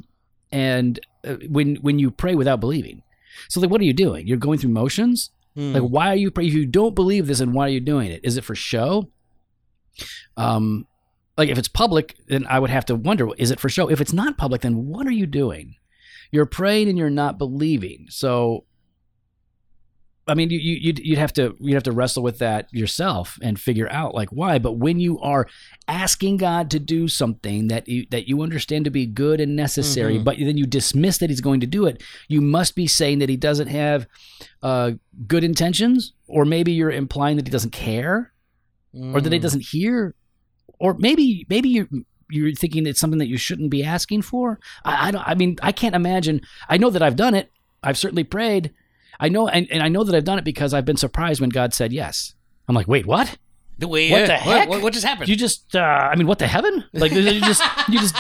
and 0.53 1.01
uh, 1.25 1.37
when 1.49 1.77
when 1.77 1.99
you 1.99 2.11
pray 2.11 2.35
without 2.35 2.61
believing. 2.61 3.03
So 3.49 3.61
like 3.61 3.71
what 3.71 3.81
are 3.81 3.85
you 3.85 3.93
doing? 3.93 4.27
You're 4.27 4.37
going 4.37 4.59
through 4.59 4.71
motions? 4.71 5.31
Hmm. 5.55 5.73
like 5.73 5.83
why 5.83 6.09
are 6.09 6.17
you 6.17 6.31
praying 6.31 6.51
if 6.51 6.55
you 6.55 6.67
don't 6.67 6.95
believe 6.95 7.27
this 7.27 7.41
and 7.41 7.55
why 7.55 7.67
are 7.67 7.71
you 7.71 7.81
doing 7.81 8.11
it? 8.11 8.21
Is 8.23 8.37
it 8.37 8.45
for 8.45 8.55
show? 8.55 9.11
Um 10.37 10.87
like 11.39 11.49
if 11.49 11.59
it's 11.59 11.69
public 11.69 12.17
then 12.29 12.47
i 12.49 12.59
would 12.59 12.71
have 12.71 12.87
to 12.87 12.95
wonder 12.95 13.29
is 13.37 13.51
it 13.51 13.61
for 13.61 13.69
show? 13.69 13.89
If 13.89 14.01
it's 14.01 14.12
not 14.12 14.39
public 14.39 14.61
then 14.61 14.87
what 14.87 15.07
are 15.07 15.12
you 15.12 15.27
doing? 15.27 15.77
You're 16.31 16.47
praying 16.47 16.89
and 16.89 16.99
you're 16.99 17.11
not 17.11 17.39
believing. 17.39 18.07
So 18.11 18.65
I 20.29 20.35
mean, 20.35 20.51
you, 20.51 20.59
you 20.59 20.75
you'd, 20.81 20.99
you'd 20.99 21.19
have 21.19 21.33
to 21.35 21.57
you'd 21.61 21.75
have 21.75 21.85
to 21.85 21.93
wrestle 21.93 22.23
with 22.23 22.39
that 22.39 22.69
yourself 22.73 23.39
and 23.43 23.61
figure 23.61 23.89
out 23.93 24.12
like 24.15 24.31
why. 24.31 24.59
But 24.59 24.73
when 24.73 24.99
you 24.99 25.21
are 25.21 25.47
asking 25.87 26.39
God 26.39 26.69
to 26.73 26.81
do 26.81 27.07
something 27.07 27.69
that 27.69 27.87
you 27.89 28.07
that 28.11 28.27
you 28.29 28.43
understand 28.43 28.87
to 28.87 28.91
be 28.91 29.07
good 29.07 29.41
and 29.41 29.55
necessary, 29.55 30.19
Mhm. 30.19 30.25
but 30.25 30.37
then 30.39 30.57
you 30.57 30.67
dismiss 30.67 31.19
that 31.19 31.31
He's 31.31 31.41
going 31.41 31.61
to 31.61 31.67
do 31.67 31.87
it, 31.87 32.03
you 32.29 32.41
must 32.41 32.75
be 32.75 32.89
saying 32.89 33.21
that 33.21 33.29
He 33.29 33.37
doesn't 33.37 33.69
have 33.69 34.09
uh, 34.62 34.93
good 35.29 35.45
intentions, 35.45 36.12
or 36.27 36.45
maybe 36.45 36.73
you're 36.73 36.91
implying 36.91 37.37
that 37.37 37.47
He 37.47 37.53
doesn't 37.53 37.71
care, 37.73 38.33
or 38.93 39.21
that 39.21 39.33
He 39.33 39.39
Mm. 39.39 39.43
doesn't 39.43 39.62
hear, 39.62 40.15
or 40.81 40.95
maybe 40.99 41.47
maybe 41.49 41.69
you. 41.69 41.89
You're 42.29 42.53
thinking 42.53 42.89
it's 42.89 42.99
something 42.99 43.21
that 43.21 43.29
you 43.29 43.37
shouldn't 43.37 43.71
be 43.71 43.85
asking 43.85 44.23
for. 44.23 44.59
I, 44.85 45.07
I 45.07 45.11
don't. 45.12 45.29
I 45.29 45.37
mean, 45.37 45.57
I 45.62 45.71
can't 45.71 45.95
imagine. 45.95 46.41
I 46.69 46.77
know 46.79 46.91
that 46.91 47.01
I've 47.01 47.15
done 47.15 47.37
it. 47.37 47.53
I've 47.85 47.97
certainly 47.97 48.25
prayed. 48.25 48.73
I 49.20 49.29
know, 49.29 49.48
and, 49.48 49.66
and 49.70 49.83
I 49.83 49.88
know 49.88 50.05
that 50.05 50.14
I've 50.14 50.24
done 50.24 50.38
it 50.38 50.44
because 50.44 50.74
I've 50.74 50.85
been 50.85 50.96
surprised 50.96 51.40
when 51.40 51.50
God 51.50 51.72
said 51.74 51.92
yes. 51.92 52.35
I'm 52.68 52.74
like, 52.74 52.88
wait, 52.88 53.07
what? 53.07 53.38
The 53.79 53.88
way- 53.88 54.11
What 54.11 54.26
the 54.26 54.33
heck? 54.35 54.68
What, 54.68 54.83
what 54.83 54.92
just 54.92 55.05
happened? 55.07 55.29
You 55.29 55.37
just, 55.37 55.74
uh, 55.76 55.81
I 55.81 56.16
mean, 56.16 56.26
what 56.26 56.38
the 56.38 56.46
heaven? 56.46 56.85
Like, 56.92 57.12
you 57.12 57.22
just, 57.40 57.62
you 57.88 57.98
just, 58.00 58.16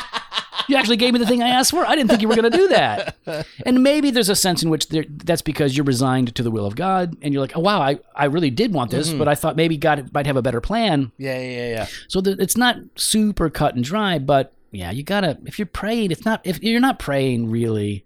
you 0.68 0.76
actually 0.76 0.96
gave 0.96 1.12
me 1.12 1.18
the 1.18 1.26
thing 1.26 1.42
I 1.42 1.48
asked 1.48 1.70
for. 1.70 1.86
I 1.86 1.94
didn't 1.96 2.08
think 2.10 2.22
you 2.22 2.28
were 2.28 2.34
going 2.36 2.50
to 2.50 2.56
do 2.56 2.68
that. 2.68 3.16
And 3.64 3.82
maybe 3.82 4.10
there's 4.10 4.28
a 4.28 4.36
sense 4.36 4.62
in 4.62 4.70
which 4.70 4.88
there, 4.88 5.04
that's 5.08 5.42
because 5.42 5.76
you're 5.76 5.84
resigned 5.84 6.34
to 6.34 6.42
the 6.42 6.50
will 6.50 6.66
of 6.66 6.76
God, 6.76 7.16
and 7.22 7.32
you're 7.32 7.40
like, 7.40 7.56
oh 7.56 7.60
wow, 7.60 7.80
I, 7.80 7.98
I 8.14 8.26
really 8.26 8.50
did 8.50 8.72
want 8.74 8.90
this, 8.90 9.12
Mhm. 9.12 9.18
but 9.18 9.28
I 9.28 9.34
thought 9.34 9.56
maybe 9.56 9.76
God 9.76 10.10
might 10.12 10.26
have 10.26 10.36
a 10.36 10.42
better 10.42 10.60
plan. 10.60 11.12
yeah, 11.18 11.38
yeah, 11.38 11.48
yeah, 11.50 11.68
yeah. 11.68 11.86
So 12.08 12.20
that 12.22 12.40
it's 12.40 12.56
not 12.56 12.76
super 12.96 13.48
cut 13.50 13.74
and 13.74 13.84
dry, 13.84 14.18
but 14.18 14.52
yeah, 14.72 14.90
you 14.90 15.02
gotta. 15.04 15.38
If 15.46 15.58
you're 15.58 15.66
praying, 15.66 16.10
it's 16.10 16.24
not. 16.24 16.40
If 16.44 16.62
you're 16.62 16.80
not 16.80 16.98
praying 16.98 17.50
really, 17.50 18.04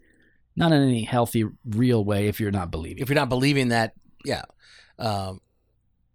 not 0.61 0.73
in 0.73 0.83
any 0.83 1.03
healthy, 1.03 1.45
real 1.65 2.05
way, 2.05 2.29
if 2.29 2.39
you're 2.41 2.51
not 2.53 2.71
believing. 2.71 3.03
if 3.03 3.09
you're 3.09 3.17
not 3.17 3.29
believing 3.29 3.69
that, 3.71 3.95
yeah, 4.25 4.43
um, 4.99 5.41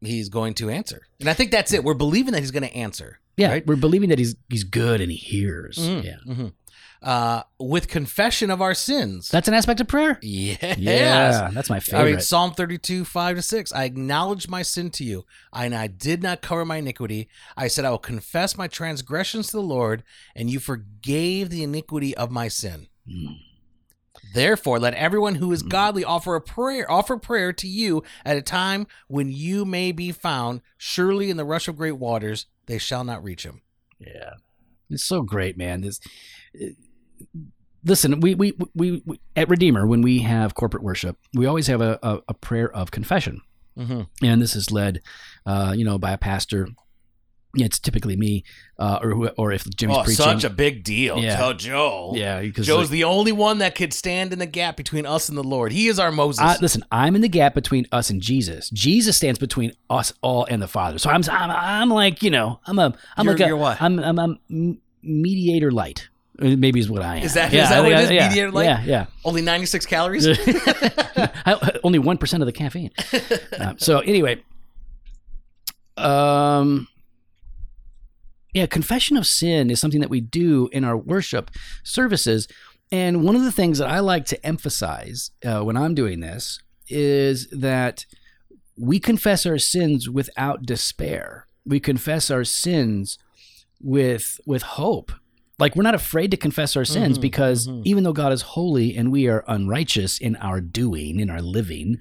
he's 0.02 0.30
going 0.30 0.54
to 0.56 0.70
answer. 0.70 1.02
And 1.20 1.30
I 1.30 1.34
think 1.34 1.52
that's 1.52 1.74
it. 1.74 1.84
We're 1.84 1.94
believing 1.96 2.32
that 2.34 2.40
he's 2.42 2.52
going 2.52 2.64
to 2.64 2.74
answer. 2.76 3.20
Yeah, 3.38 3.50
right? 3.50 3.68
we're 3.68 3.76
believing 3.76 4.10
that 4.10 4.20
he's 4.20 4.36
he's 4.50 4.64
good 4.64 5.02
and 5.02 5.12
he 5.12 5.18
hears. 5.18 5.78
Mhm, 5.78 6.04
Yeah, 6.06 6.18
mhm. 6.26 6.54
Uh, 7.02 7.44
with 7.60 7.88
confession 7.88 8.50
of 8.50 8.62
our 8.62 8.74
sins. 8.74 9.30
that's 9.30 9.48
an 9.48 9.54
aspect 9.54 9.80
of 9.82 9.88
prayer. 9.88 10.18
yes. 10.22 10.78
Yeah, 10.80 11.50
that's 11.54 11.70
my 11.70 11.80
favorite. 11.80 12.02
I 12.02 12.06
mean, 12.12 12.20
Psalm 12.22 12.54
32, 12.54 13.06
5 13.06 13.36
to 13.36 13.42
6. 13.44 13.72
I 13.74 13.84
acknowledge 13.84 14.48
my 14.48 14.62
sin 14.64 14.90
to 14.92 15.04
you, 15.04 15.26
and 15.54 15.76
I 15.76 15.86
did 15.88 16.24
not 16.24 16.42
cover 16.42 16.66
my 16.66 16.78
iniquity. 16.78 17.28
I 17.58 17.68
said, 17.68 17.86
I 17.86 17.92
will 17.92 18.00
confess 18.00 18.58
my 18.58 18.68
transgressions 18.68 19.48
to 19.48 19.58
the 19.58 19.62
Lord, 19.62 20.02
and 20.36 20.50
you 20.50 20.60
forgave 20.60 21.50
the 21.50 21.62
iniquity 21.62 22.16
of 22.18 22.32
my 22.32 22.48
sin. 22.48 22.88
Mm. 23.08 23.38
Therefore, 24.36 24.80
let 24.80 24.94
everyone 24.96 25.36
who 25.36 25.54
is 25.54 25.64
godly 25.64 26.04
offer 26.04 26.36
a 26.36 26.42
prayer, 26.42 26.92
offer 26.92 27.16
prayer 27.16 27.54
to 27.54 27.68
you 27.70 28.04
at 28.26 28.36
a 28.36 28.42
time 28.42 28.86
when 29.08 29.32
you 29.32 29.64
may 29.64 29.94
be 29.94 30.12
found. 30.12 30.60
Surely 30.78 31.30
in 31.30 31.38
the 31.38 31.46
rush 31.46 31.70
of 31.70 31.78
great 31.78 31.94
waters, 31.94 32.46
they 32.66 32.78
shall 32.78 33.06
not 33.06 33.24
reach 33.24 33.44
him. 33.44 33.62
yeah, 33.98 34.34
it's 34.90 35.06
so 35.06 35.22
great, 35.22 35.58
man. 35.58 35.80
This. 35.80 36.02
Listen, 37.86 38.20
we, 38.20 38.36
we, 38.36 38.58
we, 38.74 39.02
we 39.06 39.22
at 39.38 39.48
Redeemer 39.48 39.88
when 39.88 40.02
we 40.02 40.20
have 40.20 40.54
corporate 40.54 40.84
worship, 40.84 41.18
we 41.34 41.46
always 41.46 41.68
have 41.68 41.80
a, 41.80 41.98
a, 42.04 42.20
a 42.28 42.34
prayer 42.34 42.70
of 42.70 42.92
confession. 42.92 43.42
Mm-hmm. 43.78 44.26
and 44.26 44.42
this 44.42 44.56
is 44.56 44.72
led, 44.72 45.02
uh, 45.46 45.74
you 45.76 45.84
know, 45.84 45.98
by 45.98 46.12
a 46.12 46.18
pastor 46.18 46.70
it's 47.56 47.80
typically 47.80 48.16
me, 48.16 48.44
uh, 48.80 49.00
or 49.02 49.10
who, 49.12 49.28
or 49.30 49.52
if 49.52 49.64
Jimmy's 49.76 49.98
Oh, 49.98 50.04
preaching. 50.04 50.24
such 50.26 50.44
a 50.44 50.50
big 50.50 50.84
deal. 50.84 51.18
Yeah. 51.20 51.38
Joe, 51.38 51.54
Joe. 51.54 52.12
yeah, 52.16 52.42
because 52.42 52.68
Joe's 52.68 52.90
the 52.90 53.04
only 53.06 53.32
one 53.32 53.60
that 53.60 53.76
could 53.76 53.94
stand 53.94 54.34
in 54.34 54.40
the 54.40 54.46
gap 54.46 54.76
between 54.78 55.06
us 55.06 55.30
and 55.30 55.38
the 55.38 55.44
Lord. 55.44 55.72
He 55.72 55.88
is 55.88 56.00
our 56.00 56.12
Moses. 56.12 56.42
I, 56.42 56.58
listen, 56.62 56.84
I'm 56.92 57.16
in 57.16 57.22
the 57.22 57.30
gap 57.30 57.54
between 57.54 57.88
us 57.92 58.10
and 58.10 58.22
Jesus. 58.22 58.70
Jesus 58.72 59.16
stands 59.18 59.40
between 59.40 59.72
us 59.90 60.12
all 60.22 60.46
and 60.50 60.62
the 60.62 60.68
Father. 60.68 60.98
So 60.98 61.10
I'm, 61.10 61.22
I'm, 61.32 61.52
I'm 61.52 61.90
like, 61.90 62.22
you 62.24 62.30
know, 62.32 62.60
I'm 62.66 62.78
a, 62.80 62.94
I'm 63.18 63.26
You're- 63.26 63.38
like 63.40 63.50
a, 63.52 63.56
what? 63.56 63.82
I'm, 63.82 64.00
I'm 64.00 64.20
a 64.20 64.38
m- 64.50 64.82
mediator 65.04 65.72
light. 65.72 66.10
Uh, 66.42 66.56
Maybe 66.58 66.82
is 66.82 66.90
what 66.90 67.02
I 67.02 67.18
am. 67.18 67.24
Is 67.24 67.34
that- 67.36 67.54
yeah, 67.54 67.64
is 67.64 67.70
that 67.70 67.82
what 67.84 67.94
I- 67.94 68.02
is, 68.02 68.12
Yeah, 68.12 68.28
mediator 68.28 68.52
light? 68.52 68.66
Yeah, 68.66 68.84
yeah. 68.86 69.06
Only 69.24 69.42
96 69.42 69.86
calories? 69.86 70.28
I- 71.48 71.80
only 71.84 72.00
one 72.00 72.18
percent 72.18 72.44
of 72.44 72.48
the 72.48 72.52
caffeine. 72.54 72.92
Uh, 73.58 73.74
so 73.78 74.00
anyway, 74.00 74.44
um, 75.98 76.88
yeah, 78.56 78.66
confession 78.66 79.18
of 79.18 79.28
sin 79.28 79.70
is 79.70 79.80
something 79.82 80.00
that 80.00 80.10
we 80.10 80.22
do 80.22 80.70
in 80.72 80.84
our 80.86 80.98
worship 80.98 81.52
services, 81.84 82.48
and 82.92 83.24
one 83.24 83.36
of 83.36 83.44
the 83.44 83.52
things 83.52 83.78
that 83.80 83.90
I 83.90 84.00
like 84.00 84.26
to 84.28 84.46
emphasize 84.46 85.32
uh, 85.44 85.62
when 85.62 85.76
I'm 85.76 85.94
doing 85.94 86.22
this 86.22 86.60
is 86.88 87.48
that 87.52 88.06
we 88.78 89.00
confess 89.00 89.46
our 89.46 89.58
sins 89.58 90.10
without 90.10 90.64
despair. 90.66 91.48
We 91.66 91.80
confess 91.80 92.32
our 92.32 92.44
sins 92.46 93.18
with 93.82 94.40
with 94.46 94.62
hope. 94.64 95.12
Like 95.60 95.76
we're 95.76 95.84
not 95.84 95.96
afraid 95.96 96.32
to 96.32 96.38
confess 96.38 96.76
our 96.76 96.86
sins 96.86 97.18
Mhm, 97.18 97.22
because 97.22 97.68
mhm. 97.68 97.82
even 97.86 98.04
though 98.04 98.14
God 98.14 98.32
is 98.34 98.42
holy 98.42 98.96
and 98.96 99.12
we 99.12 99.28
are 99.28 99.44
unrighteous 99.48 100.18
in 100.20 100.36
our 100.38 100.62
doing, 100.62 101.20
in 101.20 101.30
our 101.30 101.42
living, 101.42 102.00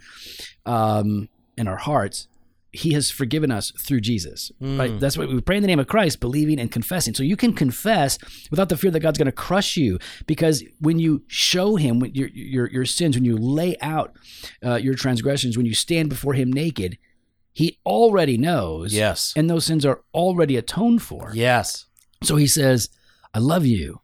um, 0.66 1.28
in 1.56 1.66
our 1.68 1.76
hearts, 1.76 2.26
He 2.74 2.92
has 2.94 3.08
forgiven 3.08 3.52
us 3.52 3.70
through 3.78 4.00
Jesus. 4.00 4.50
Right? 4.60 4.90
Mm. 4.90 4.98
That's 4.98 5.16
why 5.16 5.26
we 5.26 5.40
pray 5.40 5.56
in 5.56 5.62
the 5.62 5.68
name 5.68 5.78
of 5.78 5.86
Christ, 5.86 6.18
believing 6.18 6.58
and 6.58 6.72
confessing. 6.72 7.14
So 7.14 7.22
you 7.22 7.36
can 7.36 7.52
confess 7.52 8.18
without 8.50 8.68
the 8.68 8.76
fear 8.76 8.90
that 8.90 8.98
God's 8.98 9.16
going 9.16 9.26
to 9.26 9.32
crush 9.32 9.76
you, 9.76 10.00
because 10.26 10.64
when 10.80 10.98
you 10.98 11.22
show 11.28 11.76
Him 11.76 12.04
your 12.12 12.28
your 12.28 12.68
your 12.68 12.84
sins, 12.84 13.16
when 13.16 13.24
you 13.24 13.36
lay 13.36 13.76
out 13.80 14.16
uh, 14.64 14.74
your 14.74 14.94
transgressions, 14.94 15.56
when 15.56 15.66
you 15.66 15.74
stand 15.74 16.08
before 16.08 16.34
Him 16.34 16.52
naked, 16.52 16.98
He 17.52 17.78
already 17.86 18.36
knows, 18.36 18.92
yes. 18.92 19.32
and 19.36 19.48
those 19.48 19.64
sins 19.64 19.86
are 19.86 20.02
already 20.12 20.56
atoned 20.56 21.02
for. 21.02 21.30
Yes. 21.32 21.86
So 22.24 22.34
He 22.34 22.48
says, 22.48 22.88
"I 23.32 23.38
love 23.38 23.64
you. 23.64 24.00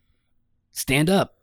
Stand 0.70 1.10
up." 1.10 1.39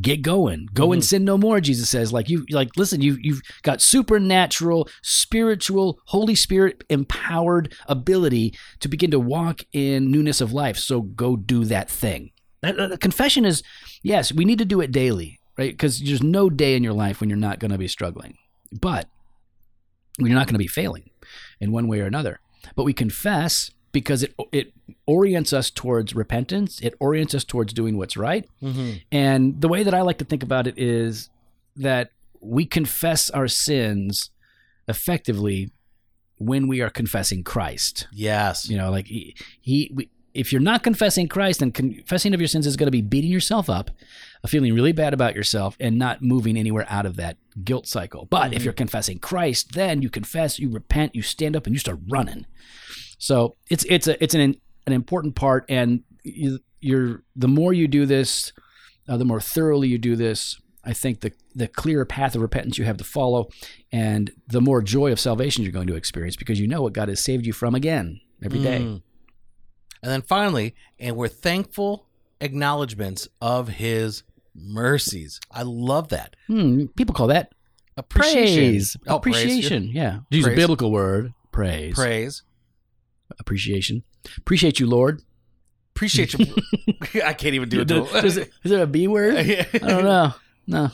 Get 0.00 0.22
going. 0.22 0.68
Go 0.72 0.92
and 0.92 1.02
Mhm. 1.02 1.06
sin 1.06 1.24
no 1.24 1.36
more. 1.36 1.60
Jesus 1.60 1.90
says, 1.90 2.12
like 2.12 2.28
you, 2.30 2.46
like 2.50 2.70
listen, 2.76 3.00
you 3.02 3.18
you've 3.20 3.42
got 3.62 3.82
supernatural, 3.82 4.88
spiritual, 5.02 5.98
Holy 6.06 6.34
Spirit 6.34 6.84
empowered 6.88 7.74
ability 7.88 8.54
to 8.80 8.88
begin 8.88 9.10
to 9.10 9.18
walk 9.20 9.62
in 9.72 10.10
newness 10.10 10.40
of 10.40 10.52
life. 10.52 10.76
So 10.78 11.02
go 11.02 11.36
do 11.36 11.64
that 11.66 11.90
thing. 11.90 12.30
That, 12.62 12.76
that- 12.76 13.00
confession 13.00 13.44
is, 13.44 13.62
yes, 14.02 14.32
we 14.32 14.44
need 14.44 14.58
to 14.58 14.64
do 14.64 14.80
it 14.80 14.92
daily, 14.92 15.40
right? 15.58 15.72
Because 15.72 16.00
there's 16.00 16.22
no 16.22 16.48
day 16.48 16.76
in 16.76 16.82
your 16.84 16.92
life 16.92 17.20
when 17.20 17.28
you're 17.28 17.36
not 17.38 17.58
going 17.58 17.72
to 17.72 17.78
be 17.78 17.88
struggling, 17.88 18.36
but 18.72 19.08
when 20.18 20.30
you're 20.30 20.38
not 20.38 20.46
going 20.46 20.54
to 20.54 20.58
be 20.58 20.66
failing 20.68 21.10
in 21.60 21.72
one 21.72 21.88
way 21.88 22.00
or 22.00 22.06
another. 22.06 22.40
But 22.76 22.84
we 22.84 22.92
confess 22.92 23.70
because 23.92 24.22
it 24.22 24.34
it 24.52 24.72
orients 25.12 25.52
us 25.52 25.70
towards 25.70 26.14
repentance. 26.14 26.80
It 26.80 26.94
orients 27.00 27.34
us 27.34 27.44
towards 27.44 27.72
doing 27.72 27.96
what's 27.98 28.16
right. 28.16 28.48
Mm-hmm. 28.62 28.90
And 29.10 29.60
the 29.60 29.68
way 29.68 29.82
that 29.82 29.94
I 29.94 30.00
like 30.02 30.18
to 30.18 30.24
think 30.24 30.42
about 30.42 30.66
it 30.66 30.78
is 30.78 31.28
that 31.76 32.10
we 32.40 32.64
confess 32.66 33.30
our 33.30 33.48
sins 33.48 34.30
effectively 34.88 35.70
when 36.38 36.66
we 36.66 36.80
are 36.80 36.90
confessing 36.90 37.44
Christ. 37.44 38.08
Yes. 38.12 38.68
You 38.68 38.76
know, 38.76 38.90
like 38.90 39.06
he, 39.06 39.36
he 39.60 39.90
we, 39.94 40.08
if 40.34 40.50
you're 40.50 40.62
not 40.62 40.82
confessing 40.82 41.28
Christ, 41.28 41.60
then 41.60 41.70
confessing 41.72 42.32
of 42.32 42.40
your 42.40 42.48
sins 42.48 42.66
is 42.66 42.76
going 42.76 42.86
to 42.86 42.90
be 42.90 43.02
beating 43.02 43.30
yourself 43.30 43.68
up, 43.68 43.90
feeling 44.46 44.74
really 44.74 44.92
bad 44.92 45.12
about 45.12 45.34
yourself, 45.36 45.76
and 45.78 45.98
not 45.98 46.22
moving 46.22 46.56
anywhere 46.56 46.86
out 46.88 47.04
of 47.04 47.16
that 47.16 47.36
guilt 47.62 47.86
cycle. 47.86 48.26
But 48.30 48.54
if 48.54 48.62
Mhm. 48.62 48.64
you're 48.64 48.72
confessing 48.72 49.18
Christ, 49.18 49.72
then 49.74 50.00
you 50.00 50.08
confess, 50.08 50.58
you 50.58 50.70
repent, 50.70 51.14
you 51.14 51.20
stand 51.20 51.54
up, 51.54 51.66
and 51.66 51.74
you 51.74 51.78
start 51.78 52.00
running. 52.08 52.46
So 53.18 53.56
it's 53.68 53.84
it's 53.90 54.08
a 54.08 54.14
it's 54.24 54.34
an 54.34 54.56
an 54.86 54.92
important 54.92 55.34
part, 55.34 55.64
and 55.68 56.02
you, 56.24 56.58
you're 56.80 57.22
the 57.36 57.48
more 57.48 57.72
you 57.72 57.88
do 57.88 58.06
this, 58.06 58.52
uh, 59.08 59.16
the 59.16 59.24
more 59.24 59.40
thoroughly 59.40 59.88
you 59.88 59.98
do 59.98 60.16
this. 60.16 60.58
I 60.84 60.92
think 60.92 61.20
the 61.20 61.32
the 61.54 61.68
clearer 61.68 62.04
path 62.04 62.34
of 62.34 62.42
repentance 62.42 62.78
you 62.78 62.84
have 62.84 62.96
to 62.96 63.04
follow, 63.04 63.48
and 63.92 64.30
the 64.48 64.60
more 64.60 64.82
joy 64.82 65.12
of 65.12 65.20
salvation 65.20 65.62
you're 65.62 65.72
going 65.72 65.86
to 65.86 65.94
experience 65.96 66.34
because 66.36 66.58
you 66.58 66.66
know 66.66 66.82
what 66.82 66.92
God 66.92 67.08
has 67.08 67.22
saved 67.22 67.46
you 67.46 67.52
from 67.52 67.74
again 67.74 68.20
every 68.44 68.60
day. 68.60 68.80
Mm. 68.80 69.02
And 70.02 70.10
then 70.10 70.22
finally, 70.22 70.74
and 70.98 71.14
we're 71.16 71.28
thankful 71.28 72.06
acknowledgments 72.40 73.28
of 73.40 73.68
his 73.68 74.24
mercies. 74.54 75.40
I 75.52 75.62
love 75.62 76.08
that. 76.08 76.34
Hmm, 76.48 76.86
people 76.96 77.14
call 77.14 77.28
that 77.28 77.52
Appreciation. 77.96 78.54
praise, 78.72 78.96
Oh, 79.06 79.20
praise. 79.20 79.36
appreciation. 79.36 79.90
Yeah, 79.92 80.20
use 80.30 80.46
a 80.46 80.50
biblical 80.56 80.90
word, 80.90 81.32
praise, 81.52 81.94
Praise. 81.94 82.42
appreciation. 83.38 84.02
Appreciate 84.38 84.78
you, 84.80 84.86
Lord. 84.86 85.22
Appreciate 85.94 86.32
you. 86.34 86.46
I 87.24 87.32
can't 87.34 87.54
even 87.54 87.68
do 87.68 87.80
it. 87.82 87.90
is, 88.24 88.36
it- 88.38 88.50
is 88.64 88.70
there 88.70 88.82
a 88.82 88.86
B 88.86 89.06
word? 89.08 89.36
I 89.74 89.78
don't 89.78 90.04
know. 90.04 90.34
No, 90.66 90.90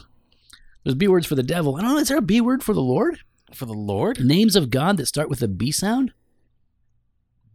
there's 0.84 0.94
B 0.94 1.08
words 1.08 1.26
for 1.26 1.34
the 1.34 1.42
devil. 1.42 1.76
I 1.76 1.82
don't 1.82 1.92
know. 1.94 1.98
Is 1.98 2.08
there 2.08 2.16
a 2.18 2.22
B 2.22 2.40
word 2.40 2.62
for 2.62 2.72
the 2.72 2.80
Lord? 2.82 3.18
For 3.54 3.64
the 3.66 3.72
Lord? 3.74 4.24
Names 4.24 4.56
of 4.56 4.70
God 4.70 4.96
that 4.96 5.06
start 5.06 5.28
with 5.30 5.42
a 5.42 5.48
B 5.48 5.70
sound. 5.70 6.12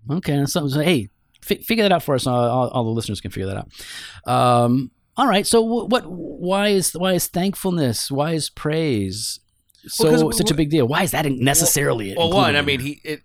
Okay, 0.10 0.46
so, 0.46 0.68
so 0.68 0.80
hey, 0.82 1.10
fi- 1.42 1.62
figure 1.62 1.84
that 1.84 1.92
out 1.92 2.04
for 2.04 2.16
us. 2.16 2.28
All, 2.28 2.36
all, 2.36 2.68
all 2.70 2.84
the 2.84 2.90
listeners 2.90 3.22
can 3.22 3.32
figure 3.32 3.48
that 3.48 3.58
out. 3.58 4.32
Um, 4.32 4.92
all 5.16 5.28
right. 5.28 5.46
So 5.48 5.62
wh- 5.64 5.90
what? 5.90 6.04
Why 6.06 6.70
is 6.70 6.92
why 6.94 7.14
is 7.14 7.28
thankfulness? 7.28 8.12
Why 8.12 8.32
is 8.34 8.50
praise 8.50 9.40
so 9.88 10.10
'cause 10.10 10.38
such 10.38 10.52
a 10.52 10.56
big 10.56 10.70
deal? 10.70 10.88
Why 10.88 11.04
is 11.04 11.12
that 11.12 11.26
necessarily? 11.32 12.14
Well, 12.18 12.32
one, 12.32 12.56
I 12.56 12.62
mean, 12.62 12.80
he 12.80 13.00
it 13.04 13.22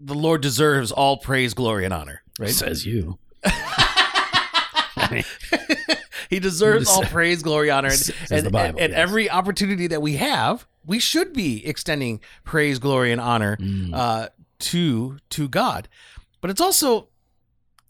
the 0.00 0.14
Lord 0.14 0.40
deserves 0.40 0.92
all 0.92 1.16
praise, 1.16 1.54
glory, 1.54 1.84
and 1.84 1.92
honor. 1.94 2.22
Right? 2.38 2.50
says 2.50 2.86
you. 2.86 3.18
he 6.30 6.38
deserves 6.40 6.88
all 6.88 7.02
praise, 7.02 7.42
glory, 7.42 7.70
honor, 7.70 7.88
and, 7.90 8.12
and, 8.30 8.52
Bible, 8.52 8.78
and 8.80 8.92
yes. 8.92 8.98
every 8.98 9.30
opportunity 9.30 9.86
that 9.88 10.02
we 10.02 10.16
have, 10.16 10.66
we 10.86 10.98
should 10.98 11.32
be 11.32 11.66
extending 11.66 12.20
praise, 12.44 12.78
glory, 12.78 13.12
and 13.12 13.20
honor 13.20 13.56
Mm. 13.56 13.94
uh, 13.94 14.28
to 14.60 15.18
to 15.30 15.48
God. 15.48 15.88
But 16.40 16.50
it's 16.50 16.60
also 16.60 17.08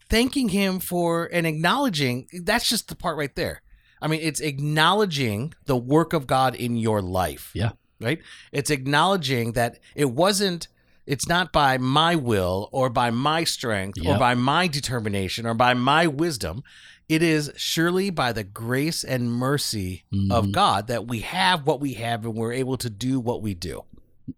thanking 0.09 0.49
Him 0.49 0.79
for 0.79 1.29
and 1.31 1.45
acknowledging. 1.45 2.27
That's 2.43 2.67
just 2.67 2.87
the 2.87 2.95
part 2.95 3.17
right 3.17 3.35
there. 3.35 3.61
I 4.01 4.07
mean, 4.07 4.21
it's 4.23 4.39
acknowledging 4.39 5.53
the 5.65 5.77
work 5.77 6.13
of 6.13 6.25
God 6.25 6.55
in 6.55 6.77
your 6.77 7.01
life. 7.01 7.51
Yeah. 7.53 7.71
Right. 8.01 8.19
It's 8.51 8.69
acknowledging 8.69 9.53
that 9.53 9.79
it 9.95 10.11
wasn't. 10.11 10.67
It's 11.09 11.27
not 11.27 11.51
by 11.51 11.79
my 11.79 12.15
will 12.15 12.69
or 12.71 12.89
by 12.91 13.09
my 13.09 13.43
strength 13.43 13.97
or 14.05 14.19
by 14.19 14.35
my 14.35 14.67
determination 14.67 15.47
or 15.47 15.55
by 15.55 15.73
my 15.73 16.05
wisdom. 16.05 16.61
It 17.09 17.23
is 17.23 17.51
surely 17.57 18.11
by 18.11 18.31
the 18.31 18.43
grace 18.43 19.03
and 19.03 19.31
mercy 19.31 20.03
of 20.29 20.45
Mhm. 20.45 20.51
God 20.51 20.85
that 20.87 21.07
we 21.07 21.21
have 21.21 21.65
what 21.65 21.79
we 21.81 21.93
have 21.95 22.25
and 22.25 22.35
we're 22.35 22.53
able 22.53 22.77
to 22.77 22.91
do 22.91 23.19
what 23.19 23.41
we 23.41 23.55
do. 23.55 23.81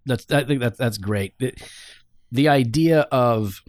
That's 0.05 0.25
I 0.31 0.45
think 0.45 0.61
that's 0.61 0.77
that's 0.77 0.97
great. 0.97 1.33
The, 1.39 1.53
the 2.31 2.47
idea 2.47 3.01
of 3.11 3.61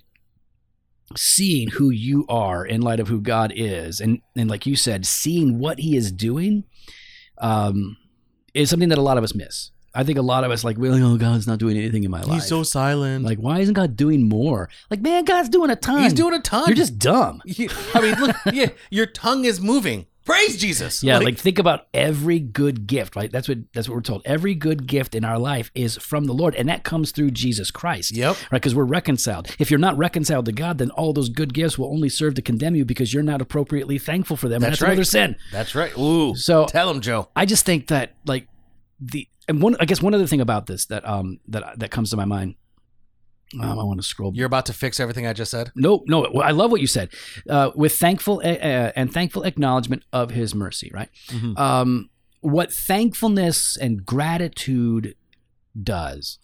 seeing 1.17 1.71
who 1.71 1.91
you 1.91 2.25
are 2.29 2.65
in 2.65 2.81
light 2.81 3.01
of 3.01 3.09
who 3.09 3.21
God 3.21 3.53
is, 3.55 4.01
and 4.01 4.21
and 4.37 4.49
like 4.49 4.65
you 4.65 4.77
said, 4.77 5.05
seeing 5.07 5.59
what 5.59 5.81
He 5.81 5.97
is 5.97 6.13
doing, 6.13 6.63
um, 7.39 7.97
is 8.55 8.71
something 8.71 8.91
that 8.91 8.99
a 8.99 9.03
lot 9.03 9.19
of 9.19 9.25
us 9.25 9.35
miss. 9.35 9.73
I 9.95 10.05
think 10.05 10.19
a 10.19 10.23
lot 10.23 10.45
of 10.45 10.51
us 10.51 10.65
like, 10.65 10.79
well, 10.79 10.95
oh, 10.95 11.17
God's 11.19 11.47
not 11.47 11.59
doing 11.59 11.77
anything 11.77 12.05
in 12.05 12.11
my 12.11 12.23
life. 12.23 12.35
He's 12.35 12.47
so 12.47 12.63
silent. 12.63 13.25
like, 13.25 13.39
why 13.39 13.61
isn't 13.61 13.75
God 13.75 13.97
doing 13.97 14.29
more? 14.29 14.69
Like, 14.91 15.01
man, 15.01 15.25
God's 15.25 15.49
doing 15.49 15.71
a 15.71 15.77
ton. 15.77 16.03
He's 16.03 16.13
doing 16.15 16.35
a 16.35 16.41
ton. 16.41 16.65
You're 16.67 16.77
just 16.77 16.99
dumb. 16.99 17.43
You- 17.53 17.69
I 17.95 18.01
mean, 18.01 18.15
look, 18.19 18.37
yeah, 18.53 18.69
your 18.91 19.07
tongue 19.07 19.45
is 19.45 19.61
moving. 19.61 20.07
Praise 20.25 20.57
Jesus. 20.57 21.03
Yeah, 21.03 21.19
like, 21.19 21.37
think 21.37 21.59
about 21.59 21.89
every 21.93 22.39
good 22.39 22.87
gift, 22.87 23.17
right? 23.17 23.31
That's 23.31 23.49
what 23.49 23.59
that's 23.75 23.89
what 23.89 23.97
we're 23.97 24.03
told. 24.03 24.23
Every 24.25 24.55
good 24.55 24.87
gift 24.87 25.17
in 25.17 25.25
our 25.25 25.37
life 25.39 25.73
is 25.75 25.97
from 25.97 26.27
the 26.27 26.33
Lord, 26.33 26.55
and 26.55 26.69
that 26.69 26.85
comes 26.85 27.11
through 27.11 27.33
Jesus 27.33 27.73
Christ. 27.73 28.13
yep. 28.13 28.37
right? 28.53 28.61
Because 28.61 28.73
we're 28.75 28.85
reconciled. 28.85 29.55
If 29.59 29.69
you're 29.71 29.81
not 29.81 29.99
reconciled 29.99 30.45
to 30.47 30.53
God, 30.53 30.79
then 30.79 30.91
all 30.93 31.13
those 31.13 31.29
good 31.29 31.53
gifts 31.53 31.77
will 31.77 31.89
only 31.89 32.09
serve 32.09 32.35
to 32.35 32.43
condemn 32.43 32.77
you 32.77 32.85
because 32.85 33.13
you're 33.13 33.25
not 33.25 33.41
appropriately 33.43 33.99
thankful 33.99 34.37
for 34.37 34.49
them. 34.49 34.63
and 34.63 34.71
That's 34.73 34.79
that's 34.79 34.83
another 34.83 35.01
right. 35.01 35.07
sin. 35.07 35.37
That's 35.51 35.75
right. 35.75 35.97
Ooh. 35.99 36.37
So 36.37 36.67
Tell 36.67 36.89
him, 36.89 37.01
Joe. 37.01 37.29
I 37.35 37.45
just 37.45 37.67
think 37.67 37.89
that 37.89 38.13
like 38.25 38.47
the 39.05 39.27
and 39.49 39.61
one 39.61 39.77
I 39.81 39.85
guess 39.85 40.01
one 40.01 40.15
other 40.15 40.27
thing 40.27 40.41
about 40.41 40.67
this 40.67 40.87
that 40.87 41.07
um 41.09 41.41
that 41.49 41.79
that 41.81 41.91
comes 41.91 42.11
to 42.11 42.17
my 42.17 42.25
mind. 42.25 42.55
Um, 43.61 43.79
I 43.79 43.83
want 43.85 44.01
to 44.01 44.07
scroll. 44.07 44.33
You're 44.35 44.47
about 44.47 44.65
to 44.67 44.73
fix 44.73 44.99
everything 44.99 45.27
I 45.27 45.35
just 45.35 45.51
said. 45.51 45.73
No, 45.75 46.03
no. 46.07 46.27
well, 46.33 46.43
I 46.43 46.53
love 46.53 46.71
what 46.71 46.81
you 46.81 46.87
said. 46.87 47.11
Uh, 47.47 47.71
with 47.75 47.95
thankful 47.95 48.41
uh, 48.43 48.93
and 48.97 49.13
thankful 49.13 49.43
acknowledgement 49.43 50.05
of 50.11 50.31
His 50.31 50.55
mercy, 50.55 50.91
right? 50.95 51.11
Mhm. 51.29 51.59
um, 51.59 52.09
what 52.41 52.73
thankfulness 52.73 53.77
and 53.77 54.07
gratitude 54.07 55.15
does 55.81 56.39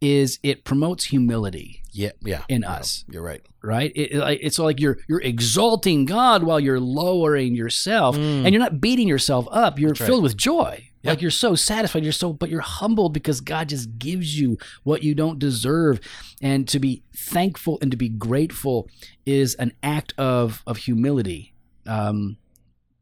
is 0.00 0.38
it 0.42 0.64
promotes 0.64 1.04
humility 1.06 1.82
Yeah, 1.92 2.12
yeah. 2.22 2.42
in 2.48 2.62
Yeah, 2.62 2.72
us, 2.72 3.04
You're 3.10 3.22
right. 3.22 3.42
right? 3.62 3.92
It, 3.94 4.12
it- 4.12 4.38
it's 4.42 4.58
like 4.58 4.80
you're 4.80 4.98
you're 5.08 5.20
exalting 5.20 6.06
God 6.06 6.44
while 6.44 6.60
you're 6.60 6.80
lowering 6.80 7.54
yourself, 7.56 8.16
Mm. 8.16 8.44
and 8.44 8.52
you're 8.54 8.62
not 8.62 8.80
beating 8.80 9.06
yourself 9.08 9.46
up. 9.50 9.78
You're 9.78 9.90
That's 9.90 10.00
right. 10.00 10.06
filled 10.06 10.22
with 10.22 10.36
joy. 10.36 10.84
Yeah. 11.02 11.10
Like 11.10 11.22
you're 11.22 11.30
so 11.30 11.54
satisfied. 11.54 12.02
You're 12.02 12.12
so, 12.12 12.32
but 12.32 12.48
you're 12.50 12.60
humbled 12.60 13.12
because 13.14 13.40
God 13.40 13.68
just 13.68 13.98
gives 13.98 14.38
you 14.38 14.58
what 14.82 15.02
you 15.04 15.14
don't 15.14 15.38
deserve, 15.38 16.00
and 16.42 16.66
to 16.68 16.78
be 16.80 17.02
thankful 17.14 17.78
and 17.80 17.90
to 17.92 17.96
be 17.96 18.08
grateful 18.08 18.88
is 19.24 19.54
an 19.56 19.72
act 19.82 20.12
of 20.18 20.62
of 20.66 20.78
humility. 20.78 21.52
Um, 21.86 22.36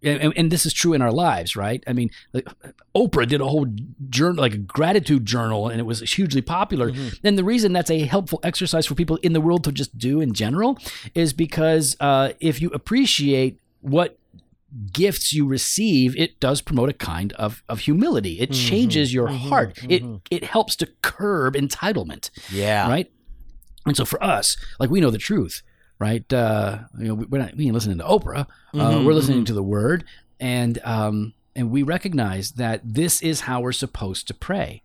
and, 0.03 0.32
and- 0.36 0.53
this 0.53 0.66
is 0.66 0.72
true 0.74 0.92
in 0.92 1.01
our 1.03 1.11
lives, 1.11 1.57
right? 1.57 1.82
I 1.86 1.92
mean, 1.94 2.11
like, 2.32 2.47
Oprah 2.94 3.26
did 3.26 3.40
a 3.40 3.47
whole 3.47 3.66
journal, 4.11 4.40
like 4.42 4.53
a 4.55 4.59
gratitude 4.59 5.24
journal, 5.26 5.68
and 5.68 5.80
it 5.80 5.84
was 5.84 6.01
hugely 6.01 6.42
popular. 6.42 6.92
Mhm. 6.92 7.18
And 7.24 7.38
the 7.38 7.42
reason 7.44 7.72
that's 7.72 7.90
a 7.90 8.01
helpful 8.01 8.38
exercise 8.42 8.86
for 8.86 8.94
people 8.94 9.16
in 9.22 9.32
the 9.32 9.40
world 9.40 9.64
to 9.64 9.72
just 9.72 9.97
do 9.99 10.20
in 10.20 10.34
general 10.34 10.78
is 11.14 11.32
because 11.32 11.97
uh, 11.99 12.32
if 12.40 12.61
you 12.61 12.68
appreciate 12.70 13.59
what 13.80 14.18
gifts 14.93 15.33
you 15.33 15.47
receive, 15.47 16.17
it 16.17 16.39
does 16.41 16.61
promote 16.61 16.89
a 16.89 16.93
kind 16.93 17.33
of, 17.35 17.62
of 17.69 17.81
humility. 17.81 18.41
It 18.41 18.51
Mhm, 18.51 18.69
changes 18.69 19.14
your 19.14 19.29
mhm, 19.29 19.37
heart. 19.49 19.77
mhm. 19.77 19.91
It 19.91 20.23
it 20.31 20.45
helps 20.45 20.77
to 20.77 20.87
curb 21.03 21.55
entitlement 21.55 22.31
Yeah. 22.51 22.89
right? 22.89 23.11
And 23.87 23.97
so 23.97 24.05
for 24.05 24.23
us, 24.23 24.57
like 24.81 24.91
we 24.91 25.01
know 25.01 25.11
the 25.11 25.19
truth, 25.19 25.62
right? 26.01 26.31
Uh, 26.33 26.81
you 26.99 27.07
know, 27.09 27.14
we- 27.14 27.27
we're 27.27 27.39
not 27.39 27.57
we 27.57 27.64
ain't 27.67 27.75
listening 27.75 27.99
to 27.99 28.05
Oprah. 28.05 28.47
Uh, 28.75 28.99
Mhm, 28.99 29.05
we're 29.05 29.14
listening 29.14 29.43
mhm. 29.43 29.47
to 29.47 29.53
the 29.55 29.62
Word, 29.62 30.05
and 30.41 30.79
um, 30.85 31.35
and 31.55 31.71
we 31.71 31.83
recognize 31.83 32.53
that 32.53 32.81
this 32.85 33.23
is 33.23 33.43
how 33.43 33.61
we're 33.61 33.73
supposed 33.73 34.27
to 34.29 34.35
pray, 34.35 34.83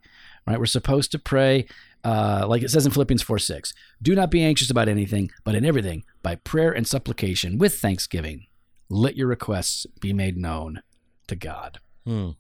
right? 0.48 0.60
We're 0.60 0.66
supposed 0.68 1.12
to 1.12 1.20
pray. 1.20 1.66
Uh, 2.04 2.46
like 2.48 2.64
it 2.64 2.70
says 2.72 2.86
in 2.86 2.92
Philippians 2.92 3.22
4 3.22 3.38
6, 3.38 3.74
do 4.02 4.16
not 4.16 4.32
be 4.32 4.42
anxious 4.44 4.72
about 4.72 4.88
anything, 4.90 5.30
but 5.44 5.54
in 5.54 5.64
everything, 5.66 6.04
by 6.24 6.34
prayer 6.36 6.72
and 6.72 6.88
supplication 6.88 7.60
with 7.60 7.78
thanksgiving, 7.80 8.48
let 8.92 9.16
your 9.16 9.28
requests 9.28 9.86
be 10.00 10.14
made 10.14 10.38
known 10.38 10.82
to 11.28 11.36
God. 11.36 11.80
Hmm. 12.06 12.32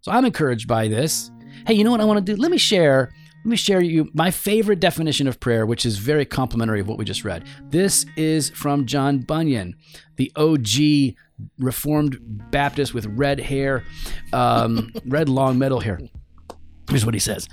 So 0.00 0.10
I'm 0.10 0.24
encouraged 0.24 0.66
by 0.66 0.88
this. 0.88 1.30
Hey, 1.66 1.74
you 1.74 1.84
know 1.84 1.90
what 1.90 2.00
I 2.00 2.04
want 2.04 2.24
to 2.24 2.34
do? 2.34 2.40
Let 2.40 2.50
me 2.50 2.58
share. 2.58 3.12
Let 3.44 3.50
me 3.50 3.56
share 3.56 3.80
you 3.80 4.10
my 4.12 4.30
favorite 4.30 4.80
definition 4.80 5.26
of 5.26 5.40
prayer, 5.40 5.64
which 5.64 5.86
is 5.86 5.98
very 5.98 6.24
complimentary 6.24 6.80
of 6.80 6.88
what 6.88 6.98
we 6.98 7.04
just 7.04 7.24
read. 7.24 7.44
This 7.68 8.04
is 8.16 8.50
from 8.50 8.86
John 8.86 9.18
Bunyan, 9.18 9.76
the 10.16 10.32
OG 10.36 11.16
Reformed 11.58 12.18
Baptist 12.50 12.92
with 12.92 13.06
red 13.06 13.40
hair, 13.40 13.84
um, 14.32 14.92
red 15.06 15.28
long 15.28 15.58
metal 15.58 15.80
hair. 15.80 16.00
Here's 16.88 17.06
what 17.06 17.14
he 17.14 17.20
says. 17.20 17.48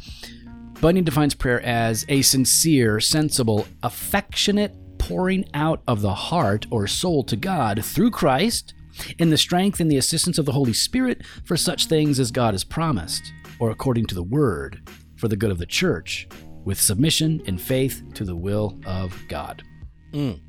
Bunyan 0.81 1.05
defines 1.05 1.33
prayer 1.33 1.61
as 1.61 2.05
a 2.09 2.21
sincere, 2.21 2.99
sensible, 2.99 3.65
affectionate 3.81 4.75
pouring 5.07 5.45
out 5.53 5.81
of 5.87 6.01
the 6.01 6.13
heart 6.13 6.65
or 6.69 6.85
soul 6.85 7.23
to 7.23 7.37
God 7.37 7.83
through 7.83 8.11
Christ 8.11 8.73
in 9.19 9.29
the 9.29 9.37
strength 9.37 9.79
and 9.79 9.89
the 9.89 9.97
assistance 9.97 10.37
of 10.37 10.45
the 10.45 10.51
Holy 10.51 10.73
Spirit 10.73 11.25
for 11.45 11.55
such 11.55 11.85
things 11.85 12.19
as 12.19 12.29
God 12.29 12.53
has 12.53 12.65
promised, 12.65 13.31
or 13.59 13.69
according 13.71 14.05
to 14.07 14.15
the 14.15 14.23
Word, 14.23 14.81
for 15.15 15.29
the 15.29 15.37
good 15.37 15.51
of 15.51 15.59
the 15.59 15.65
church, 15.65 16.27
with 16.65 16.79
submission 16.79 17.41
in 17.45 17.57
faith 17.57 18.03
to 18.15 18.25
the 18.25 18.35
will 18.35 18.77
of 18.85 19.17
God. 19.29 19.63
Mm. 20.11 20.41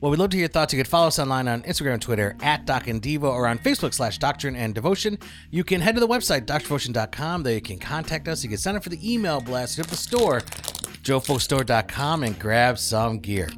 Well, 0.00 0.10
we'd 0.10 0.18
love 0.18 0.30
to 0.30 0.36
hear 0.36 0.42
your 0.42 0.48
thoughts. 0.48 0.74
You 0.74 0.82
can 0.82 0.90
follow 0.90 1.06
us 1.06 1.18
online 1.18 1.48
on 1.48 1.62
Instagram 1.62 1.94
and 1.94 2.02
Twitter 2.02 2.36
at 2.42 2.66
Doc 2.66 2.88
and 2.88 3.00
Devo 3.00 3.30
or 3.32 3.46
on 3.46 3.58
Facebook 3.58 3.94
slash 3.94 4.18
Doctrine 4.18 4.56
and 4.56 4.74
Devotion. 4.74 5.16
You 5.50 5.64
can 5.64 5.80
head 5.80 5.94
to 5.94 6.00
the 6.00 6.08
website, 6.08 6.44
doctrinedevotion.com. 6.44 7.44
There 7.44 7.54
you 7.54 7.60
can 7.60 7.78
contact 7.78 8.26
us. 8.26 8.42
You 8.42 8.48
can 8.48 8.58
sign 8.58 8.74
up 8.74 8.82
for 8.82 8.90
the 8.90 9.12
email 9.14 9.40
blast. 9.40 9.76
Hit 9.76 9.86
the 9.86 9.96
store, 9.96 10.40
joefostore.com, 10.40 12.24
and 12.24 12.38
grab 12.38 12.78
some 12.78 13.20
gear. 13.20 13.48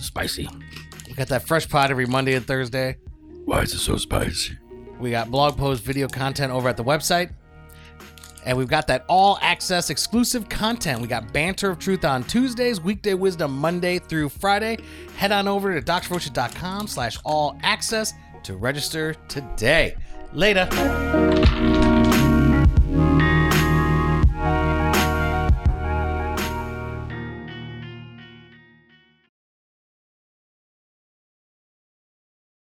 Spicy. 0.00 0.48
We 1.06 1.14
got 1.14 1.28
that 1.28 1.46
fresh 1.46 1.68
pot 1.68 1.90
every 1.90 2.06
Monday 2.06 2.34
and 2.34 2.46
Thursday. 2.46 2.96
Why 3.44 3.62
is 3.62 3.72
it 3.72 3.78
so 3.78 3.96
spicy? 3.96 4.56
We 4.98 5.10
got 5.10 5.30
blog 5.30 5.56
post 5.56 5.82
video 5.82 6.08
content 6.08 6.52
over 6.52 6.68
at 6.68 6.76
the 6.76 6.84
website. 6.84 7.32
And 8.44 8.56
we've 8.56 8.68
got 8.68 8.86
that 8.86 9.04
all 9.08 9.38
access 9.42 9.90
exclusive 9.90 10.48
content. 10.48 11.00
We 11.00 11.08
got 11.08 11.32
Banter 11.32 11.70
of 11.70 11.80
Truth 11.80 12.04
on 12.04 12.22
Tuesdays, 12.24 12.80
Weekday 12.80 13.14
Wisdom 13.14 13.58
Monday 13.58 13.98
through 13.98 14.28
Friday. 14.28 14.78
Head 15.16 15.32
on 15.32 15.48
over 15.48 15.78
to 15.78 15.84
doctrinedevotion.com 15.84 16.86
slash 16.86 17.18
all 17.24 17.58
access 17.62 18.14
to 18.44 18.56
register 18.56 19.14
today. 19.28 19.96
Later. 20.32 20.68